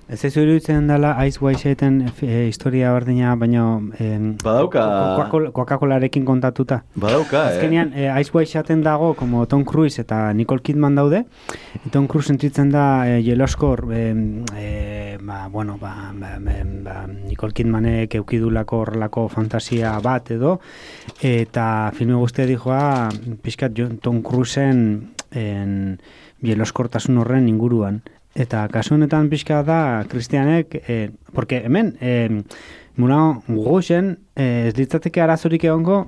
Ez 0.08 0.24
ez 0.24 0.36
iruditzen 0.38 0.86
dela 0.88 1.10
Ice 1.26 1.38
White 1.44 1.76
e, 2.22 2.46
historia 2.48 2.92
berdina, 2.94 3.34
baina 3.36 3.78
em, 4.00 4.36
Badauka. 4.42 4.80
Coca-Cola- 5.18 5.50
Coca-Colarekin 5.52 6.24
kontatuta. 6.24 6.82
badauka, 6.94 7.42
eh? 7.52 7.56
Azkenean, 7.56 7.92
e, 7.94 8.08
Ice 8.22 8.30
White 8.32 8.48
dago, 8.82 9.12
como 9.14 9.46
Tom 9.46 9.64
Cruise 9.64 10.00
eta 10.00 10.32
Nicole 10.32 10.62
Kidman 10.62 10.94
daude, 10.94 11.26
e, 11.84 11.90
Tom 11.90 12.06
Cruise 12.06 12.28
sentitzen 12.28 12.70
da 12.70 13.04
e, 13.06 13.22
jeloskor, 13.22 13.84
e, 13.92 14.14
e, 14.56 15.18
ba, 15.20 15.48
bueno, 15.48 15.76
ba, 15.78 16.10
ba, 16.14 16.38
ba, 16.40 16.52
ba, 16.64 17.06
Nicole 17.06 17.52
Kidmanek 17.52 18.14
eukidulako 18.14 18.78
horrelako 18.86 19.28
fantasia 19.28 19.92
bat 20.00 20.30
edo, 20.30 20.58
eta 21.20 21.92
filme 21.94 22.14
guztia 22.14 22.46
dijoa, 22.46 23.10
pixkat 23.42 23.72
jo- 23.76 23.92
Tom 24.00 24.22
Cruiseen 24.22 25.10
en, 25.32 26.00
jeloskortasun 26.40 27.18
horren 27.18 27.48
inguruan. 27.48 28.00
Eta 28.38 28.66
kasu 28.70 28.94
honetan 28.94 29.28
pixka 29.32 29.62
da, 29.66 30.04
Kristianek, 30.08 30.78
eh, 30.86 31.10
porque 31.34 31.62
hemen, 31.64 31.96
eh, 32.00 32.28
Moulin 32.96 33.42
Rougen, 33.48 34.18
eh, 34.36 34.68
ez 34.68 34.76
litzateke 34.78 35.20
arazorik 35.22 35.64
egongo, 35.64 36.04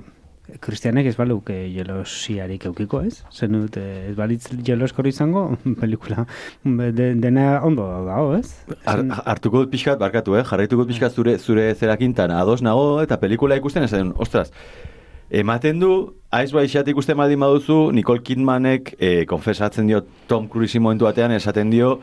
Kristianek 0.59 1.05
ez 1.07 1.15
baluk 1.15 1.49
eh, 1.53 1.69
jelosiarik 1.71 2.65
eukiko, 2.67 3.01
ez? 3.07 3.21
Zen 3.31 3.53
dut, 3.55 3.77
eh, 3.79 4.09
ez 4.09 4.15
balitz 4.17 4.49
jeloskor 4.67 5.07
izango, 5.07 5.57
pelikula 5.81 6.25
de, 6.63 7.13
dena 7.23 7.61
ondo 7.63 7.85
dago, 8.07 8.35
ez? 8.35 8.53
Har- 8.85 9.05
hartuko 9.25 9.63
dut 9.65 9.71
pixkat, 9.71 9.99
barkatu, 9.99 10.35
eh? 10.39 10.43
jarraituko 10.43 10.83
dut 10.83 10.91
pixkat 10.91 11.11
zure, 11.15 11.37
zure 11.39 11.69
zerakintan 11.75 12.31
ados 12.35 12.61
nago 12.61 13.01
eta 13.03 13.19
pelikula 13.19 13.55
ikusten 13.59 13.87
esan, 13.87 14.11
ostras, 14.17 14.51
ematen 15.31 15.79
du, 15.79 15.91
White 16.31 16.67
Shot 16.67 16.87
ikusten 16.91 17.15
baldin 17.19 17.39
baduzu, 17.39 17.91
Nicole 17.95 18.19
Kidmanek 18.23 18.95
eh, 18.99 19.23
konfesatzen 19.27 19.87
dio 19.87 20.03
Tom 20.27 20.49
Cruise 20.51 20.79
momentu 20.79 21.07
batean 21.07 21.31
esaten 21.31 21.71
dio, 21.71 21.99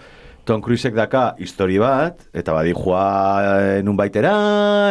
Tom 0.48 0.62
Cruisek 0.64 0.94
daka 0.96 1.34
histori 1.36 1.76
bat, 1.76 2.22
eta 2.32 2.54
badi 2.56 2.72
joa 2.72 3.80
nun 3.84 3.98
baitera, 3.98 4.32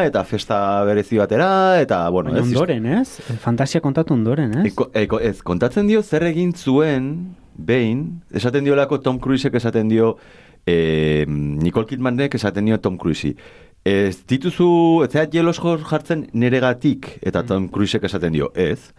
eta 0.06 0.22
festa 0.22 0.60
berezi 0.86 1.18
batera, 1.18 1.50
eta, 1.82 2.04
bueno, 2.14 2.30
Baina 2.30 2.46
ondoren, 2.46 2.86
ez? 3.00 3.18
Fantasia 3.42 3.82
kontatu 3.82 4.14
ondoren, 4.14 4.54
ez? 4.60 4.68
Eko, 4.70 4.92
eko, 4.94 5.18
ez, 5.18 5.40
kontatzen 5.42 5.90
dio 5.90 6.04
zer 6.06 6.28
egin 6.30 6.54
zuen, 6.54 7.10
behin, 7.58 8.04
esaten 8.38 8.70
diolako 8.70 9.02
Tom 9.02 9.18
Cruisek 9.24 9.58
esaten 9.58 9.90
dio, 9.90 10.14
eh, 10.70 11.26
Nicole 11.26 11.90
Kidmanek 11.90 12.38
esaten 12.38 12.70
dio 12.70 12.78
Tom 12.78 13.02
Cruisei. 13.02 13.34
Ez 13.82 14.28
dituzu, 14.30 14.70
ez 15.08 15.10
zeat 15.16 15.34
jeloskor 15.34 15.82
jartzen 15.90 16.28
neregatik, 16.38 17.16
eta 17.26 17.42
Tom 17.50 17.72
Cruisek 17.74 18.06
esaten 18.06 18.38
dio, 18.38 18.52
ez. 18.54 18.94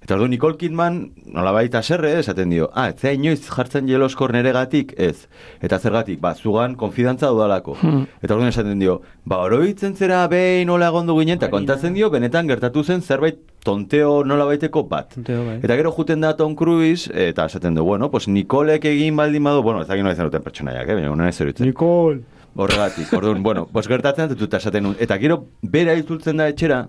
Eta 0.00 0.16
ordu 0.16 0.30
Nicole 0.32 0.56
Kidman, 0.56 0.94
nolabait 1.28 1.74
aserre, 1.76 2.14
esaten 2.22 2.48
dio, 2.50 2.70
ah, 2.72 2.86
ez 2.88 2.96
zea 3.02 3.12
inoiz 3.12 3.42
jartzen 3.44 3.88
jeloskor 3.88 4.32
neregatik, 4.32 4.94
ez. 4.96 5.28
Eta 5.60 5.76
zergatik, 5.78 6.16
ba, 6.22 6.32
zugan 6.34 6.74
konfidantza 6.80 7.28
dudalako. 7.28 7.74
Hmm. 7.82 8.06
Eta 8.22 8.34
orduan 8.34 8.48
esaten 8.48 8.80
dio, 8.80 9.00
ba, 9.28 9.42
oroitzen 9.44 9.94
zera 9.94 10.22
behin 10.32 10.72
nola 10.72 10.88
egondu 10.88 11.18
ginen, 11.20 11.36
eta 11.36 11.50
kontatzen 11.52 11.94
dio, 11.94 12.08
benetan 12.10 12.48
gertatu 12.48 12.82
zen 12.82 13.04
zerbait 13.04 13.42
tonteo 13.62 14.24
nola 14.24 14.48
baiteko 14.48 14.86
bat. 14.88 15.12
Tonteo, 15.18 15.44
bai. 15.44 15.58
Eta 15.60 15.76
gero 15.76 15.92
juten 15.92 16.24
da 16.24 16.32
Tom 16.36 16.56
Cruise, 16.56 17.12
eta 17.28 17.44
esaten 17.52 17.76
du, 17.76 17.84
bueno, 17.84 18.10
pues 18.10 18.26
Nicolek 18.28 18.88
egin 18.88 19.20
baldin 19.20 19.44
badu, 19.44 19.62
bueno, 19.62 19.82
ez 19.84 19.88
dakit 19.88 20.06
nola 20.06 20.16
izan 20.16 20.32
duten 20.32 20.48
pertsonaiak, 20.48 20.88
eh, 20.88 20.96
baina 20.96 21.28
ez 21.28 21.36
zerutzen. 21.36 21.68
Nicole! 21.68 22.22
Horregatik, 22.56 23.12
orduan, 23.14 23.44
bueno, 23.44 23.68
pues 23.70 23.86
gertatzen 23.86 24.32
dut 24.32 24.48
eta 24.48 24.58
esaten. 24.58 24.94
Eta 24.98 25.20
gero, 25.20 25.44
bera 25.62 25.92
itzultzen 25.94 26.40
da 26.40 26.48
etxera, 26.50 26.86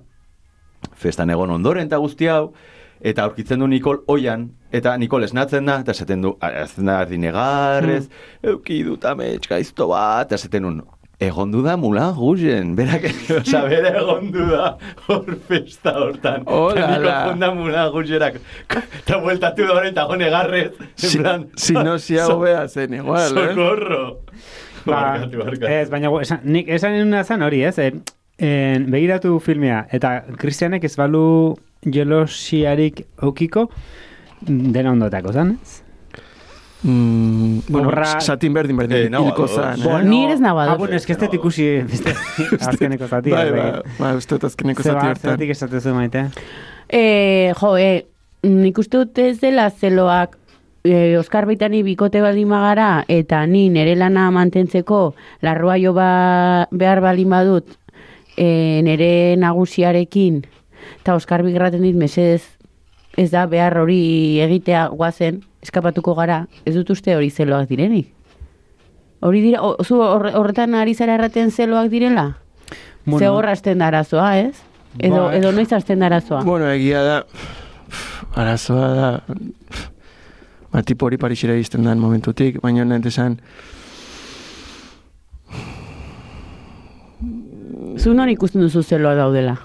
festan 0.97 1.29
egon 1.29 1.51
ondoren 1.59 1.85
eta 1.85 1.99
guzti 2.01 2.31
hau, 2.31 2.53
eta 3.01 3.23
aurkitzen 3.25 3.59
du 3.59 3.67
Nicole 3.67 4.01
oian, 4.07 4.49
eta 4.71 4.95
Nicole 4.97 5.25
esnatzen 5.25 5.65
da, 5.65 5.79
eta 5.81 5.91
esaten 5.95 6.21
du, 6.21 6.35
esaten 6.41 6.85
da 6.91 7.01
erdi 7.05 7.17
negarrez, 7.17 8.07
euki 8.43 8.83
dut 8.87 9.05
amets 9.05 9.47
gaizto 9.49 9.87
bat, 9.91 10.27
eta 10.29 10.35
esaten 10.39 10.63
nun, 10.67 10.81
egondu 11.21 11.61
da 11.65 11.75
Mulan 11.77 12.13
Rougen, 12.17 12.71
berak, 12.77 13.03
oza, 13.39 13.63
bera 13.69 13.91
egondu 13.99 14.45
da 14.51 14.71
hor 15.07 15.27
festa 15.49 15.93
hortan. 15.97 16.43
Hola, 16.45 16.71
Eta 16.77 16.87
Nicole 16.93 17.09
la. 17.09 17.19
jonda 17.29 17.51
Mulan 17.57 17.91
Rougerak, 17.93 18.39
eta 19.01 19.19
bueltatu 19.21 19.67
da 19.67 19.75
horren, 19.75 19.91
eta 19.93 20.07
jo 20.09 20.17
negarrez, 20.21 20.71
Si, 20.95 21.17
plan, 21.19 21.47
si 21.57 21.73
no, 21.77 21.97
si 21.99 22.17
hau 22.21 22.39
bea 22.45 22.67
zen 22.69 22.93
igual, 23.01 23.37
eh? 23.37 23.47
socorro. 23.53 24.03
Ba, 24.85 24.93
Barkatu, 24.95 25.37
barkatu. 25.43 25.67
ez, 25.69 25.89
baina 25.93 26.09
esan, 26.23 26.39
nik 26.43 26.69
esan 26.73 26.95
nuna 26.97 27.23
zen 27.23 27.43
hori, 27.45 27.59
ez? 27.69 27.75
E, 27.77 27.91
en, 28.41 28.87
begiratu 28.89 29.35
filmea, 29.45 29.83
eta 29.93 30.23
Kristianek 30.41 30.87
ez 30.89 30.95
balu 30.97 31.53
jelosiarik 31.85 33.05
eukiko, 33.23 33.69
dena 34.41 34.91
ondotako 34.91 35.31
zen, 35.33 35.57
ez? 35.61 35.79
Mm, 36.83 37.59
bueno, 37.69 37.89
Obra- 37.89 38.19
satin 38.21 38.53
berdin 38.53 38.77
berdin 38.77 39.13
Eh, 39.13 39.17
hilko 39.19 39.43
ados. 39.43 39.51
zan, 39.55 39.79
Bo, 39.83 39.99
eh? 39.99 40.03
ni 40.03 40.23
ere 40.25 40.33
ez 40.33 40.41
Ah, 40.41 40.75
bueno, 40.75 40.95
ez 40.95 41.05
que 41.05 41.13
ez 41.13 41.19
dut 41.19 41.33
ikusi 41.33 41.81
beste, 41.83 42.13
azkeneko 42.59 43.07
zatia. 43.07 43.35
Bai, 43.35 43.51
bai, 43.51 43.71
bai, 43.99 44.15
uste 44.17 44.35
dut 44.35 44.45
azkeneko 44.45 44.81
zati 44.81 44.89
Zeba, 44.95 45.09
hortan. 45.09 45.21
zeratik 45.21 45.49
esatezu 45.51 45.93
maite? 45.93 46.25
E, 46.89 47.53
jo, 47.61 47.77
e, 47.77 48.05
nik 48.43 48.77
uste 48.79 48.97
dut 48.97 49.17
ez 49.19 49.39
dela 49.39 49.69
zeloak 49.69 50.37
e, 50.83 51.17
Oskar 51.19 51.45
Baitani 51.45 51.83
bikote 51.83 52.19
baldin 52.21 52.47
magara 52.49 53.05
eta 53.07 53.45
ni 53.45 53.69
nere 53.69 53.95
lana 53.95 54.31
mantentzeko 54.31 55.13
larrua 55.43 55.77
jo 55.77 55.93
ba, 55.93 56.67
behar 56.71 56.99
baldin 57.01 57.29
badut 57.29 57.67
e, 58.35 58.81
nere 58.81 59.35
nagusiarekin 59.37 60.41
eta 61.01 61.15
Oskar 61.17 61.43
bigraten 61.43 61.81
dit 61.81 61.95
mesedez 61.97 62.43
ez 63.17 63.29
da 63.31 63.45
behar 63.49 63.75
hori 63.81 64.39
egitea 64.39 64.87
guazen 64.95 65.41
eskapatuko 65.61 66.13
gara, 66.15 66.45
ez 66.65 66.75
dut 66.75 66.89
uste 66.93 67.15
hori 67.15 67.29
zeloak 67.29 67.67
direnik. 67.69 68.07
Hori 69.21 69.41
dira, 69.43 69.59
o, 69.61 69.75
zu 69.83 69.99
horre- 70.01 70.31
horretan 70.37 70.73
ari 70.75 70.93
zara 70.95 71.13
erraten 71.19 71.51
zeloak 71.51 71.89
direla? 71.91 72.37
Bueno. 73.05 73.19
Ze 73.19 73.27
horra 73.29 73.51
hasten 73.51 73.77
da 73.81 73.87
arazoa, 73.91 74.37
ez? 74.39 74.61
Edo, 74.99 75.25
Bai. 75.27 75.37
edo 75.37 75.51
noiz 75.51 75.71
hasten 75.73 75.99
da 75.99 76.05
arazoa? 76.07 76.41
Bueno, 76.43 76.69
egia 76.71 77.01
da, 77.03 77.17
arazoa 78.35 78.87
da, 78.95 79.11
ba, 80.71 80.81
tipo 80.83 81.05
hori 81.05 81.17
Parisera 81.17 81.55
izten 81.59 81.83
den 81.83 81.99
momentutik, 81.99 82.61
baina 82.61 82.85
nahi 82.85 83.01
esan, 83.07 83.39
Zu 88.01 88.13
non 88.15 88.29
ikusten 88.31 88.61
duzu 88.63 88.81
zeloa 88.83 89.13
daudela? 89.15 89.57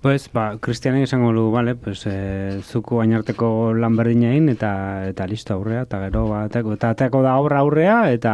Pues, 0.00 0.30
ba, 0.32 0.56
Kristianek 0.58 1.02
esango 1.04 1.30
lu, 1.30 1.50
vale, 1.52 1.74
pues, 1.74 2.06
e, 2.06 2.60
zuku 2.64 2.96
bainarteko 3.02 3.74
lan 3.76 3.98
berdina 3.98 4.30
egin, 4.32 4.48
eta, 4.48 4.70
eta 5.10 5.26
listo 5.28 5.52
aurrea, 5.52 5.82
eta 5.84 5.98
gero, 6.06 6.22
ba, 6.30 6.44
ateko, 6.48 6.72
eta 6.72 6.94
ateko 6.94 7.20
da 7.20 7.34
obra 7.36 7.58
aurrea, 7.60 7.98
eta, 8.10 8.32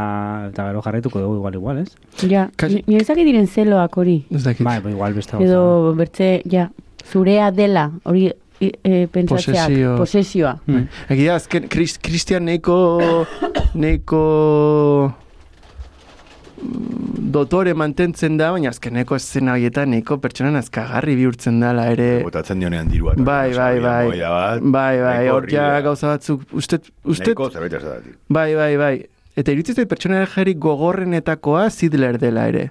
eta 0.52 0.68
gero 0.68 0.82
jarraituko 0.84 1.18
dugu 1.24 1.40
igual, 1.40 1.54
igual, 1.58 1.78
ez? 1.82 1.96
Ja, 2.30 2.44
Kasi- 2.54 2.84
ni 2.86 3.00
ezak 3.00 3.18
diren 3.18 3.48
zeloak 3.50 3.98
hori. 3.98 4.26
ez 4.30 4.44
dakit. 4.44 4.62
Bai, 4.64 4.78
ba, 4.80 4.90
igual 4.94 5.14
beste. 5.14 5.42
Edo 5.42 5.92
bertze, 5.98 6.42
ja, 6.48 6.70
zurea 7.10 7.50
dela, 7.50 7.90
hori 8.04 8.28
e, 8.60 8.70
e, 8.84 9.08
pentsatzeak, 9.10 9.66
Posesio. 9.66 9.96
posesioa. 9.96 10.54
Hmm. 10.66 10.86
Egia, 11.08 11.34
azken, 11.34 11.66
Kris- 11.68 11.98
Christian 12.00 12.44
neiko, 12.44 13.26
neiko 13.74 15.14
dotore 17.36 17.74
mantentzen 17.76 18.36
da, 18.38 18.50
baina 18.54 18.70
azkeneko 18.72 19.16
eszena 19.18 19.52
horietan 19.56 19.90
neiko 19.92 20.16
pertsonan 20.22 20.56
azkagarri 20.60 21.16
bihurtzen 21.18 21.58
dela 21.60 21.86
ere. 21.92 22.22
Botatzen 22.24 22.60
dionean 22.62 22.88
dirua. 22.88 23.14
Bai, 23.16 23.50
bai, 23.54 23.80
bai. 23.80 24.04
amoia 24.06 24.30
bat, 24.30 24.62
Bai, 24.62 24.94
bai, 25.02 25.16
nahiko 25.18 25.34
hor 25.36 25.48
ja 25.52 25.66
gauza 25.84 26.12
batzuk, 26.14 26.46
uste, 26.52 26.80
uste, 27.04 27.30
Nahiko 27.32 27.50
zerbait 27.50 27.72
esadatik. 27.80 28.16
bai, 28.28 28.54
bai, 28.54 28.76
bai. 28.80 28.94
Eta 29.36 29.52
iruditzen 29.52 29.76
zait 29.76 29.88
pertsonajerik 29.88 30.58
gogorrenetakoa 30.58 31.68
Zidler 31.70 32.16
dela 32.18 32.46
ere. 32.48 32.70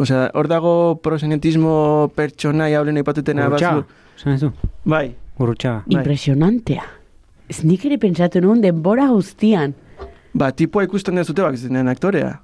Osea, 0.00 0.30
hor 0.34 0.48
dago 0.48 0.72
prosenetismo 1.04 2.08
pertsonai 2.16 2.72
haulen 2.74 2.96
aipatutena 2.96 3.44
Gurrutxaga, 3.50 3.82
bazu. 3.82 4.00
esan 4.16 4.32
ez 4.32 4.40
du? 4.40 4.50
Bai, 4.88 5.14
Gurrutxaga. 5.38 5.82
Bai. 5.86 5.98
Impresionantea. 5.98 6.84
Ez 7.52 7.60
nik 7.68 7.84
ere 7.84 7.98
pentsatu 8.00 8.40
nuen 8.40 8.62
denbora 8.64 9.08
guztian. 9.12 9.74
ba, 10.32 10.50
tipua 10.56 10.84
ikusten 10.86 11.14
dezute 11.20 11.42
bak 11.42 11.56
zinen 11.60 11.88
aktorea. 11.92 12.38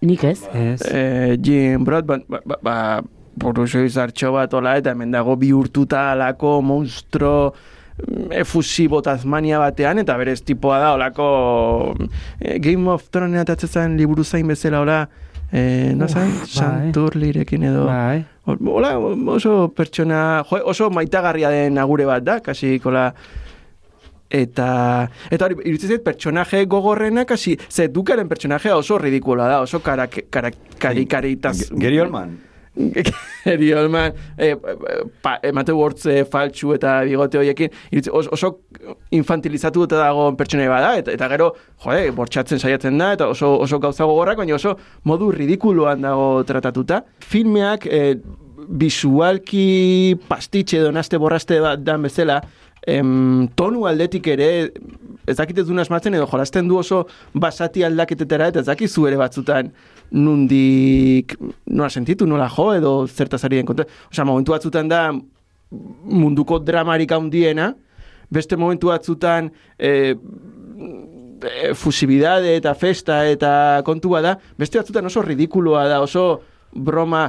Nik 0.00 0.24
ez. 0.24 0.42
Ez. 0.54 0.82
Eh, 0.82 1.36
Jim 1.42 1.84
Broadbent, 1.84 2.24
ba, 2.28 2.40
ba, 2.44 2.58
ba 2.62 2.76
boruzio 3.38 3.82
izartxo 3.86 4.32
bat 4.34 4.54
ola, 4.54 4.76
eta 4.78 4.94
hemen 4.94 5.14
dago 5.14 5.36
bihurtuta 5.38 6.08
alako 6.12 6.58
monstro 6.62 7.32
mm, 7.50 8.32
efusibo 8.42 9.00
Tasmania 9.04 9.60
batean, 9.62 10.02
eta 10.02 10.16
berez 10.18 10.40
tipoa 10.46 10.78
da, 10.82 10.92
olako 10.98 11.28
eh, 12.40 12.58
Game 12.62 12.90
of 12.90 13.08
Thrones 13.10 13.42
atatzen 13.42 13.74
zen 13.74 13.98
liburu 13.98 14.24
zain 14.24 14.46
bezala, 14.50 14.82
ola, 14.86 15.00
eh, 15.52 15.92
no 15.96 16.08
zain, 16.08 16.34
bai. 16.42 16.50
Santurlirekin 16.54 17.68
edo. 17.70 17.86
Bai. 17.90 18.24
Hola, 18.48 18.94
oso 19.34 19.68
pertsona, 19.76 20.44
jo, 20.48 20.62
oso 20.72 20.88
maitagarria 20.94 21.50
den 21.52 21.78
agure 21.78 22.06
bat 22.08 22.24
da, 22.24 22.38
kasi, 22.44 22.78
kola, 22.82 23.10
eta, 24.30 25.08
eta 25.30 25.46
hori, 25.46 25.58
iruditzen 25.64 25.96
zait, 25.96 26.04
pertsonaje 26.04 26.64
gogorrenak, 26.70 27.28
kasi, 27.32 27.56
ze 27.68 27.88
dukaren 27.92 28.28
pertsonajea 28.28 28.76
oso 28.76 28.98
ridikula 28.98 29.48
da, 29.48 29.62
oso 29.64 29.80
karak, 29.80 30.24
karak, 30.30 30.54
karikaritaz... 30.78 31.70
Gary 31.72 32.00
Oldman. 32.00 32.36
Gary 33.44 33.72
Oldman, 33.74 34.14
eh, 34.38 34.54
pa, 35.22 35.38
emate 35.42 35.74
wortze 35.74 36.22
faltsu 36.30 36.74
eta 36.76 37.00
bigote 37.08 37.40
horiekin, 37.40 37.72
oso, 38.12 38.52
infantilizatu 39.16 39.86
eta 39.88 40.02
dago 40.04 40.28
pertsonai 40.38 40.68
bada, 40.70 40.92
eta, 41.00 41.14
eta 41.16 41.30
gero, 41.32 41.52
jode, 41.84 42.10
bortxatzen 42.14 42.60
saiatzen 42.60 43.00
da, 43.00 43.14
eta 43.18 43.30
oso, 43.32 43.54
oso 43.64 43.80
gauza 43.82 44.06
gogorrak, 44.06 44.38
baina 44.44 44.58
oso 44.58 44.76
modu 45.08 45.32
ridikuluan 45.34 46.04
dago 46.04 46.44
tratatuta. 46.46 47.02
Filmeak, 47.24 47.88
eh, 47.90 48.12
visualki 48.68 50.16
pastitxe 50.28 50.82
edo 50.82 50.92
naste 50.92 51.18
borraste 51.20 51.58
bat 51.64 51.80
dan 51.84 52.04
bezala, 52.04 52.42
em, 52.86 53.48
tonu 53.56 53.86
aldetik 53.86 54.26
ere 54.26 54.48
ez 55.28 55.36
dakit 55.36 55.58
ez 55.58 55.66
duen 55.66 55.82
asmatzen 55.82 56.14
edo 56.14 56.26
jolasten 56.26 56.68
du 56.68 56.78
oso 56.78 57.04
basati 57.34 57.84
aldaketetara 57.84 58.48
eta 58.52 58.60
ez 58.60 58.68
dakizu 58.68 59.06
ere 59.08 59.18
batzutan 59.20 59.72
nundik 60.10 61.34
nola 61.66 61.90
sentitu, 61.90 62.26
nola 62.26 62.48
jo 62.48 62.70
edo 62.74 62.92
zertaz 63.06 63.44
ari 63.44 63.60
den 63.60 63.66
kontra. 63.68 63.84
Osea, 64.10 64.24
momentu 64.24 64.54
batzutan 64.54 64.88
da 64.88 65.02
munduko 65.70 66.58
dramarik 66.64 67.12
handiena, 67.12 67.74
beste 68.32 68.56
momentu 68.56 68.88
batzutan 68.88 69.50
e, 69.78 70.14
e, 71.44 71.74
fusibidade 71.74 72.54
eta 72.56 72.72
festa 72.74 73.24
eta 73.28 73.82
kontua 73.84 74.22
da, 74.24 74.38
beste 74.58 74.80
batzutan 74.80 75.10
oso 75.10 75.22
ridikuloa 75.22 75.84
da, 75.90 76.00
oso 76.00 76.40
broma, 76.72 77.26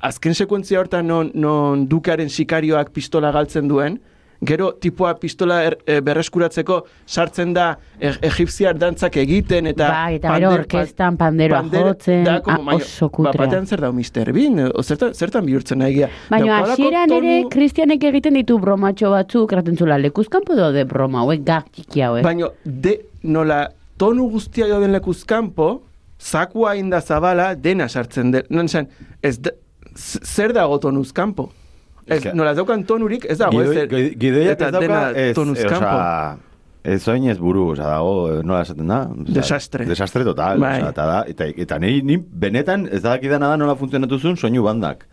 azken 0.00 0.34
sekuentzia 0.34 0.80
hortan 0.80 1.06
non, 1.08 1.30
non 1.34 1.86
dukaren 1.88 2.32
sikarioak 2.32 2.92
pistola 2.92 3.32
galtzen 3.32 3.68
duen, 3.68 4.00
gero 4.44 4.72
tipoa 4.80 5.14
pistola 5.20 5.60
er, 5.64 5.76
e, 5.86 6.00
berreskuratzeko 6.00 6.80
sartzen 7.06 7.52
da 7.54 7.78
e, 8.00 8.10
egipziar 8.26 8.74
dantzak 8.78 9.16
egiten 9.22 9.66
eta 9.70 9.88
Bai, 9.88 10.14
eta 10.16 10.32
gero 10.38 10.50
orkestan 10.56 11.16
panderoa 11.16 11.60
pander- 11.62 11.86
jotzen, 11.86 12.24
da, 12.24 12.40
como, 12.42 12.58
ah, 12.60 12.64
baina, 12.72 12.84
oso 12.84 13.06
Ba, 13.08 13.12
kutrea. 13.16 13.44
batean 13.46 13.66
zer 13.66 13.80
da 13.80 13.92
Mr. 13.92 14.32
Bean, 14.34 14.58
o 14.74 14.82
zertan, 14.82 15.14
zertan 15.14 15.46
bihurtzen 15.46 15.78
nahi 15.78 15.94
gira. 15.94 16.08
Baina 16.30 16.58
hasieran 16.64 17.08
tonu- 17.08 17.22
ere 17.22 17.48
Kristianek 17.50 18.02
egiten 18.10 18.34
ditu 18.34 18.58
bromatxo 18.58 19.10
batzuk, 19.10 19.52
eraten 19.52 19.76
zula, 19.78 19.98
lekuzkanpo 19.98 20.54
daude 20.58 20.84
broma, 20.84 21.20
hauek 21.22 21.44
gak 21.46 21.70
txiki 21.72 22.00
hauek. 22.02 22.24
Baina, 22.24 22.48
de, 22.64 22.98
nola, 23.22 23.68
tonu 23.96 24.28
guztia 24.30 24.66
joden 24.66 24.90
lekuzkanpo, 24.92 25.82
zakua 26.20 26.74
inda 26.76 27.00
zabala, 27.00 27.54
dena 27.54 27.88
sartzen 27.88 28.30
de. 28.32 28.44
Non 28.50 28.68
zen, 28.68 28.88
ez 29.22 29.38
da, 29.38 29.50
z- 29.94 30.20
zer 30.24 30.52
dago 30.52 30.78
tonuz 30.78 31.12
kanpo? 31.12 31.50
Ez, 32.06 32.24
nola, 32.34 32.50
ez 32.50 32.56
daukan 32.58 32.84
tonurik, 32.84 33.24
ez 33.30 33.38
dago, 33.38 33.60
ez, 33.62 33.68
Gidoi- 33.70 33.86
gidoi- 33.88 34.16
Gidoiak 34.18 34.60
ez 34.60 34.72
dauka, 34.72 35.10
ez, 35.14 35.34
kanpo. 35.36 35.76
osea, 35.76 36.38
ez 36.84 37.08
oin 37.08 37.28
ez 37.30 37.38
buru, 37.38 37.68
oza, 37.72 37.84
dago, 37.86 38.42
nola 38.42 38.62
esaten 38.62 38.88
da? 38.90 39.00
Osea, 39.06 39.34
Desastre. 39.36 39.84
Desastre 39.86 40.24
total, 40.24 40.58
Bai. 40.58 40.80
osea, 40.80 40.88
eta 40.90 41.06
da, 41.06 41.24
eta, 41.28 41.46
eta 41.56 41.78
ni, 41.78 42.00
ni 42.02 42.16
benetan 42.18 42.88
ez 42.90 43.02
dakidana 43.02 43.48
da 43.52 43.56
nola 43.56 43.76
funtzionatu 43.76 44.18
zuen 44.18 44.36
soinu 44.36 44.62
bandak. 44.66 45.06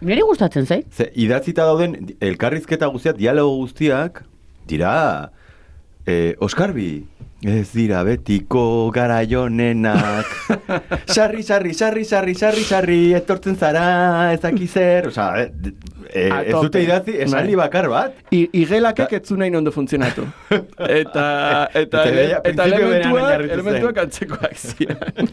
Niri 0.00 0.20
gustatzen 0.22 0.66
zait. 0.66 0.86
Ze, 0.94 1.08
idatzita 1.16 1.64
dauden 1.64 1.96
elkarrizketa 2.20 2.86
guztiak, 2.86 3.16
dialogo 3.16 3.56
guztiak, 3.64 4.22
dira, 4.68 5.30
eh, 6.06 6.36
Oskarbi, 6.38 7.06
ez 7.42 7.68
dira 7.70 8.02
betiko 8.02 8.90
garaionenak, 8.90 10.26
sarri, 11.14 11.42
sarri, 11.46 11.74
sarri, 11.74 12.04
sarri, 12.04 12.34
sarri, 12.34 12.64
sarri, 12.66 12.98
etortzen 13.14 13.54
zara, 13.56 14.32
ez 14.32 14.40
daki 14.42 14.66
zer, 14.66 15.06
osea, 15.12 15.28
eh, 15.44 15.48
d- 15.52 15.74
eh, 16.10 16.32
ez 16.48 16.54
dute 16.56 16.82
idatzi, 16.82 17.14
esaldi 17.22 17.54
bakar 17.60 17.86
bat, 17.92 18.16
I, 18.34 18.48
igelakek 18.62 19.12
ez 19.20 19.30
nahi 19.38 19.54
ondo 19.54 19.70
funtzionatu. 19.70 20.26
eta, 21.02 21.26
eta, 21.74 22.04
Eta 22.08 22.40
eta 22.42 22.66
elementuak, 22.66 23.46
elementuak 23.46 24.02
antzekoak 24.06 24.56
ziren. 24.58 25.30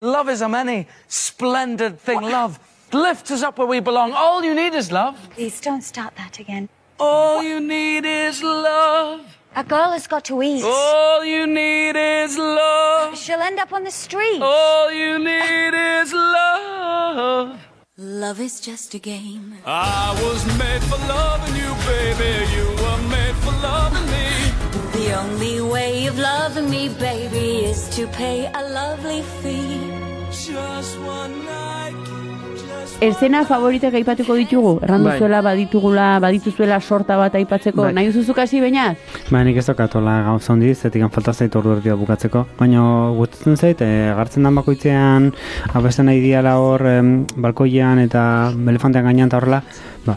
Love 0.00 0.28
is 0.28 0.42
a 0.42 0.48
many 0.48 0.86
splendid 1.08 1.98
thing. 1.98 2.20
Love 2.22 2.60
lifts 2.92 3.32
us 3.32 3.42
up 3.42 3.58
where 3.58 3.66
we 3.66 3.80
belong. 3.80 4.12
All 4.12 4.44
you 4.44 4.54
need 4.54 4.72
is 4.74 4.92
love. 4.92 5.18
Please 5.34 5.60
don't 5.60 5.82
start 5.82 6.14
that 6.14 6.38
again. 6.38 6.68
All 7.00 7.42
you 7.42 7.58
need 7.58 8.04
is 8.06 8.40
love. 8.40 9.37
A 9.58 9.64
girl 9.64 9.90
has 9.90 10.06
got 10.06 10.24
to 10.26 10.40
eat. 10.40 10.62
All 10.62 11.24
you 11.24 11.44
need 11.44 11.96
is 11.96 12.38
love. 12.38 13.18
She'll 13.18 13.40
end 13.40 13.58
up 13.58 13.72
on 13.72 13.82
the 13.82 13.90
street. 13.90 14.40
All 14.40 14.92
you 14.92 15.18
need 15.18 15.74
is 15.74 16.12
love. 16.12 17.58
Love 17.96 18.40
is 18.40 18.60
just 18.60 18.94
a 18.94 19.00
game. 19.00 19.56
I 19.66 20.16
was 20.22 20.46
made 20.62 20.82
for 20.84 21.00
loving 21.08 21.56
you, 21.56 21.70
baby. 21.90 22.32
You 22.54 22.66
were 22.82 23.02
made 23.16 23.34
for 23.42 23.50
loving 23.70 24.08
me. 24.14 24.28
The 24.92 25.18
only 25.18 25.60
way 25.60 26.06
of 26.06 26.16
loving 26.16 26.70
me, 26.70 26.90
baby, 26.90 27.64
is 27.64 27.88
to 27.96 28.06
pay 28.06 28.46
a 28.54 28.62
lovely 28.62 29.22
fee. 29.42 29.90
Just 30.30 31.00
one 31.00 31.44
night. 31.44 31.77
Just 32.80 33.02
Eszena 33.02 33.44
favoritak 33.46 33.94
aipatuko 33.94 34.34
ditugu? 34.34 34.70
Errandu 34.82 35.06
Bai. 35.06 35.18
zuela 35.20 35.38
baditugula, 35.42 36.06
badituzuela 36.18 36.80
sorta 36.80 37.16
bat 37.16 37.34
aipatzeko. 37.38 37.84
Bai. 37.84 37.92
Nahi 37.94 38.08
duzuzuk 38.10 38.38
hasi 38.42 38.58
baina? 38.60 38.88
Ba, 39.30 39.42
nik 39.46 39.60
ez 39.60 39.66
dokatola 39.68 40.16
gauza 40.26 40.52
handi, 40.52 40.72
zetik 40.74 41.04
falta 41.14 41.32
zait 41.32 41.54
ordu 41.54 41.76
erdia 41.76 41.94
bukatzeko. 41.94 42.44
Baina 42.58 42.82
gustatzen 43.14 43.56
zait, 43.56 43.82
e, 43.86 44.10
gartzen 44.18 44.42
dan 44.42 44.58
bakoitzean, 44.58 45.30
abesten 45.78 46.10
nahi 46.10 46.18
diala 46.24 46.56
hor, 46.58 46.86
em, 46.90 47.12
balkoian 47.36 48.02
eta 48.02 48.24
elefantean 48.54 49.06
gainean 49.06 49.30
eta 49.30 49.38
horrela, 49.38 49.62
ba, 50.08 50.16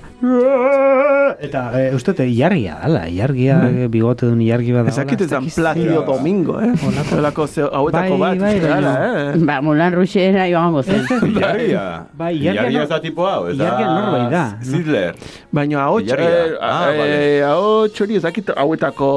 eta 1.41 1.61
e, 1.79 1.83
uste, 1.95 2.13
dut, 2.13 2.25
ilargia 2.27 2.75
dala, 2.81 3.03
ilargia, 3.09 3.57
Bai. 3.61 3.87
bigote 3.91 4.27
duen 4.27 4.41
ilargi 4.43 4.73
bat 4.75 4.87
Ez 4.91 4.95
dakit 4.99 5.21
ezan 5.25 5.47
Placido 5.55 6.01
Domingo, 6.07 6.57
eh? 6.61 6.71
Olako 7.17 7.47
ze, 7.47 7.61
hauetako 7.65 8.17
Bai, 8.17 8.37
bat, 8.37 8.39
bai, 8.41 8.51
uste 8.55 8.67
dela, 8.67 8.91
baina- 8.93 9.33
eh? 9.33 9.45
Ba, 9.49 9.55
Mulan 9.65 9.93
Ruxera 9.97 10.45
joango 10.51 10.83
zen. 10.83 11.01
Ilargia. 11.31 11.85
Bai, 12.17 12.33
nor- 12.41 12.81
ez 12.83 12.89
da 12.89 12.99
tipo 13.01 13.25
hau, 13.27 13.47
ez 13.51 13.57
da... 13.57 13.63
Ilargia 13.65 13.87
norbait 13.95 14.29
da, 14.31 14.43
no? 14.59 14.69
Zidler. 14.71 15.15
Baina 15.51 15.83
hau 15.87 15.99
Ilargia. 15.99 16.57
Ah, 16.61 16.85
vale. 16.97 17.43
hau 17.47 17.87
txori 17.89 18.19
ez 18.19 18.23
dakit 18.27 18.53
hauetako, 18.55 19.09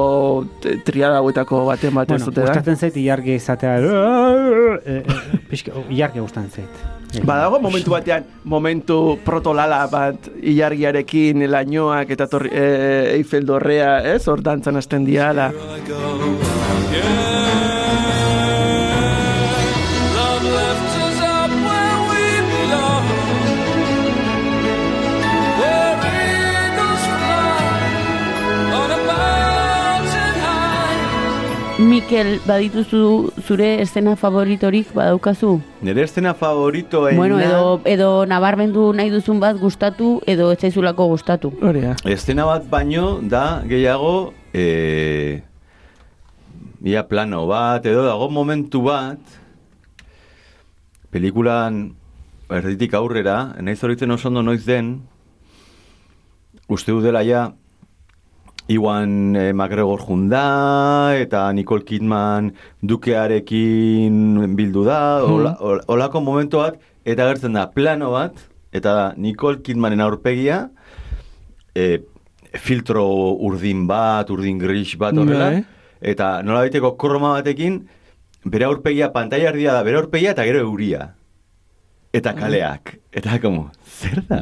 triada 0.87 1.21
hauetako 1.21 1.65
baten 1.71 1.93
bat 1.95 2.09
ez 2.11 2.19
Bueno, 2.21 2.25
dute 2.31 2.41
da. 2.41 2.47
gustatzen 2.51 2.75
zait 2.77 2.97
ilargia 3.03 3.35
izatea, 3.35 3.77
e, 4.85 4.99
e, 4.99 5.63
ilargia 5.89 6.21
gustatzen 6.21 6.51
zait. 6.61 6.94
Badago 7.23 7.59
momentu 7.61 7.93
batean, 7.93 8.25
momentu 8.43 9.17
protolala 9.25 9.83
bat 9.91 10.27
ilargiarekin 10.41 11.45
lainoak 11.51 12.11
eta 12.15 12.27
torri, 12.31 12.51
e, 12.51 12.65
Eiffel 13.15 13.45
dorrea, 13.47 13.99
ez? 14.15 14.27
Hor 14.27 14.43
dantzan 14.43 14.81
hasten 14.81 15.05
diala. 15.07 15.51
Mikel, 32.05 32.35
badituzu 32.45 33.31
zure 33.41 33.81
eszena 33.81 34.11
favoritorik 34.13 34.91
badaukazu? 34.93 35.55
Nire 35.81 36.03
estena 36.05 36.35
favoritoena... 36.37 37.17
Bueno, 37.17 37.39
edo, 37.41 37.79
edo 37.89 38.09
nabarmendu 38.29 38.91
nahi 38.93 39.09
duzun 39.09 39.39
bat 39.41 39.57
gustatu, 39.57 40.19
edo 40.29 40.51
ez 40.53 40.59
zaizulako 40.59 41.07
gustatu. 41.09 41.49
Hori 41.65 41.81
da. 41.81 41.95
Estena 42.05 42.45
bat 42.45 42.69
baino 42.69 43.07
da 43.25 43.63
gehiago 43.65 44.35
e, 44.53 45.41
ia 46.85 47.07
plano 47.09 47.47
bat 47.49 47.89
edo 47.89 48.05
dago 48.05 48.29
momentu 48.29 48.83
bat 48.85 49.17
pelikulan 51.09 51.87
erditik 52.53 52.93
aurrera 52.93 53.55
naiz 53.65 53.79
horitzen 53.81 54.13
oso 54.13 54.29
ondo 54.29 54.45
noiz 54.45 54.61
den 54.69 54.99
uste 56.69 57.01
dela 57.01 57.25
ja 57.25 57.47
Iwan 58.67 59.35
eh, 59.37 59.51
McGregor 59.53 60.01
junda 60.01 61.13
eta 61.19 61.51
Nicole 61.53 61.83
Kidman 61.85 62.51
dukearekin 62.81 64.55
bildu 64.57 64.83
da, 64.87 65.21
hola- 65.21 65.83
holako 65.87 66.21
momentu 66.21 66.57
bat, 66.63 66.79
eta 67.05 67.27
gertzen 67.29 67.53
da 67.53 67.67
plano 67.69 68.11
bat, 68.11 68.33
eta 68.73 68.93
da 68.93 69.05
Nicole 69.17 69.61
Kidmanen 69.61 70.01
aurpegia, 70.01 70.69
e, 71.75 71.99
filtro 72.55 73.05
urdin 73.45 73.85
bat, 73.87 74.29
urdin 74.31 74.57
gris 74.57 74.95
bat 74.97 75.13
horrela, 75.17 75.51
Bai. 75.51 75.63
eta 76.01 76.41
nola 76.41 76.63
baiteko 76.65 76.95
kroma 76.97 77.33
batekin, 77.37 77.83
bere 78.45 78.65
aurpegia, 78.65 79.11
pantaila 79.13 79.49
erdia 79.53 79.73
da, 79.73 79.83
bere 79.83 79.97
aurpegia 80.01 80.31
eta 80.31 80.43
gero 80.45 80.59
euria. 80.65 81.13
Eta 82.15 82.31
kaleak. 82.37 82.93
Eta 83.15 83.39
como, 83.43 83.65
zer 83.83 84.21
da? 84.29 84.39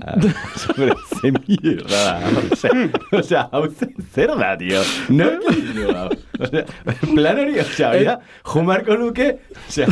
Sobre, 0.61 0.93
ze 1.19 1.31
mierda 1.33 2.01
da. 2.05 2.33
Osea, 2.53 2.73
osea, 3.19 3.43
hau 3.51 3.63
zen, 3.69 3.93
zer 4.13 4.33
da, 4.39 4.51
tio? 4.59 4.81
No, 5.09 5.29
no, 5.41 6.03
osea, 6.39 6.65
plan 7.13 7.39
hori, 7.43 7.59
osea, 7.63 7.91
hori 7.95 8.05
da, 8.09 8.17
jumarko 8.53 8.97
luke, 8.99 9.29
osea, 9.67 9.87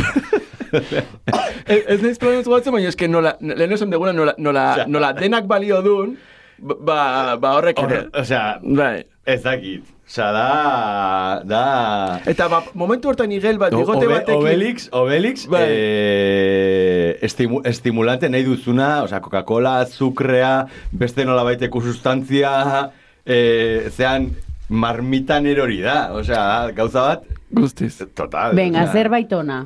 Ez 0.71 1.81
ez 1.91 1.97
naiz 2.01 2.17
planatu 2.21 2.53
batzen, 2.53 2.71
baina 2.75 2.91
eske 2.93 3.07
nola, 3.11 3.33
lehen 3.43 3.73
esan 3.75 3.89
deguna 3.91 4.13
nola, 4.15 4.35
nola, 4.39 4.65
nola 4.87 5.09
denak 5.17 5.49
balio 5.49 5.81
dun, 5.85 6.13
ba, 6.61 7.35
ba 7.41 7.55
horrek 7.57 7.81
ere. 7.83 7.87
Horre- 8.05 8.21
osea, 8.21 8.45
bai. 8.63 9.03
ez 9.25 9.41
dakit. 9.43 9.83
Osea, 10.11 10.31
da, 10.35 11.41
da... 11.45 12.21
Eta 12.27 12.49
ba, 12.51 12.57
momentu 12.75 13.07
hortan 13.07 13.31
igel 13.31 13.55
bat, 13.61 13.71
O- 13.71 13.77
bigote 13.79 14.03
Obe- 14.09 14.17
batekin. 14.17 14.41
Obelix, 14.41 14.89
Obelix, 14.91 15.45
Bai. 15.47 15.61
eh, 15.71 17.17
estimu, 17.23 17.61
estimulante 17.63 18.27
nahi 18.29 18.43
duzuna, 18.43 19.03
osea, 19.05 19.21
Coca-Cola, 19.23 19.77
azukrea, 19.85 20.65
beste 20.91 21.23
nola 21.23 21.45
baiteko 21.47 21.79
sustantzia, 21.81 22.91
eh, 23.23 23.87
zean, 23.95 24.33
marmitan 24.67 25.47
erori 25.47 25.79
da, 25.79 26.11
osea, 26.19 26.71
gauza 26.75 27.07
bat, 27.07 27.23
Guztiz. 27.49 28.01
total. 28.13 28.51
Venga, 28.59 28.89
zerbait 28.91 29.31
ona. 29.33 29.61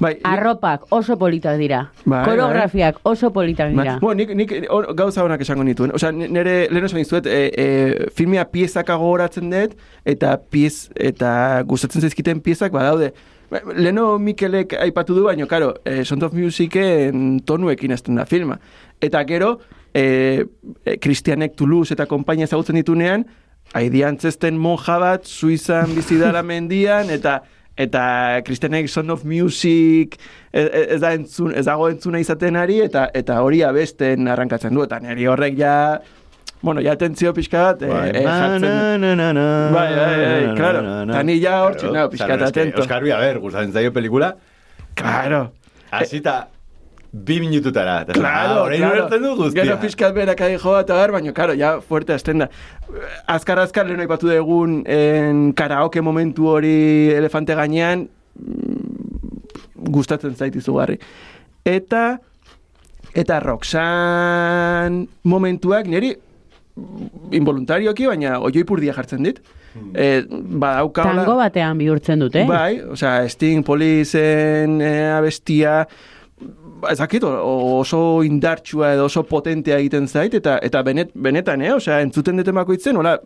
Bai, 0.00 0.18
Arropak 0.24 0.86
oso 0.90 1.16
politak 1.18 1.58
dira. 1.58 1.90
Bai, 2.04 2.24
Koreografiak 2.24 2.98
oso 3.02 3.32
politak 3.32 3.74
Bai. 3.74 3.84
dira. 3.84 3.98
Bueno, 4.00 4.14
nik, 4.22 4.34
nik 4.34 4.52
on- 4.70 4.94
gauza 4.96 5.22
honak 5.24 5.40
esango 5.40 5.64
nituen. 5.64 5.92
Osea, 5.94 6.12
ni- 6.12 6.28
nire 6.28 6.68
lehen 6.70 6.84
esan 6.84 6.98
dizuet, 6.98 7.26
e, 7.26 7.50
e, 7.56 8.08
filmia 8.14 8.44
piezak 8.50 8.88
gogoratzen 8.88 9.50
dut, 9.50 9.76
eta 10.04 10.36
piez, 10.50 10.90
eta 10.96 11.62
gustatzen 11.66 12.00
zaizkiten 12.02 12.40
piezak 12.40 12.72
badaude. 12.72 13.12
Ba, 13.50 13.60
Leno 13.76 14.18
Mikelek 14.18 14.72
aipatu 14.80 15.14
du, 15.14 15.24
baino, 15.24 15.46
karo, 15.46 15.74
e, 15.84 16.04
Sound 16.04 16.22
of 16.22 16.32
Musicen 16.32 17.40
tonuekin 17.44 17.90
ezten 17.92 18.14
da 18.16 18.24
filma. 18.24 18.58
Eta 19.00 19.24
gero, 19.24 19.58
e, 19.94 20.44
e, 20.84 20.96
Christianek 20.98 21.54
Toulouse 21.56 21.92
eta 21.94 22.06
konpainia 22.06 22.44
ezagutzen 22.48 22.76
ditunean, 22.76 23.26
haidian 23.74 24.18
zesten 24.20 24.56
monja 24.58 24.98
bat, 24.98 25.24
Suizan 25.24 25.94
bizi 25.94 26.16
dara 26.18 26.42
mendian, 26.50 27.10
eta 27.10 27.42
eta 27.76 28.40
Christianek 28.46 28.88
Sound 28.88 29.10
of 29.10 29.24
Music 29.24 30.18
ez, 30.52 30.68
ez 30.96 31.00
da 31.02 31.12
entzun, 31.16 31.54
ez 31.56 31.64
dago 31.66 31.88
entzuna 31.90 32.20
izaten 32.22 32.56
ari, 32.56 32.80
eta 32.84 33.08
eta 33.14 33.40
hori 33.42 33.62
abesten 33.66 34.28
arrankatzen 34.30 34.74
du, 34.74 34.84
eta 34.86 35.00
niri 35.02 35.26
horrek 35.26 35.58
ja, 35.58 35.74
bueno, 36.62 36.80
ja 36.84 36.94
atentzio 36.94 37.34
pixka 37.34 37.64
bat, 37.72 37.82
Bai, 37.82 38.08
eh, 38.10 38.20
eh, 38.20 38.24
na, 38.24 38.38
jartzen 38.38 39.18
Bai, 39.74 39.90
bai, 39.96 40.16
bai, 40.22 40.56
claro. 40.56 40.82
na, 40.82 41.04
na. 41.04 41.12
Ta 41.18 41.22
ni 41.26 41.40
ja 41.42 41.60
hortxe, 41.64 41.88
Claro, 41.88 41.94
nao, 41.98 42.10
pixka 42.14 42.30
bat 42.36 42.48
atento. 42.48 42.82
Oscar 42.82 43.02
Ui, 43.02 43.10
a 43.10 43.18
ver, 43.18 43.40
gustatzen 43.42 43.72
zaio 43.74 43.92
pelikula, 43.92 44.36
Claro. 44.94 45.48
hasita 45.90 46.48
bi 47.14 47.38
minututara. 47.38 48.00
Eta, 48.02 48.16
Claro, 48.16 48.64
orain 48.64 48.80
claro. 48.80 48.98
ulertzen 48.98 49.22
du 49.22 49.34
guztia. 49.38 49.62
Gero 49.62 49.78
pixkat 49.82 50.14
berak 50.16 50.40
adi 50.42 50.58
joa 50.58 50.80
eta 50.82 50.96
bar, 50.98 51.14
baina, 51.14 51.32
karo, 51.36 51.54
ja 51.54 51.76
fuerte 51.80 52.14
azten 52.14 52.42
da. 52.42 52.48
Azkar, 53.30 53.60
azkar, 53.62 53.86
lehen 53.86 54.02
aipatu 54.02 54.28
dugun 54.30 54.82
en 54.90 55.46
karaoke 55.54 56.02
momentu 56.02 56.50
hori 56.50 56.74
elefante 57.14 57.54
gainean, 57.54 58.08
mm, 58.34 59.90
gustatzen 59.94 60.34
zait 60.34 60.56
izugarri. 60.58 60.98
Eta, 61.64 62.18
eta 63.14 63.40
Roxan 63.40 65.04
momentuak 65.22 65.86
niri 65.86 66.16
involuntarioki, 67.30 68.08
baina 68.10 68.40
oioipurdia 68.42 68.94
jartzen 68.96 69.22
dit. 69.22 69.38
Eh, 69.94 70.22
badaukaola... 70.30 71.22
Tango 71.22 71.36
batean 71.38 71.78
bihurtzen 71.78 72.20
dute. 72.22 72.42
Bai, 72.46 72.80
osea, 72.94 73.22
Sting, 73.30 73.64
Polizen, 73.66 74.80
eh, 74.82 75.14
abestia, 75.14 75.84
ez 76.90 76.98
dakit, 76.98 77.22
o- 77.24 77.78
oso 77.80 78.22
indartsua 78.24 78.92
edo 78.94 79.04
oso 79.08 79.22
potentea 79.28 79.78
egiten 79.78 80.06
zait, 80.08 80.34
eta 80.34 80.58
eta 80.62 80.82
benet, 80.82 81.10
benetan, 81.14 81.62
eh? 81.62 81.72
Osea, 81.74 82.00
entzuten 82.04 82.36
dut 82.36 82.48
emakoitzen, 82.48 82.96
hola, 82.96 83.18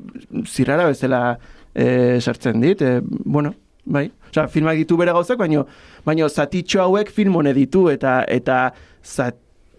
zirrara 0.46 0.86
bezala 0.90 1.38
eh, 1.74 2.18
sartzen 2.20 2.60
dit, 2.60 2.82
eh, 2.82 3.00
bueno, 3.24 3.54
bai. 3.84 4.10
Osea, 4.30 4.46
filmak 4.48 4.76
ditu 4.76 4.96
bere 5.00 5.12
gauzak, 5.16 5.38
baino, 5.38 5.66
baino 6.04 6.28
zatitxo 6.28 6.80
hauek 6.82 7.10
film 7.14 7.36
hone 7.36 7.52
ditu, 7.56 7.88
eta, 7.92 8.22
eta 8.28 8.72
zat, 9.04 9.36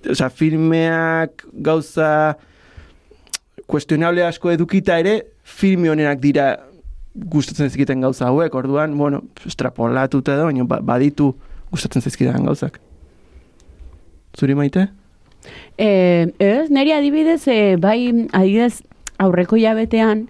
osea, 0.09 0.29
filmeak 0.29 1.45
gauza 1.53 2.37
kuestionable 3.69 4.23
asko 4.25 4.49
edukita 4.51 4.97
ere, 4.99 5.19
filme 5.43 5.89
honenak 5.91 6.19
dira 6.23 6.51
gustatzen 7.13 7.67
zaizkiten 7.67 8.01
gauza 8.01 8.27
hauek, 8.29 8.53
orduan, 8.55 8.95
bueno, 8.97 9.23
estrapolatuta 9.45 10.33
edo, 10.37 10.45
baina 10.49 10.63
ba- 10.65 10.79
baditu 10.81 11.33
gustatzen 11.71 12.01
zaizkiten 12.01 12.45
gauzak. 12.47 12.79
Zuri 14.39 14.55
maite? 14.55 14.87
Eh, 15.77 16.31
ez, 16.39 16.69
niri 16.71 16.91
adibidez, 16.95 17.41
eh, 17.47 17.75
bai, 17.79 18.27
adibidez, 18.31 18.81
aurreko 19.19 19.57
jabetean, 19.59 20.29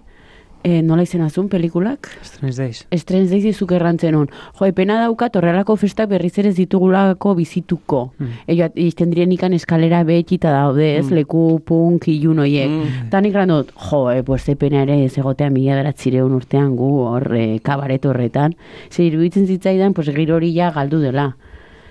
eh, 0.62 0.82
nola 0.82 1.02
izena 1.06 1.28
zuen 1.30 1.48
pelikulak? 1.48 2.08
Strange 2.22 2.56
Days. 2.56 2.86
Strange 2.92 3.30
Days 3.30 3.44
izuk 3.48 3.72
errantzen 3.72 4.14
hon. 4.14 4.28
Jo, 4.58 4.66
epena 4.66 4.98
daukat 5.00 5.36
horrelako 5.36 5.76
festak 5.76 6.08
berriz 6.10 6.32
ere 6.38 6.52
ditugulako 6.52 7.34
bizituko. 7.38 8.12
Mm. 8.18 8.32
Ego, 8.46 8.68
izten 8.76 9.10
diren 9.14 9.32
ikan 9.32 9.54
eskalera 9.56 10.02
behetxita 10.04 10.50
daude, 10.52 10.96
ez, 10.98 11.06
Mm. 11.10 11.14
leku 11.14 11.60
punk 11.64 12.08
ilun 12.08 12.38
oiek. 12.40 12.68
Mm. 12.68 13.10
Ta 13.10 13.20
nik 13.20 13.34
dut, 13.48 13.72
jo, 13.90 14.10
eh, 14.10 14.22
pues 14.22 14.48
epena 14.48 14.82
ere 14.82 15.04
ez 15.04 15.16
egotea 15.18 15.50
mila 15.50 15.76
beratzireun 15.76 16.32
urtean 16.34 16.76
gu 16.76 16.90
hor 17.06 17.34
eh, 17.34 17.58
kabaret 17.62 18.04
horretan. 18.04 18.54
Zer 18.90 19.06
iruditzen 19.06 19.46
zitzaidan, 19.46 19.94
pues 19.94 20.08
giro 20.14 20.36
hori 20.36 20.52
ja 20.54 20.70
galdu 20.70 21.00
dela. 21.00 21.36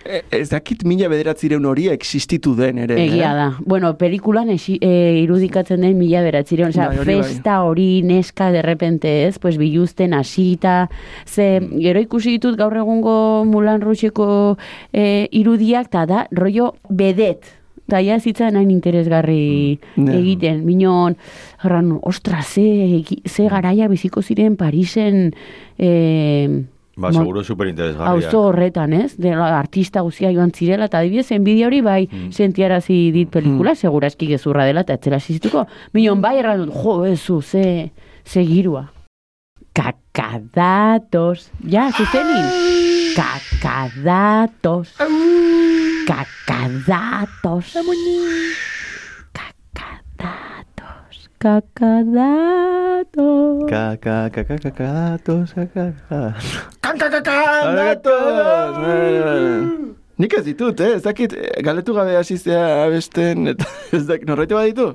E, 0.05 0.21
ez 0.31 0.49
dakit 0.49 0.83
mila 0.87 1.09
bederatzireun 1.11 1.65
hori 1.65 1.87
existitu 1.91 2.55
den 2.55 2.77
ere. 2.85 2.95
Egia 3.03 3.31
eh? 3.31 3.35
da. 3.35 3.47
Bueno, 3.65 3.91
pelikulan 3.99 4.49
esi, 4.49 4.77
e, 4.81 5.19
irudikatzen 5.23 5.81
den 5.81 5.97
mila 5.99 6.21
beratzireun. 6.23 6.69
Osea, 6.69 6.87
Bai, 6.89 6.97
bai. 7.03 7.05
festa 7.23 7.59
hori 7.67 8.01
neska 8.03 8.51
derrepente 8.55 9.11
ez, 9.27 9.37
pues 9.39 9.57
biluzten 9.57 10.13
hasita. 10.13 10.89
Ze, 11.25 11.59
Mm. 11.59 11.79
gero 11.81 11.99
ikusi 11.99 12.31
ditut 12.37 12.55
gaur 12.57 12.75
egungo 12.77 13.43
Mulan 13.45 13.81
Roucheko 13.81 14.57
e, 14.93 15.27
irudiak, 15.31 15.87
eta 15.87 16.05
da, 16.05 16.27
rollo 16.31 16.75
bedet. 16.89 17.43
Eta 17.89 17.99
ja 18.05 18.19
zitzan 18.19 18.55
hain 18.55 18.69
interesgarri 18.71 19.79
Mm. 19.95 20.07
Ja. 20.07 20.13
egiten. 20.19 20.65
Minon, 20.65 21.17
gran, 21.63 21.99
ostra, 22.01 22.41
ze, 22.43 23.03
ze 23.25 23.47
garaia 23.49 23.87
biziko 23.87 24.21
ziren 24.21 24.55
Parisen... 24.55 25.33
E, 25.77 26.63
Ba, 26.99 27.13
seguro 27.15 27.43
superinteresgarria. 27.47 28.27
Auzo 28.27 28.41
horretan, 28.49 28.91
ez? 28.93 29.13
De 29.17 29.31
la 29.31 29.57
artista 29.57 30.01
guzia 30.03 30.33
joan 30.35 30.51
zirela, 30.51 30.89
eta 30.91 30.99
adibidez, 30.99 31.31
enbidia 31.31 31.67
hori 31.67 31.79
bai 31.81 32.09
Mm. 32.11 32.31
sentiarazi 32.35 33.11
dit 33.15 33.29
pelikula, 33.31 33.73
segura 33.75 34.07
eski 34.07 34.27
gezurra 34.27 34.65
dela, 34.65 34.81
eta 34.81 34.93
etzela 34.99 35.19
sizituko. 35.19 35.65
Minon 35.93 36.19
bai 36.21 36.37
erran 36.39 36.65
dut, 36.65 36.73
jo, 36.75 37.05
ezu, 37.05 37.41
ze, 37.41 37.91
ze 38.25 38.43
girua. 38.45 38.89
Kakadatos. 39.73 41.49
Ja, 41.63 41.89
zuzenin. 41.91 42.45
Kakadatos. 43.15 44.93
Kakadatos. 44.97 44.97
Kakadatos. 46.05 47.75
Ka, 56.99 57.21
ka. 57.23 57.39
Gatos! 57.79 58.75
Nik 60.19 60.35
ez 60.35 60.43
ditut, 60.43 60.81
eh? 60.83 60.97
Ez 60.97 61.03
dakit, 61.05 61.31
eh, 61.31 61.61
galetu 61.63 61.95
gabe 61.95 62.17
hasi 62.19 62.35
zea 62.35 62.83
abesten, 62.83 63.47
eta 63.53 63.63
ez 63.95 64.03
dakit, 64.09 64.27
norrete 64.27 64.57
baditu? 64.57 64.89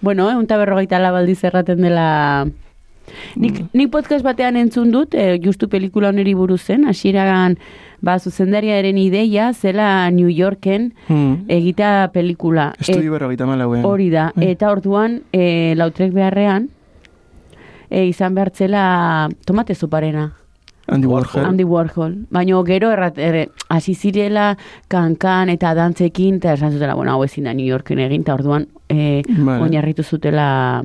Bueno, 0.00 0.30
egun 0.32 0.48
eta 0.48 0.56
berrogeita 0.62 1.02
labaldiz 1.02 1.42
erraten 1.44 1.84
dela... 1.84 2.08
Nik, 3.36 3.62
nik 3.72 3.90
podcast 3.90 4.24
batean 4.24 4.56
entzun 4.56 4.90
dut, 4.92 5.14
e, 5.14 5.38
justu 5.42 5.68
pelikula 5.68 6.08
oneri 6.08 6.34
buruz 6.34 6.60
zen, 6.62 6.84
hasieragan 6.88 7.56
ba, 8.00 8.18
zuzendariaren 8.18 8.98
ideia 8.98 9.52
zela 9.54 10.10
New 10.10 10.28
Yorken 10.28 10.92
Hmm. 11.08 11.44
egitea 11.48 12.10
pelikula. 12.12 12.72
Estudio 12.80 13.12
berrogeita 13.12 13.46
malauen. 13.46 13.84
Hori 13.84 14.10
da, 14.10 14.32
eta 14.40 14.70
orduan 14.72 15.22
e, 15.32 15.74
lautrek 15.76 16.12
beharrean 16.12 16.68
e, 17.90 18.06
izan 18.06 18.34
behartzela 18.34 19.28
tomate 19.46 19.74
zuparena. 19.74 20.32
Andy 20.88 21.06
Warhol. 21.06 21.44
Andy 21.46 21.64
Warhol. 21.64 22.16
Baina 22.30 22.58
gero 22.66 22.90
errat, 22.90 23.16
erre, 23.18 23.48
hasi 23.70 23.94
zirela 23.94 24.56
kankan 24.88 25.48
eta 25.48 25.74
dantzekin, 25.78 26.36
eta 26.40 26.54
esan 26.54 26.72
zutela, 26.72 26.94
bueno, 26.94 27.12
hau 27.12 27.22
ezin 27.24 27.44
da 27.44 27.54
New 27.54 27.64
Yorken 27.66 27.98
egin, 28.02 28.22
eta 28.22 28.34
orduan 28.34 28.66
e, 28.88 29.22
Vale. 29.38 29.62
oinarritu 29.62 30.02
zutela 30.02 30.84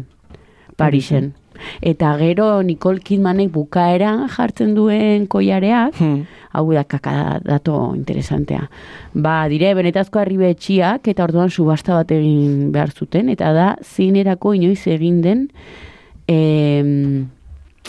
Parisen. 0.78 1.34
Eta 1.82 2.18
gero 2.18 2.62
Nicole 2.64 2.99
Kidmanek 2.99 3.51
bukaeran 3.51 4.28
jartzen 4.30 4.76
duen 4.76 5.28
koiareak, 5.28 5.95
Hmm. 5.99 6.26
hau 6.53 6.74
da 6.74 6.84
kaka 6.84 7.39
dato 7.43 7.93
interesantea. 7.95 8.70
Ba, 9.14 9.47
dire, 9.47 9.74
benetazko 9.76 10.20
arribe 10.20 10.49
etxiak, 10.49 11.08
eta 11.08 11.24
orduan 11.24 11.49
subasta 11.49 11.93
bat 11.93 12.12
egin 12.12 12.72
behar 12.72 12.91
zuten, 12.91 13.30
eta 13.30 13.53
da 13.53 13.76
zinerako 13.84 14.53
inoiz 14.53 14.88
egin 14.88 15.22
den 15.22 15.49
em, 16.28 17.30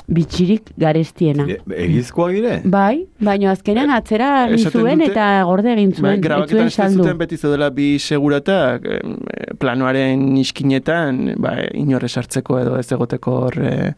bitxirik 0.07 0.71
garestiena. 0.79 1.45
E- 1.49 1.59
Egizkoak 1.85 2.33
dire? 2.33 2.61
Bai, 2.65 3.07
baina 3.21 3.51
azkenean 3.53 3.91
atzera 3.91 4.47
egin 4.49 4.71
zuen 4.71 4.99
dute- 5.03 5.11
eta 5.11 5.43
gorde 5.45 5.73
egin 5.73 5.91
Bai, 5.91 5.99
zuen, 6.01 6.15
ez 6.15 6.21
grabaketan 6.25 6.57
zuen 6.59 6.67
esaten 6.67 6.91
saldu. 6.93 7.03
zuten 7.05 7.19
beti 7.19 7.37
zeudela 7.37 7.71
bi 7.71 7.99
seguratak 7.99 8.85
em, 8.85 9.17
eh, 9.35 9.55
planoaren 9.59 10.37
iskinetan 10.39 11.35
ba, 11.39 11.57
inorre 11.75 12.09
sartzeko 12.09 12.59
edo 12.61 12.79
ez 12.79 12.91
egoteko 12.93 13.33
hor 13.43 13.59
eh, 13.63 13.93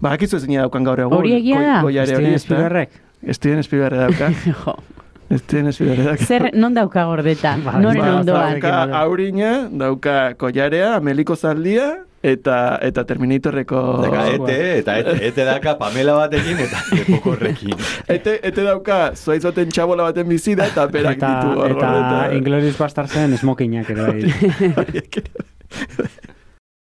ba, 0.00 0.12
akizu 0.12 0.36
ezin 0.36 0.56
daukan 0.60 0.84
gaur 0.84 1.00
egun 1.00 1.18
Hori 1.18 1.32
egia 1.38 1.60
da? 1.60 1.90
ez 2.02 2.10
da? 2.10 2.38
Spielbergek? 2.38 2.90
Steven 3.32 3.62
Spielberg 3.62 3.96
dauka 3.96 4.76
Steven 5.42 5.72
Spielberg 5.72 6.04
dauka 6.06 6.24
Zer, 6.24 6.50
non 6.54 6.74
dauka 6.74 7.04
gordeta? 7.04 7.56
Bai, 7.64 7.80
Noren 7.82 7.98
Ba, 8.02 8.12
ondoan? 8.20 8.60
dauka 8.60 8.98
aurina, 9.00 9.68
dauka 9.72 10.34
kollarea, 10.38 10.96
ameliko 10.96 11.34
zaldia, 11.36 12.04
eta 12.32 12.78
eta 12.82 13.04
Terminatorreko... 13.06 13.80
Daka, 14.02 14.22
ete, 14.34 14.56
eta 14.80 14.96
ete, 15.02 15.14
ete 15.28 15.44
daka 15.46 15.76
Pamela 15.78 16.16
batekin 16.18 16.58
eta 16.64 16.80
lepoko 16.96 17.34
horrekin. 17.36 17.74
Ete, 18.08 18.38
ete 18.42 18.64
dauka, 18.66 18.98
zuaiz 19.14 19.42
baten 19.46 19.70
txabola 19.74 20.08
baten 20.10 20.28
bizi 20.30 20.56
da, 20.58 20.66
eta 20.72 20.86
berak 20.92 21.20
Eta, 21.20 21.28
ditu 21.32 21.60
hor 21.60 21.76
eta 21.76 21.92
gordeta. 21.92 22.22
Inglourious 22.38 22.78
Bastards-en 22.80 23.36
smokinak 23.42 23.90
ere 23.94 24.02
bai. 24.10 24.20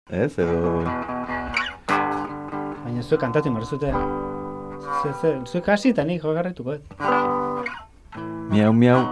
Ez, 0.09 0.33
edo... 0.41 0.81
Baina 2.83 3.03
zuek 3.05 3.21
kantatu 3.21 3.51
ingo 3.51 3.61
zute. 3.65 3.93
Ze, 5.03 5.11
ze, 5.21 5.33
zuek 5.45 5.67
hasi 5.69 5.93
eta 5.93 6.03
nik 6.07 6.23
jogarretuko, 6.23 6.73
eh? 6.73 6.81
Miau, 8.49 8.73
miau. 8.73 9.03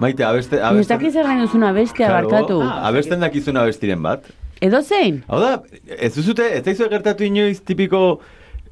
Maite, 0.00 0.24
abeste... 0.24 0.56
Ez 0.56 0.64
abesten, 0.64 0.94
dakiz 0.94 1.14
errain 1.18 1.40
duzuna 1.42 1.72
bestea 1.76 2.08
barkatu. 2.14 2.60
abesten 2.62 3.20
dakizuna 3.20 3.66
abestiren 3.66 4.02
bat. 4.02 4.30
Edo 4.60 4.80
zein? 4.82 5.22
Hau 5.28 5.38
da, 5.40 5.62
ez 5.86 6.14
duzute, 6.16 6.42
ez 6.56 6.64
daizue 6.66 6.88
gertatu 6.90 7.24
inoiz 7.26 7.60
tipiko 7.62 8.20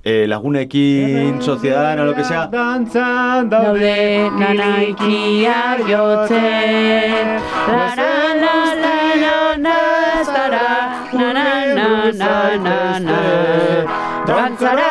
eh, 0.03 0.25
lagunekin, 0.27 1.41
soziedadan, 1.43 2.01
o 2.01 2.05
lo 2.09 2.15
que 2.15 2.25
sea. 2.25 2.47
Dantzan 2.51 3.51
Daude 3.51 4.31
nanaikiak 4.41 5.87
jotzen. 5.91 7.37
La 7.71 7.87
la 8.01 8.11
la 8.43 8.57
la 8.83 8.97
la 9.23 9.39
la 9.67 9.79
zara. 10.33 10.69
Na 11.13 11.33
na 11.33 11.49
na 11.79 11.89
na 12.13 12.35
na 12.67 12.99
na. 13.07 13.19
Dantzara 14.27 14.91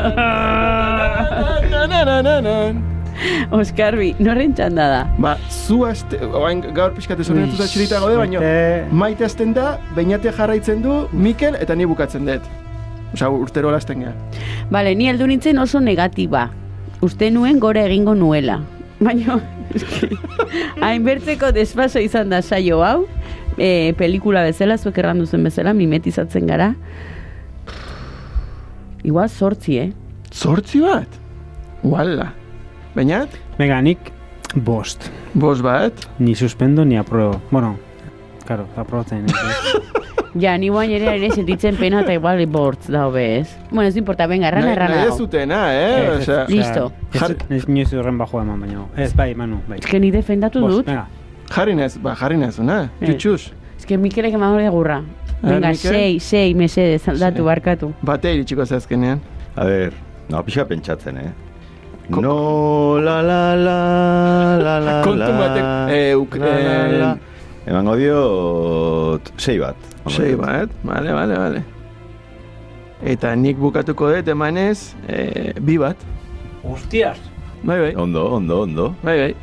Na 1.70 1.87
na 1.87 2.03
na 2.05 2.22
na 2.22 2.41
na 2.41 2.57
Oskarbi, 3.51 4.14
norren 4.18 4.53
txanda 4.55 4.87
da? 4.91 5.01
Ba, 5.22 5.37
zu 5.49 5.84
aste, 5.89 6.18
oain 6.37 6.61
gaur 6.76 6.93
pixkate 6.97 7.24
zorionetuz 7.24 7.59
da 7.59 7.66
txirita 7.70 8.01
gaude, 8.03 8.16
baina 8.20 8.41
maite 8.93 9.24
azten 9.26 9.55
da, 9.57 9.78
bainate 9.97 10.32
jarraitzen 10.37 10.82
du 10.84 11.07
Mikel 11.12 11.57
eta 11.61 11.74
ni 11.78 11.87
bukatzen 11.89 12.26
dut. 12.28 12.45
Osa, 13.15 13.31
urtero 13.31 13.71
lasten 13.71 14.05
geha. 14.05 14.15
Bale, 14.71 14.95
ni 14.95 15.09
heldu 15.09 15.27
nintzen 15.27 15.59
oso 15.59 15.81
negatiba. 15.81 16.51
Uste 17.05 17.31
nuen 17.31 17.61
gora 17.61 17.85
egingo 17.87 18.15
nuela. 18.15 18.61
Baina, 19.01 19.39
hainbertzeko 20.81 21.53
despaso 21.53 22.01
izan 22.01 22.33
da 22.33 22.41
saio 22.43 22.81
hau, 22.85 23.05
e, 23.59 23.93
pelikula 23.99 24.43
bezala, 24.47 24.79
zuek 24.79 24.99
errandu 25.03 25.27
zen 25.27 25.45
bezala, 25.45 25.75
mimetizatzen 25.77 26.49
gara. 26.49 26.73
Igual 29.07 29.29
sortzi, 29.29 29.79
eh? 29.79 29.91
Zortzi 30.33 30.81
bat? 30.83 31.21
Uala. 31.87 32.33
Bainat? 32.97 33.37
Venga, 33.61 33.83
nik 33.85 34.11
bost. 34.65 35.11
Bost 35.35 35.63
bat? 35.63 36.09
Ni 36.19 36.35
suspendo, 36.35 36.85
ni 36.85 36.97
apruebo. 36.99 37.41
Bueno, 37.51 37.77
claro, 38.47 38.67
aprobatzen. 38.77 39.29
Ja, 40.41 40.57
ni 40.59 40.68
guain 40.68 40.91
ere 40.91 41.14
ere 41.16 41.30
sentitzen 41.30 41.76
pena 41.76 42.01
eta 42.03 42.12
igual 42.12 42.45
bortz 42.47 42.89
da 42.93 43.07
hobe, 43.07 43.39
ez? 43.41 43.49
Bueno, 43.70 43.89
ez 43.89 43.97
importa, 43.97 44.26
venga, 44.26 44.49
errana, 44.49 44.66
Nahi- 44.66 44.72
errana 44.76 44.95
nahi 44.97 45.05
ez 45.07 45.12
hau. 45.12 45.18
zutena, 45.18 45.61
eh? 45.74 46.11
Osea, 46.18 46.45
Listo. 46.49 46.93
Ez, 47.14 47.37
ez 47.51 47.68
inoiz 47.68 47.93
horren 47.95 48.18
bajoa 48.18 48.43
eman 48.43 48.61
baino. 48.61 48.89
Ez, 48.97 49.14
bai, 49.14 49.34
Manu, 49.34 49.61
bai. 49.68 49.78
Ez 49.78 49.87
que 49.87 50.01
ni 50.01 50.11
defendatu 50.11 50.61
dut. 50.68 50.87
venga. 50.87 51.07
Jarri 51.51 51.74
nez, 51.74 51.97
ba, 52.03 52.14
jarri 52.16 52.37
nez, 52.37 52.59
una? 52.59 52.91
Eh. 53.01 53.07
Txutxuz. 53.07 53.53
Ez 53.78 53.87
que 53.87 53.97
Mikelek 53.99 54.34
eman 54.34 54.53
hori 54.55 54.66
gurra. 54.68 55.03
Venga, 55.43 55.74
sei, 55.74 56.18
sei, 56.18 56.55
mesedez, 56.55 57.07
aldatu, 57.09 57.45
barkatu. 57.45 57.93
Bate 58.03 58.32
iritsiko 58.34 58.64
zazkenean. 58.66 59.20
A 59.55 59.64
ber, 59.64 59.93
no, 60.28 60.43
pixa 60.45 60.64
pentsatzen, 60.66 61.18
eh? 61.18 61.32
No, 62.09 62.99
la, 63.01 63.20
la, 63.22 63.55
la, 63.57 64.57
la, 64.62 64.80
la, 64.80 65.03
Kontu 65.05 65.18
la, 65.18 65.30
batek, 65.39 65.64
eh, 65.95 66.14
uk- 66.16 66.37
la, 66.39 66.47
la, 66.47 66.89
la. 66.99 67.12
eh, 67.12 67.18
Emango 67.67 67.97
diot, 67.99 69.33
sei 69.43 69.57
bat. 69.59 69.75
Sei 70.07 70.37
bat, 70.39 70.71
vale, 70.87 71.11
vale, 71.12 71.35
vale. 71.35 71.62
Eta 73.03 73.33
nik 73.35 73.59
bukatuko 73.59 74.12
dut 74.14 74.29
emanez, 74.31 74.95
eh, 75.11 75.51
bi 75.59 75.75
bat. 75.83 75.99
Hostias. 76.62 77.19
Bai, 77.67 77.81
bai. 77.81 77.95
Ondo, 77.99 78.23
ondo, 78.37 78.61
ondo. 78.62 78.87
Bai, 79.03 79.17
bai. 79.19 79.35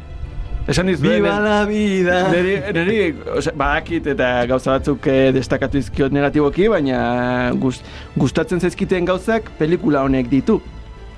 Esan 0.71 0.87
dizu, 0.87 1.03
Viva 1.03 1.41
la 1.43 1.65
vida! 1.67 2.21
Neri, 2.31 2.53
neri, 2.71 2.99
osea, 3.35 3.51
badakit 3.59 4.05
eta 4.13 4.29
gauza 4.47 4.77
batzuk 4.77 5.09
eh, 5.11 5.33
destakatu 5.35 5.81
izkiot 5.81 6.15
negatiboki, 6.15 6.69
baina 6.71 7.51
gust, 7.59 7.83
gustatzen 8.15 8.63
zaizkiten 8.63 9.09
gauzak 9.09 9.51
pelikula 9.59 10.05
honek 10.07 10.29
ditu. 10.31 10.61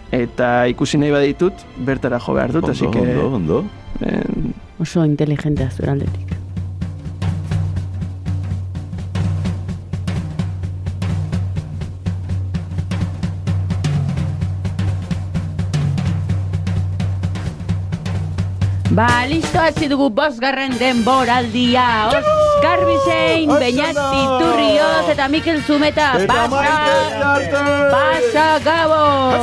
Eta 0.09 0.65
ikusi 0.73 0.97
nahi 0.97 1.13
baditut, 1.13 1.61
bertara 1.85 2.17
jo 2.17 2.33
behar 2.33 2.55
dut, 2.55 2.63
Ondo, 2.63 2.73
así 2.73 2.89
que... 2.89 3.05
ondo, 3.05 3.29
ondo. 3.37 3.61
En, 4.01 4.55
Oso 4.81 5.05
inteligentea 5.05 5.69
zure 5.69 5.93
aldetik. 5.93 6.33
Ba, 18.95 19.25
listo 19.27 19.59
hasi 19.59 19.89
dugu 19.91 20.07
bosgarren 20.09 20.77
denboraldia. 20.79 22.07
Oskar 22.15 22.79
Bizein, 22.87 23.51
Beñat 23.51 23.91
Iturrioz 23.91 25.09
eta 25.11 25.27
Mikel 25.27 25.59
Zumeta. 25.67 26.13
Eta 26.15 26.33
Pasa, 26.33 26.47
Maite 26.47 26.95
Iriarte. 27.11 27.91
pasa, 27.91 28.47
Gabon! 28.63 29.35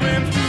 happened. 0.00 0.43